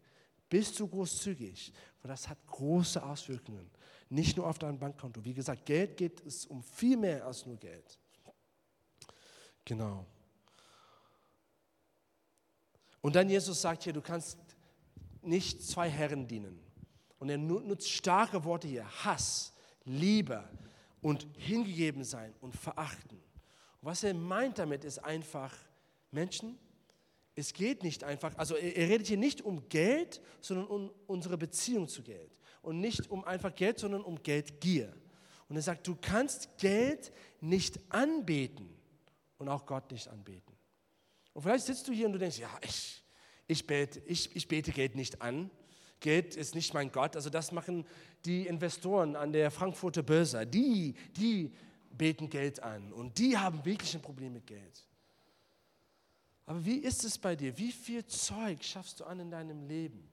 Bist 0.51 0.79
du 0.79 0.87
großzügig? 0.87 1.73
Weil 2.03 2.09
das 2.09 2.29
hat 2.29 2.37
große 2.45 3.01
Auswirkungen 3.03 3.71
nicht 4.11 4.35
nur 4.35 4.45
auf 4.45 4.59
dein 4.59 4.77
Bankkonto. 4.77 5.23
Wie 5.23 5.33
gesagt, 5.33 5.65
Geld 5.65 5.95
geht 5.95 6.25
es 6.25 6.45
um 6.45 6.61
viel 6.61 6.97
mehr 6.97 7.25
als 7.25 7.45
nur 7.45 7.55
Geld. 7.55 7.97
Genau. 9.63 10.05
Und 12.99 13.15
dann 13.15 13.29
Jesus 13.29 13.61
sagt 13.61 13.83
hier, 13.83 13.93
du 13.93 14.01
kannst 14.01 14.37
nicht 15.21 15.63
zwei 15.63 15.89
Herren 15.89 16.27
dienen. 16.27 16.59
Und 17.19 17.29
er 17.29 17.37
nutzt 17.37 17.89
starke 17.89 18.43
Worte 18.43 18.67
hier, 18.67 18.85
Hass, 19.05 19.53
Liebe 19.85 20.43
und 21.01 21.25
hingegeben 21.37 22.03
sein 22.03 22.33
und 22.41 22.55
verachten. 22.55 23.17
Und 23.17 23.87
was 23.87 24.03
er 24.03 24.13
meint 24.13 24.59
damit 24.59 24.83
ist 24.83 24.99
einfach, 24.99 25.55
Menschen, 26.11 26.59
es 27.35 27.53
geht 27.53 27.83
nicht 27.83 28.03
einfach, 28.03 28.37
also 28.37 28.55
er, 28.55 28.89
redet 28.89 29.07
hier 29.07 29.17
nicht 29.17 29.41
um 29.41 29.67
Geld, 29.69 30.21
sondern 30.41 30.67
um 30.67 30.91
unsere 31.07 31.37
Beziehung 31.37 31.87
zu 31.87 32.03
Geld 32.03 32.37
und 32.61 32.79
nicht 32.79 33.09
um 33.09 33.23
einfach 33.23 33.55
Geld, 33.55 33.79
sondern 33.79 34.01
um 34.01 34.21
Geldgier. 34.21 34.93
Und 35.47 35.55
er 35.55 35.61
sagt, 35.61 35.87
du 35.87 35.97
kannst 35.99 36.57
Geld 36.57 37.11
nicht 37.39 37.79
anbeten 37.89 38.69
und 39.37 39.49
auch 39.49 39.65
Gott 39.65 39.91
nicht 39.91 40.07
anbeten. 40.07 40.55
Und 41.33 41.41
vielleicht 41.41 41.65
sitzt 41.65 41.87
du 41.87 41.93
hier 41.93 42.05
und 42.05 42.13
du 42.13 42.19
denkst, 42.19 42.39
ja, 42.39 42.49
ich, 42.61 43.03
ich, 43.47 43.65
bete, 43.65 44.01
ich, 44.05 44.35
ich 44.35 44.47
bete 44.47 44.71
Geld 44.71 44.95
nicht 44.95 45.21
an. 45.21 45.49
Geld 45.99 46.35
ist 46.35 46.55
nicht 46.55 46.73
mein 46.73 46.91
Gott. 46.91 47.15
Also 47.15 47.29
das 47.29 47.51
machen 47.51 47.85
die 48.25 48.47
Investoren 48.47 49.15
an 49.15 49.31
der 49.31 49.51
Frankfurter 49.51 50.03
Börse. 50.03 50.45
Die, 50.45 50.95
die 51.15 51.51
beten 51.97 52.29
Geld 52.29 52.61
an 52.61 52.91
und 52.91 53.17
die 53.17 53.37
haben 53.37 53.63
wirklich 53.65 53.93
ein 53.95 54.01
Problem 54.01 54.33
mit 54.33 54.47
Geld. 54.47 54.85
Aber 56.51 56.65
wie 56.65 56.79
ist 56.79 57.05
es 57.05 57.17
bei 57.17 57.33
dir? 57.33 57.57
Wie 57.57 57.71
viel 57.71 58.05
Zeug 58.05 58.61
schaffst 58.61 58.99
du 58.99 59.05
an 59.05 59.21
in 59.21 59.31
deinem 59.31 59.65
Leben? 59.69 60.05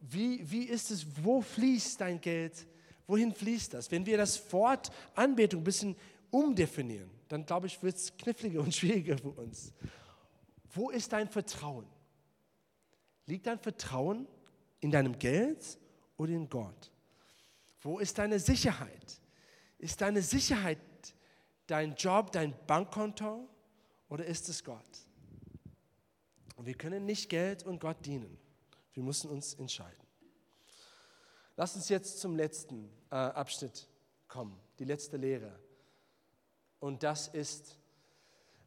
Wie, 0.00 0.50
wie 0.50 0.64
ist 0.64 0.90
es, 0.90 1.06
wo 1.22 1.42
fließt 1.42 2.00
dein 2.00 2.20
Geld? 2.20 2.66
Wohin 3.06 3.32
fließt 3.32 3.72
das? 3.72 3.88
Wenn 3.88 4.04
wir 4.04 4.16
das 4.16 4.52
Wort 4.52 4.90
Anbetung 5.14 5.60
ein 5.60 5.64
bisschen 5.64 5.96
umdefinieren, 6.32 7.08
dann 7.28 7.46
glaube 7.46 7.68
ich, 7.68 7.80
wird 7.84 7.94
es 7.94 8.16
kniffliger 8.16 8.62
und 8.62 8.74
schwieriger 8.74 9.16
für 9.16 9.28
uns. 9.28 9.72
Wo 10.72 10.90
ist 10.90 11.12
dein 11.12 11.28
Vertrauen? 11.28 11.86
Liegt 13.26 13.46
dein 13.46 13.60
Vertrauen 13.60 14.26
in 14.80 14.90
deinem 14.90 15.16
Geld 15.16 15.78
oder 16.16 16.32
in 16.32 16.48
Gott? 16.48 16.90
Wo 17.80 18.00
ist 18.00 18.18
deine 18.18 18.40
Sicherheit? 18.40 19.20
Ist 19.78 20.00
deine 20.00 20.20
Sicherheit 20.20 20.80
dein 21.68 21.94
Job, 21.94 22.32
dein 22.32 22.52
Bankkonto 22.66 23.48
oder 24.08 24.24
ist 24.24 24.48
es 24.48 24.64
Gott? 24.64 24.82
Und 26.56 26.66
wir 26.66 26.74
können 26.74 27.04
nicht 27.04 27.28
Geld 27.28 27.64
und 27.64 27.80
Gott 27.80 28.04
dienen. 28.04 28.38
Wir 28.92 29.02
müssen 29.02 29.30
uns 29.30 29.54
entscheiden. 29.54 30.04
Lass 31.56 31.76
uns 31.76 31.88
jetzt 31.88 32.20
zum 32.20 32.36
letzten 32.36 32.90
äh, 33.10 33.16
Abschnitt 33.16 33.88
kommen, 34.28 34.58
die 34.78 34.84
letzte 34.84 35.16
Lehre. 35.16 35.58
Und 36.80 37.02
das 37.02 37.28
ist 37.28 37.78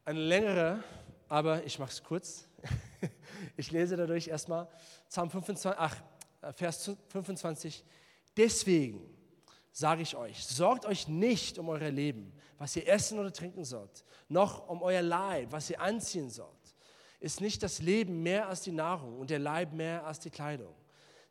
eine 0.05 0.19
längere, 0.19 0.83
aber 1.27 1.63
ich 1.65 1.79
mache 1.79 1.91
es 1.91 2.03
kurz. 2.03 2.47
Ich 3.55 3.71
lese 3.71 3.95
dadurch 3.95 4.27
erstmal 4.27 4.67
Psalm 5.09 5.29
25, 5.29 5.79
ach, 5.79 5.95
äh, 6.41 6.53
Vers 6.53 6.91
25. 7.09 7.83
Deswegen 8.35 9.15
sage 9.71 10.01
ich 10.01 10.15
euch, 10.15 10.43
sorgt 10.43 10.85
euch 10.85 11.07
nicht 11.07 11.59
um 11.59 11.69
euer 11.69 11.91
Leben, 11.91 12.33
was 12.57 12.75
ihr 12.75 12.87
essen 12.87 13.19
oder 13.19 13.31
trinken 13.31 13.63
sollt, 13.63 14.03
noch 14.27 14.67
um 14.69 14.81
euer 14.81 15.01
Leib, 15.03 15.51
was 15.51 15.69
ihr 15.69 15.79
anziehen 15.79 16.29
sollt. 16.29 16.56
Ist 17.19 17.41
nicht 17.41 17.63
das 17.63 17.79
Leben 17.79 18.21
mehr 18.21 18.47
als 18.47 18.61
die 18.61 18.71
Nahrung 18.71 19.17
und 19.17 19.29
der 19.29 19.39
Leib 19.39 19.73
mehr 19.73 20.05
als 20.05 20.19
die 20.19 20.29
Kleidung? 20.29 20.73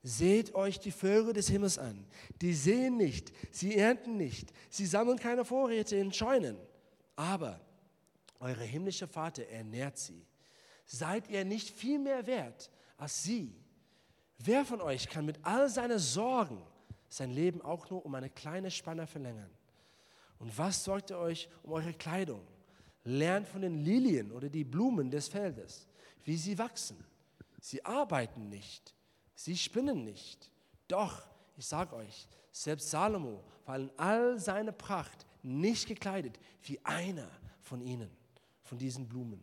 Seht 0.03 0.55
euch 0.55 0.79
die 0.79 0.91
Vögel 0.91 1.33
des 1.33 1.49
Himmels 1.49 1.79
an. 1.79 2.07
Die 2.41 2.55
sehen 2.55 2.97
nicht, 2.97 3.33
sie 3.51 3.77
ernten 3.77 4.17
nicht, 4.17 4.53
sie 4.71 4.87
sammeln 4.87 5.19
keine 5.19 5.45
Vorräte 5.45 5.97
in 5.97 6.13
Scheunen. 6.13 6.57
Aber 7.17 7.61
euer 8.39 8.55
himmlischer 8.55 9.09
Vater 9.09 9.49
ernährt 9.49 9.99
sie. 9.99 10.25
Seid 10.87 11.29
ihr 11.29 11.45
nicht 11.45 11.71
viel 11.71 11.99
mehr 11.99 12.27
wert 12.27 12.71
als 12.97 13.23
sie? 13.23 13.53
Wer 14.39 14.65
von 14.65 14.81
euch 14.81 15.09
kann 15.09 15.25
mit 15.25 15.39
all 15.43 15.69
seinen 15.69 15.99
Sorgen 15.99 16.63
sein 17.09 17.31
Leben 17.31 17.63
auch 17.63 17.89
nur 17.91 18.05
um 18.05 18.15
eine 18.15 18.31
kleine 18.31 18.71
Spanne 18.71 19.07
verlängern? 19.07 19.51
Und 20.39 20.57
was 20.59 20.85
sorgt 20.85 21.11
ihr 21.11 21.19
euch 21.19 21.49
um 21.63 21.73
eure 21.73 21.95
Kleidung? 21.95 22.47
Lernt 23.07 23.49
von 23.49 23.63
den 23.63 23.85
Lilien 23.85 24.33
oder 24.33 24.49
die 24.49 24.65
Blumen 24.65 25.11
des 25.11 25.29
Feldes, 25.29 25.87
wie 26.25 26.37
sie 26.37 26.59
wachsen. 26.59 26.97
Sie 27.61 27.85
arbeiten 27.85 28.49
nicht, 28.49 28.95
sie 29.35 29.57
spinnen 29.57 30.05
nicht. 30.05 30.51
Doch, 30.89 31.23
ich 31.57 31.67
sage 31.67 31.95
euch, 31.97 32.29
selbst 32.51 32.91
Salomo 32.91 33.43
war 33.65 33.77
in 33.77 33.91
all 33.97 34.39
seiner 34.39 34.73
Pracht 34.73 35.25
nicht 35.43 35.87
gekleidet 35.87 36.39
wie 36.63 36.81
einer 36.85 37.31
von 37.63 37.81
ihnen, 37.81 38.11
von 38.63 38.77
diesen 38.77 39.07
Blumen. 39.09 39.43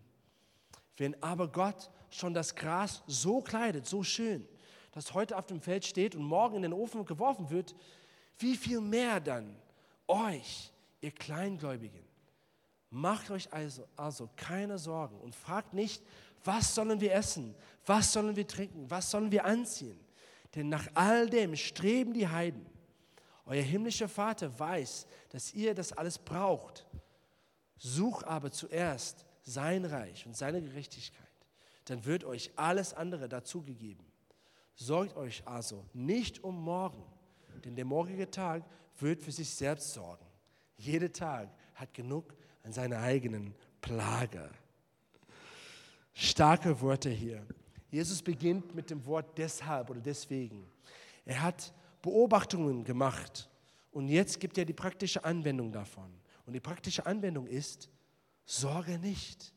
Wenn 0.98 1.22
aber 1.24 1.48
Gott 1.48 1.90
schon 2.10 2.34
das 2.34 2.56
Gras 2.56 3.02
so 3.08 3.42
kleidet, 3.42 3.88
so 3.88 4.04
schön, 4.04 4.48
das 4.92 5.14
heute 5.14 5.38
auf 5.38 5.48
dem 5.48 5.62
Feld 5.62 5.86
steht 5.86 6.16
und 6.16 6.24
morgen 6.24 6.58
in 6.58 6.62
den 6.64 6.74
Ofen 6.74 7.06
geworfen 7.06 7.50
wird, 7.50 7.74
wie 8.38 8.56
viel 8.56 8.82
mehr 8.82 9.20
dann 9.20 9.56
euch, 10.08 10.72
ihr 11.02 11.12
Kleingläubigen. 11.12 12.13
Macht 12.96 13.32
euch 13.32 13.52
also, 13.52 13.88
also 13.96 14.30
keine 14.36 14.78
Sorgen 14.78 15.20
und 15.20 15.34
fragt 15.34 15.74
nicht, 15.74 16.04
was 16.44 16.76
sollen 16.76 17.02
wir 17.02 17.12
essen, 17.12 17.56
was 17.88 18.14
sollen 18.14 18.36
wir 18.36 18.48
trinken, 18.48 18.88
was 18.88 19.10
sollen 19.10 19.32
wir 19.32 19.46
anziehen. 19.46 20.00
Denn 20.54 20.70
nach 20.70 20.88
all 20.94 21.28
dem 21.28 21.56
streben 21.56 22.14
die 22.14 22.28
Heiden. 22.28 22.64
Euer 23.48 23.64
himmlischer 23.64 24.08
Vater 24.08 24.60
weiß, 24.60 25.08
dass 25.30 25.56
ihr 25.56 25.74
das 25.74 25.92
alles 25.92 26.20
braucht. 26.20 26.86
Such 27.78 28.22
aber 28.26 28.52
zuerst 28.52 29.26
sein 29.42 29.86
Reich 29.86 30.28
und 30.28 30.38
seine 30.38 30.62
Gerechtigkeit. 30.62 31.26
Dann 31.86 32.06
wird 32.06 32.24
euch 32.24 32.52
alles 32.56 32.94
andere 32.94 33.28
dazugegeben. 33.28 34.06
Sorgt 34.76 35.18
euch 35.18 35.42
also 35.48 35.84
nicht 35.94 36.44
um 36.44 36.62
morgen, 36.62 37.04
denn 37.66 37.76
der 37.76 37.86
morgige 37.86 38.30
Tag 38.30 38.64
wird 39.00 39.24
für 39.24 39.32
sich 39.32 39.50
selbst 39.50 39.94
sorgen. 39.94 40.28
Jeder 40.78 41.12
Tag 41.12 41.50
hat 41.74 41.92
genug 41.92 42.36
an 42.64 42.72
seiner 42.72 43.00
eigenen 43.00 43.54
Plage. 43.82 44.50
Starke 46.14 46.80
Worte 46.82 47.10
hier. 47.10 47.46
Jesus 47.92 48.22
beginnt 48.22 48.74
mit 48.74 48.90
dem 48.90 49.06
Wort 49.06 49.38
deshalb 49.38 49.90
oder 49.90 50.02
deswegen. 50.02 50.66
Er 51.26 51.42
hat 51.42 51.74
Beobachtungen 52.02 52.84
gemacht 52.84 53.50
und 53.92 54.08
jetzt 54.08 54.40
gibt 54.40 54.58
er 54.58 54.66
die 54.66 54.74
praktische 54.74 55.24
Anwendung 55.24 55.72
davon. 55.72 56.12
Und 56.46 56.54
die 56.54 56.60
praktische 56.60 57.06
Anwendung 57.06 57.48
ist, 57.48 57.90
sorge 58.46 58.98
nicht. 58.98 59.54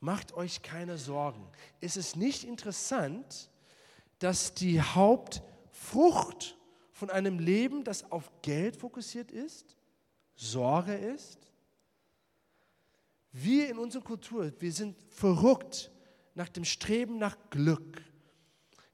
Macht 0.00 0.32
euch 0.34 0.62
keine 0.62 0.98
Sorgen. 0.98 1.46
Ist 1.80 1.96
es 1.96 2.16
nicht 2.16 2.44
interessant, 2.44 3.50
dass 4.18 4.54
die 4.54 4.80
Hauptfrucht 4.80 6.56
von 6.92 7.10
einem 7.10 7.38
Leben, 7.38 7.84
das 7.84 8.10
auf 8.10 8.30
Geld 8.42 8.76
fokussiert 8.76 9.30
ist, 9.30 9.76
Sorge 10.34 10.94
ist? 10.94 11.51
Wir 13.32 13.70
in 13.70 13.78
unserer 13.78 14.02
Kultur, 14.02 14.52
wir 14.58 14.72
sind 14.72 14.96
verrückt 15.08 15.90
nach 16.34 16.48
dem 16.48 16.64
Streben 16.64 17.18
nach 17.18 17.36
Glück. 17.50 18.02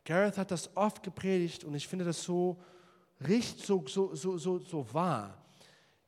Gareth 0.05 0.39
hat 0.39 0.51
das 0.51 0.74
oft 0.76 1.03
gepredigt 1.03 1.64
und 1.64 1.74
ich 1.74 1.86
finde 1.86 2.05
das 2.05 2.22
so 2.22 2.59
richtig, 3.26 3.66
so, 3.66 3.84
so, 3.86 4.14
so, 4.14 4.39
so, 4.39 4.59
so 4.61 4.95
wahr. 4.95 5.45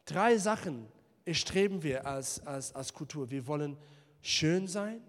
Drei 0.05 0.39
Sachen 0.39 0.87
streben 1.31 1.83
wir 1.83 2.07
als, 2.07 2.45
als, 2.47 2.75
als 2.75 2.93
Kultur. 2.93 3.31
Wir 3.31 3.47
wollen 3.47 3.77
schön 4.23 4.67
sein, 4.67 5.03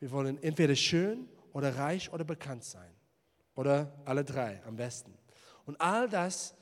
wir 0.00 0.10
wollen 0.10 0.42
entweder 0.42 0.74
schön 0.74 1.28
oder 1.52 1.76
reich 1.76 2.12
oder 2.12 2.24
bekannt 2.24 2.64
sein. 2.64 2.90
Oder 3.54 3.92
alle 4.04 4.24
drei 4.24 4.62
am 4.64 4.76
besten. 4.76 5.12
Und 5.66 5.80
all 5.80 6.08
das 6.08 6.54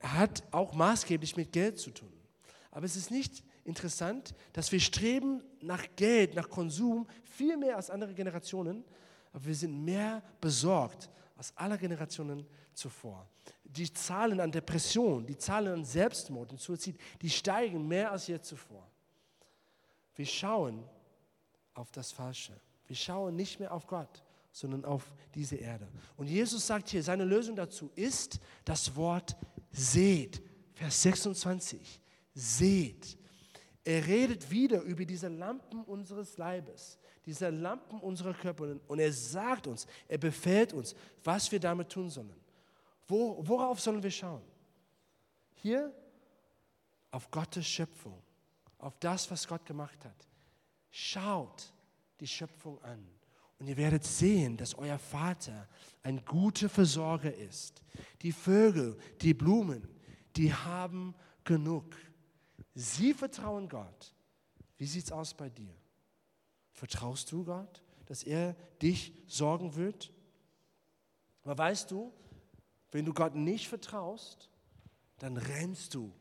hat 0.00 0.42
auch 0.50 0.74
maßgeblich 0.74 1.36
mit 1.36 1.52
Geld 1.52 1.78
zu 1.78 1.90
tun. 1.90 2.12
Aber 2.70 2.84
es 2.84 2.96
ist 2.96 3.10
nicht 3.10 3.44
interessant, 3.64 4.34
dass 4.52 4.72
wir 4.72 4.80
streben 4.80 5.42
nach 5.60 5.84
Geld, 5.96 6.34
nach 6.34 6.48
Konsum 6.48 7.06
viel 7.24 7.56
mehr 7.56 7.76
als 7.76 7.90
andere 7.90 8.14
Generationen, 8.14 8.84
aber 9.32 9.44
wir 9.44 9.54
sind 9.54 9.84
mehr 9.84 10.22
besorgt 10.40 11.10
als 11.36 11.52
alle 11.56 11.78
Generationen 11.78 12.46
zuvor. 12.74 13.28
Die 13.64 13.92
Zahlen 13.92 14.40
an 14.40 14.52
Depression, 14.52 15.26
die 15.26 15.36
Zahlen 15.36 15.72
an 15.72 15.84
Selbstmord 15.84 16.52
und 16.52 16.60
Suizid, 16.60 16.98
die 17.20 17.30
steigen 17.30 17.86
mehr 17.88 18.12
als 18.12 18.26
je 18.26 18.40
zuvor. 18.40 18.86
Wir 20.14 20.26
schauen 20.26 20.84
auf 21.74 21.90
das 21.90 22.12
Falsche. 22.12 22.52
Wir 22.86 22.96
schauen 22.96 23.34
nicht 23.34 23.58
mehr 23.58 23.72
auf 23.72 23.86
Gott, 23.86 24.22
sondern 24.50 24.84
auf 24.84 25.14
diese 25.34 25.56
Erde. 25.56 25.88
Und 26.16 26.28
Jesus 26.28 26.66
sagt 26.66 26.90
hier, 26.90 27.02
seine 27.02 27.24
Lösung 27.24 27.56
dazu 27.56 27.90
ist 27.94 28.38
das 28.64 28.94
Wort 28.94 29.36
seht. 29.70 30.42
Vers 30.74 31.02
26. 31.02 32.00
Seht. 32.34 33.18
Er 33.84 34.06
redet 34.06 34.50
wieder 34.50 34.80
über 34.82 35.04
diese 35.04 35.28
Lampen 35.28 35.82
unseres 35.84 36.38
Leibes, 36.38 36.98
diese 37.26 37.50
Lampen 37.50 37.98
unserer 38.00 38.34
Körper. 38.34 38.76
Und 38.86 38.98
er 39.00 39.12
sagt 39.12 39.66
uns, 39.66 39.86
er 40.06 40.18
befehlt 40.18 40.72
uns, 40.72 40.94
was 41.24 41.50
wir 41.50 41.58
damit 41.58 41.88
tun 41.88 42.08
sollen. 42.08 42.40
Wo, 43.08 43.46
worauf 43.46 43.80
sollen 43.80 44.02
wir 44.02 44.10
schauen? 44.10 44.42
Hier 45.54 45.92
auf 47.10 47.30
Gottes 47.30 47.66
Schöpfung, 47.66 48.22
auf 48.78 48.96
das, 48.98 49.30
was 49.30 49.46
Gott 49.46 49.66
gemacht 49.66 50.04
hat. 50.04 50.28
Schaut 50.90 51.72
die 52.20 52.26
Schöpfung 52.26 52.82
an 52.82 53.04
und 53.58 53.68
ihr 53.68 53.76
werdet 53.76 54.04
sehen, 54.04 54.56
dass 54.56 54.74
euer 54.74 54.98
Vater 54.98 55.68
ein 56.02 56.24
guter 56.24 56.68
Versorger 56.68 57.32
ist. 57.32 57.82
Die 58.22 58.32
Vögel, 58.32 58.96
die 59.20 59.34
Blumen, 59.34 59.88
die 60.36 60.52
haben 60.52 61.14
genug. 61.44 61.94
Sie 62.74 63.14
vertrauen 63.14 63.68
Gott. 63.68 64.14
Wie 64.78 64.86
sieht 64.86 65.04
es 65.04 65.12
aus 65.12 65.34
bei 65.34 65.48
dir? 65.48 65.74
Vertraust 66.72 67.30
du 67.30 67.44
Gott, 67.44 67.82
dass 68.06 68.22
er 68.22 68.56
dich 68.80 69.12
sorgen 69.26 69.74
wird? 69.74 70.12
Aber 71.44 71.58
weißt 71.58 71.90
du, 71.90 72.12
wenn 72.90 73.04
du 73.04 73.12
Gott 73.12 73.34
nicht 73.34 73.68
vertraust, 73.68 74.48
dann 75.18 75.36
rennst 75.36 75.94
du 75.94 76.12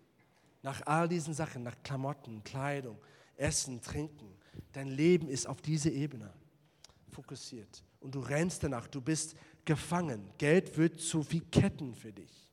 nach 0.62 0.86
all 0.86 1.08
diesen 1.10 1.34
Sachen, 1.34 1.64
nach 1.64 1.82
Klamotten, 1.84 2.44
Kleidung, 2.44 3.00
Essen, 3.36 3.82
Trinken. 3.82 4.36
Dein 4.74 4.88
Leben 4.88 5.28
ist 5.28 5.48
auf 5.48 5.62
diese 5.62 5.90
Ebene 5.90 6.32
fokussiert 7.10 7.84
und 8.00 8.16
du 8.16 8.20
rennst 8.20 8.64
danach, 8.64 8.88
du 8.88 9.02
bist 9.02 9.36
gefangen. 9.66 10.30
Geld 10.38 10.78
wird 10.78 11.00
zu 11.00 11.30
wie 11.32 11.42
Ketten 11.42 11.96
für 11.96 12.14
dich. 12.14 12.50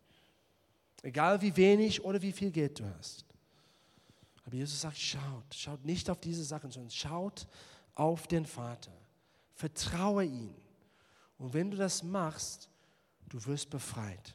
Egal 1.02 1.40
wie 1.42 1.56
wenig 1.56 2.04
oder 2.04 2.20
wie 2.20 2.32
viel 2.32 2.50
Geld 2.50 2.80
du 2.80 2.84
hast. 2.84 3.24
Aber 4.48 4.56
Jesus 4.56 4.80
sagt, 4.80 4.96
schaut, 4.96 5.54
schaut 5.54 5.84
nicht 5.84 6.08
auf 6.08 6.20
diese 6.20 6.42
Sachen, 6.42 6.70
sondern 6.70 6.90
schaut 6.90 7.46
auf 7.94 8.26
den 8.26 8.46
Vater. 8.46 8.96
Vertraue 9.52 10.24
ihm. 10.24 10.54
Und 11.36 11.52
wenn 11.52 11.70
du 11.70 11.76
das 11.76 12.02
machst, 12.02 12.70
du 13.28 13.44
wirst 13.44 13.68
befreit. 13.68 14.34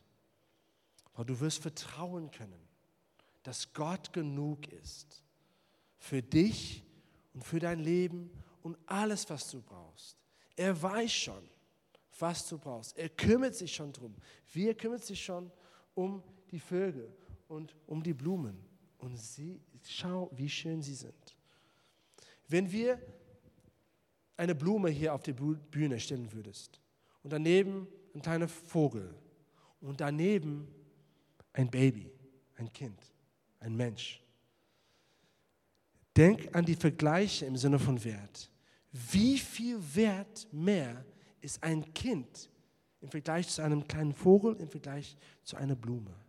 Weil 1.15 1.25
du 1.25 1.39
wirst 1.39 1.63
vertrauen 1.63 2.29
können, 2.29 2.61
dass 3.41 3.73
Gott 3.73 4.13
genug 4.13 4.67
ist 4.67 5.23
für 5.97 6.21
dich 6.21 6.83
und 7.33 7.43
für 7.43 7.59
dein 7.59 7.79
Leben 7.79 8.29
und 8.61 8.77
alles, 8.85 9.27
was 9.31 9.49
du 9.49 9.63
brauchst. 9.63 10.15
Er 10.55 10.79
weiß 10.79 11.11
schon, 11.11 11.49
was 12.19 12.47
du 12.47 12.59
brauchst. 12.59 12.95
Er 12.99 13.09
kümmert 13.09 13.55
sich 13.55 13.73
schon 13.73 13.91
drum. 13.91 14.15
Wir 14.51 14.77
kümmert 14.77 15.03
sich 15.03 15.25
schon 15.25 15.51
um 15.95 16.21
die 16.51 16.59
Vögel 16.59 17.11
und 17.47 17.75
um 17.87 18.03
die 18.03 18.13
Blumen 18.13 18.72
und 19.03 19.17
sie, 19.17 19.59
schau, 19.83 20.31
wie 20.33 20.49
schön 20.49 20.81
sie 20.81 20.95
sind. 20.95 21.35
Wenn 22.47 22.71
wir 22.71 23.01
eine 24.37 24.55
Blume 24.55 24.89
hier 24.89 25.13
auf 25.13 25.23
die 25.23 25.33
Bühne 25.33 25.99
stellen 25.99 26.31
würdest 26.31 26.79
und 27.21 27.33
daneben 27.33 27.87
ein 28.15 28.21
kleiner 28.21 28.47
Vogel 28.47 29.13
und 29.81 29.99
daneben 29.99 30.67
ein 31.51 31.69
Baby, 31.69 32.11
ein 32.55 32.71
Kind, 32.71 32.97
ein 33.59 33.75
Mensch. 33.75 34.21
Denk 36.15 36.55
an 36.55 36.65
die 36.65 36.75
Vergleiche 36.75 37.45
im 37.45 37.57
Sinne 37.57 37.79
von 37.79 38.01
Wert. 38.03 38.49
Wie 38.91 39.37
viel 39.37 39.79
Wert 39.95 40.47
mehr 40.51 41.03
ist 41.41 41.61
ein 41.61 41.93
Kind 41.93 42.49
im 43.01 43.09
Vergleich 43.09 43.49
zu 43.49 43.61
einem 43.61 43.85
kleinen 43.85 44.13
Vogel, 44.13 44.55
im 44.61 44.69
Vergleich 44.69 45.17
zu 45.43 45.57
einer 45.57 45.75
Blume? 45.75 46.22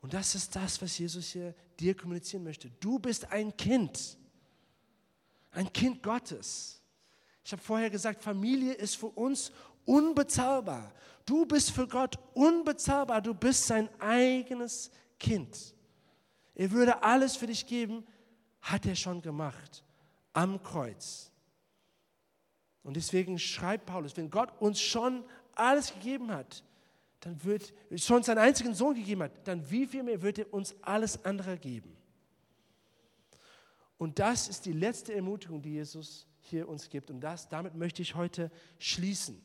Und 0.00 0.14
das 0.14 0.34
ist 0.34 0.54
das, 0.54 0.80
was 0.80 0.98
Jesus 0.98 1.28
hier 1.28 1.54
dir 1.80 1.96
kommunizieren 1.96 2.44
möchte. 2.44 2.70
Du 2.80 2.98
bist 2.98 3.30
ein 3.32 3.56
Kind, 3.56 4.18
ein 5.50 5.72
Kind 5.72 6.02
Gottes. 6.02 6.82
Ich 7.44 7.52
habe 7.52 7.62
vorher 7.62 7.90
gesagt, 7.90 8.22
Familie 8.22 8.72
ist 8.74 8.96
für 8.96 9.08
uns 9.08 9.52
unbezahlbar. 9.84 10.92
Du 11.24 11.46
bist 11.46 11.70
für 11.70 11.88
Gott 11.88 12.18
unbezahlbar. 12.34 13.20
Du 13.22 13.34
bist 13.34 13.66
sein 13.66 13.88
eigenes 14.00 14.90
Kind. 15.18 15.74
Er 16.54 16.70
würde 16.70 17.02
alles 17.02 17.36
für 17.36 17.46
dich 17.46 17.66
geben, 17.66 18.04
hat 18.60 18.86
er 18.86 18.96
schon 18.96 19.22
gemacht 19.22 19.84
am 20.32 20.62
Kreuz. 20.62 21.30
Und 22.82 22.94
deswegen 22.94 23.38
schreibt 23.38 23.86
Paulus, 23.86 24.16
wenn 24.16 24.30
Gott 24.30 24.52
uns 24.60 24.80
schon 24.80 25.24
alles 25.54 25.92
gegeben 25.92 26.30
hat, 26.30 26.62
dann 27.20 27.42
wird 27.44 27.72
schon 27.96 28.22
seinen 28.22 28.38
einzigen 28.38 28.74
Sohn 28.74 28.94
gegeben 28.94 29.22
hat, 29.22 29.46
dann 29.46 29.68
wie 29.70 29.86
viel 29.86 30.02
mehr 30.02 30.22
wird 30.22 30.38
er 30.38 30.52
uns 30.52 30.74
alles 30.82 31.24
andere 31.24 31.58
geben? 31.58 31.96
Und 33.98 34.18
das 34.18 34.48
ist 34.48 34.66
die 34.66 34.72
letzte 34.72 35.14
Ermutigung, 35.14 35.62
die 35.62 35.72
Jesus 35.72 36.26
hier 36.40 36.68
uns 36.68 36.88
gibt. 36.88 37.10
Und 37.10 37.20
das, 37.20 37.48
damit 37.48 37.74
möchte 37.74 38.02
ich 38.02 38.14
heute 38.14 38.50
schließen. 38.78 39.42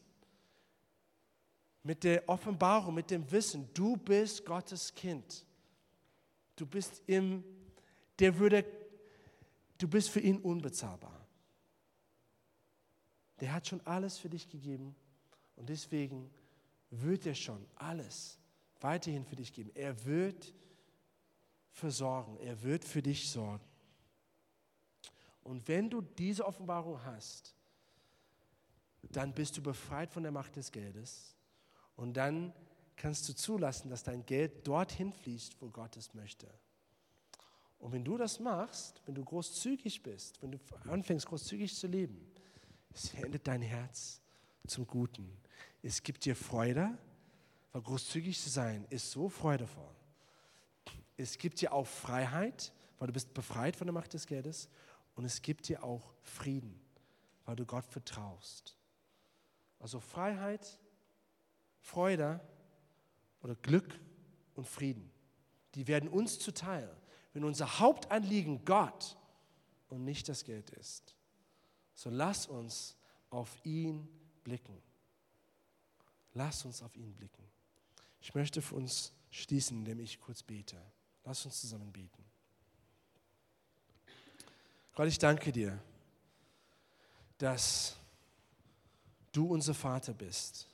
Mit 1.84 2.04
der 2.04 2.28
Offenbarung, 2.28 2.94
mit 2.94 3.10
dem 3.10 3.30
Wissen, 3.32 3.70
du 3.74 3.98
bist 3.98 4.46
Gottes 4.46 4.94
Kind. 4.94 5.46
Du 6.56 6.66
bist 6.66 7.02
im, 7.08 7.44
der 8.20 8.38
würde, 8.38 8.66
du 9.78 9.88
bist 9.88 10.10
für 10.10 10.20
ihn 10.20 10.38
unbezahlbar. 10.40 11.26
Der 13.40 13.54
hat 13.54 13.68
schon 13.68 13.82
alles 13.88 14.20
für 14.20 14.30
dich 14.30 14.48
gegeben 14.48 14.96
und 15.56 15.70
deswegen 15.70 16.30
wird 16.92 17.26
er 17.26 17.36
schon 17.36 17.66
alles 17.76 18.38
weiterhin 18.80 19.26
für 19.26 19.36
dich 19.36 19.54
geben. 19.54 19.72
Er 19.74 20.06
wird 20.06 20.54
versorgen, 21.72 22.38
er 22.38 22.62
wird 22.62 22.86
für 22.86 23.02
dich 23.02 23.30
sorgen. 23.30 23.64
Und 25.44 25.68
wenn 25.68 25.90
du 25.90 26.02
diese 26.02 26.46
Offenbarung 26.46 27.04
hast, 27.04 27.56
dann 29.02 29.34
bist 29.34 29.58
du 29.58 29.64
befreit 29.64 30.12
von 30.12 30.24
der 30.24 30.32
Macht 30.32 30.56
des 30.56 30.72
Geldes 30.72 31.36
und 31.96 32.14
dann 32.14 32.54
kannst 32.96 33.28
du 33.28 33.34
zulassen, 33.34 33.90
dass 33.90 34.04
dein 34.04 34.26
Geld 34.26 34.68
dorthin 34.68 35.12
fließt, 35.12 35.60
wo 35.60 35.70
Gott 35.70 35.98
es 35.98 36.14
möchte. 36.14 36.48
Und 37.80 37.94
wenn 37.94 38.06
du 38.06 38.16
das 38.16 38.40
machst, 38.40 39.02
wenn 39.08 39.16
du 39.16 39.26
großzügig 39.26 40.04
bist, 40.04 40.40
wenn 40.44 40.52
du 40.52 40.60
anfängst 40.88 41.26
großzügig 41.26 41.76
zu 41.76 41.88
leben, 41.88 42.32
es 42.94 43.16
wendet 43.16 43.48
dein 43.48 43.64
Herz 43.64 44.22
zum 44.68 44.86
Guten. 44.86 45.36
Es 45.82 46.04
gibt 46.04 46.26
dir 46.26 46.36
Freude, 46.36 46.98
weil 47.72 47.82
großzügig 47.82 48.40
zu 48.40 48.50
sein 48.50 48.86
ist 48.90 49.12
so 49.12 49.30
freudevoll. 49.30 49.96
Es 51.18 51.38
gibt 51.38 51.62
dir 51.62 51.74
auch 51.74 51.88
Freiheit, 51.88 52.74
weil 53.00 53.08
du 53.08 53.14
bist 53.14 53.34
befreit 53.34 53.76
von 53.76 53.88
der 53.88 53.94
Macht 53.94 54.14
des 54.14 54.28
Geldes 54.28 54.70
und 55.16 55.26
es 55.26 55.42
gibt 55.42 55.68
dir 55.68 55.84
auch 55.84 56.14
Frieden, 56.22 56.80
weil 57.46 57.56
du 57.56 57.66
Gott 57.66 57.86
vertraust. 57.86 58.78
Also 59.80 60.00
Freiheit, 60.00 60.80
Freude 61.80 62.40
oder 63.42 63.56
Glück 63.56 64.00
und 64.56 64.68
Frieden, 64.68 65.12
die 65.76 65.88
werden 65.88 66.10
uns 66.10 66.40
zuteil, 66.40 66.96
wenn 67.34 67.44
unser 67.44 67.80
Hauptanliegen 67.80 68.66
Gott 68.66 69.18
und 69.90 70.04
nicht 70.04 70.30
das 70.30 70.44
Geld 70.44 70.70
ist. 70.72 71.16
So 71.94 72.10
lass 72.10 72.48
uns 72.48 72.98
auf 73.30 73.58
ihn 73.64 74.08
blicken. 74.44 74.82
Lass 76.34 76.66
uns 76.66 76.82
auf 76.82 76.96
ihn 76.96 77.14
blicken. 77.14 77.44
Ich 78.22 78.34
möchte 78.34 78.62
für 78.62 78.76
uns 78.76 79.12
schließen, 79.32 79.80
indem 79.80 80.00
ich 80.00 80.20
kurz 80.20 80.44
bete. 80.44 80.78
Lass 81.24 81.46
uns 81.46 81.62
zusammen 81.62 81.92
beten. 81.92 82.24
Gott, 84.94 85.08
ich 85.08 85.18
danke 85.18 85.52
dir, 85.52 85.82
dass 87.38 87.96
du 89.32 89.48
unser 89.48 89.74
Vater 89.74 90.14
bist 90.14 90.68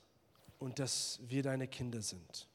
und 0.58 0.78
dass 0.78 1.20
wir 1.22 1.42
deine 1.42 1.68
Kinder 1.68 2.02
sind. 2.02 2.48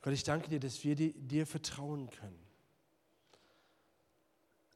Gott, 0.00 0.14
ich 0.14 0.24
danke 0.24 0.48
dir, 0.48 0.60
dass 0.60 0.82
wir 0.84 0.94
dir 0.96 1.46
vertrauen 1.46 2.08
können, 2.10 2.46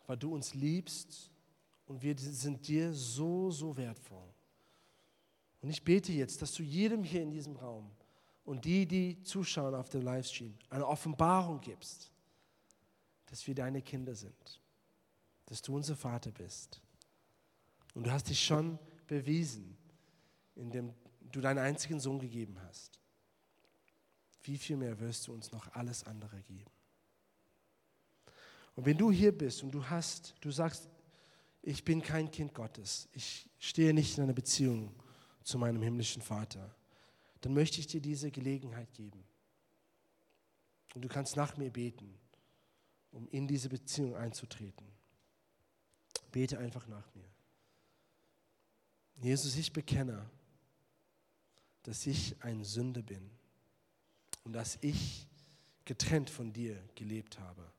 weil 0.07 0.17
du 0.17 0.35
uns 0.35 0.55
liebst 0.55 1.31
und 1.87 2.03
wir 2.03 2.17
sind 2.19 2.67
dir 2.67 2.93
so, 2.93 3.51
so 3.51 3.77
wertvoll. 3.77 4.30
Und 5.63 5.71
ich 5.71 5.85
bete 5.85 6.13
jetzt, 6.13 6.43
dass 6.43 6.53
du 6.55 6.63
jedem 6.63 7.03
hier 7.05 7.23
in 7.23 7.31
diesem 7.31 7.57
Raum 7.57 7.91
und 8.45 8.65
die, 8.65 8.87
die 8.87 9.23
zuschauen 9.23 9.75
auf 9.75 9.89
dem 9.91 10.03
Livestream, 10.03 10.55
eine 10.71 10.87
Offenbarung 10.87 11.61
gibst, 11.61 12.11
dass 13.27 13.47
wir 13.47 13.55
deine 13.55 13.83
Kinder 13.83 14.15
sind 14.15 14.61
dass 15.51 15.61
du 15.61 15.75
unser 15.75 15.97
Vater 15.97 16.31
bist. 16.31 16.81
Und 17.95 18.07
du 18.07 18.13
hast 18.13 18.29
dich 18.29 18.43
schon 18.43 18.79
bewiesen, 19.09 19.77
indem 20.55 20.95
du 21.33 21.41
deinen 21.41 21.59
einzigen 21.59 21.99
Sohn 21.99 22.21
gegeben 22.21 22.57
hast. 22.69 23.01
Wie 24.45 24.57
viel 24.57 24.77
mehr 24.77 24.99
wirst 25.01 25.27
du 25.27 25.33
uns 25.33 25.51
noch 25.51 25.73
alles 25.75 26.05
andere 26.05 26.41
geben? 26.43 26.71
Und 28.77 28.87
wenn 28.87 28.97
du 28.97 29.11
hier 29.11 29.37
bist 29.37 29.65
und 29.65 29.73
du 29.73 29.85
hast, 29.85 30.37
du 30.41 30.53
sagst, 30.53 30.89
ich 31.63 31.85
bin 31.85 32.01
kein 32.01 32.31
Kind 32.31 32.55
Gottes, 32.55 33.09
ich 33.13 33.51
stehe 33.59 33.93
nicht 33.93 34.17
in 34.17 34.25
einer 34.25 34.33
Beziehung 34.33 34.95
zu 35.43 35.59
meinem 35.59 35.83
himmlischen 35.83 36.23
Vater, 36.23 36.75
dann 37.41 37.55
möchte 37.55 37.81
ich 37.81 37.87
dir 37.87 38.01
diese 38.01 38.31
Gelegenheit 38.31 38.93
geben. 38.93 39.25
Und 40.95 41.03
du 41.03 41.09
kannst 41.09 41.37
nach 41.37 41.57
mir 41.57 41.71
beten, 41.71 42.19
um 43.13 43.29
in 43.29 43.47
diese 43.47 43.69
Beziehung 43.69 44.17
einzutreten. 44.17 44.87
Bete 46.33 46.59
einfach 46.59 46.87
nach 46.87 47.15
mir. 47.15 47.29
Jesus, 49.23 49.57
ich 49.57 49.73
bekenne, 49.73 50.29
dass 51.83 52.07
ich 52.07 52.43
ein 52.43 52.65
Sünde 52.65 53.03
bin 53.03 53.31
und 54.45 54.53
dass 54.53 54.79
ich 54.81 55.27
getrennt 55.85 56.31
von 56.31 56.53
dir 56.53 56.83
gelebt 56.95 57.39
habe. 57.39 57.71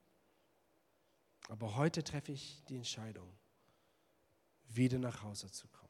Aber 1.50 1.76
heute 1.76 2.04
treffe 2.04 2.32
ich 2.32 2.64
die 2.70 2.76
Entscheidung, 2.76 3.28
wieder 4.70 5.00
nach 5.00 5.22
Hause 5.24 5.52
zu 5.52 5.68
kommen. 5.68 5.81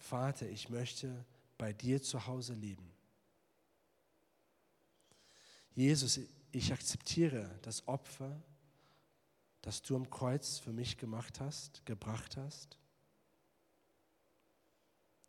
Vater, 0.00 0.48
ich 0.48 0.68
möchte 0.68 1.24
bei 1.58 1.72
dir 1.72 2.02
zu 2.02 2.26
Hause 2.26 2.54
leben. 2.54 2.90
Jesus, 5.74 6.20
ich 6.52 6.72
akzeptiere 6.72 7.58
das 7.62 7.86
Opfer, 7.86 8.42
das 9.62 9.82
du 9.82 9.94
am 9.94 10.08
Kreuz 10.10 10.58
für 10.58 10.72
mich 10.72 10.96
gemacht 10.96 11.38
hast, 11.38 11.84
gebracht 11.84 12.36
hast. 12.36 12.78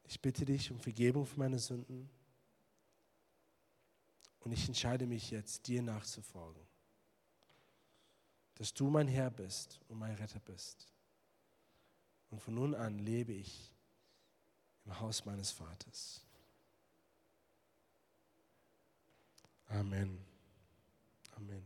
Ich 0.06 0.20
bitte 0.20 0.46
dich 0.46 0.72
um 0.72 0.80
Vergebung 0.80 1.26
für 1.26 1.40
meine 1.40 1.60
Sünden 1.60 2.10
und 4.40 4.52
ich 4.52 4.68
entscheide 4.68 5.06
mich 5.06 5.32
jetzt, 5.32 5.68
dir 5.68 5.82
nachzufolgen. 5.82 6.64
Dass 8.56 8.74
du 8.74 8.90
mein 8.90 9.08
Herr 9.08 9.30
bist 9.30 9.80
und 9.88 10.00
mein 10.00 10.16
Retter 10.16 10.40
bist. 10.40 10.88
Und 12.30 12.42
von 12.42 12.56
nun 12.56 12.74
an 12.74 13.00
lebe 13.00 13.34
ich 13.34 13.74
Haus 15.00 15.26
meines 15.26 15.52
Vaters. 15.52 16.22
Amen. 19.70 20.18
Amen. 21.38 21.64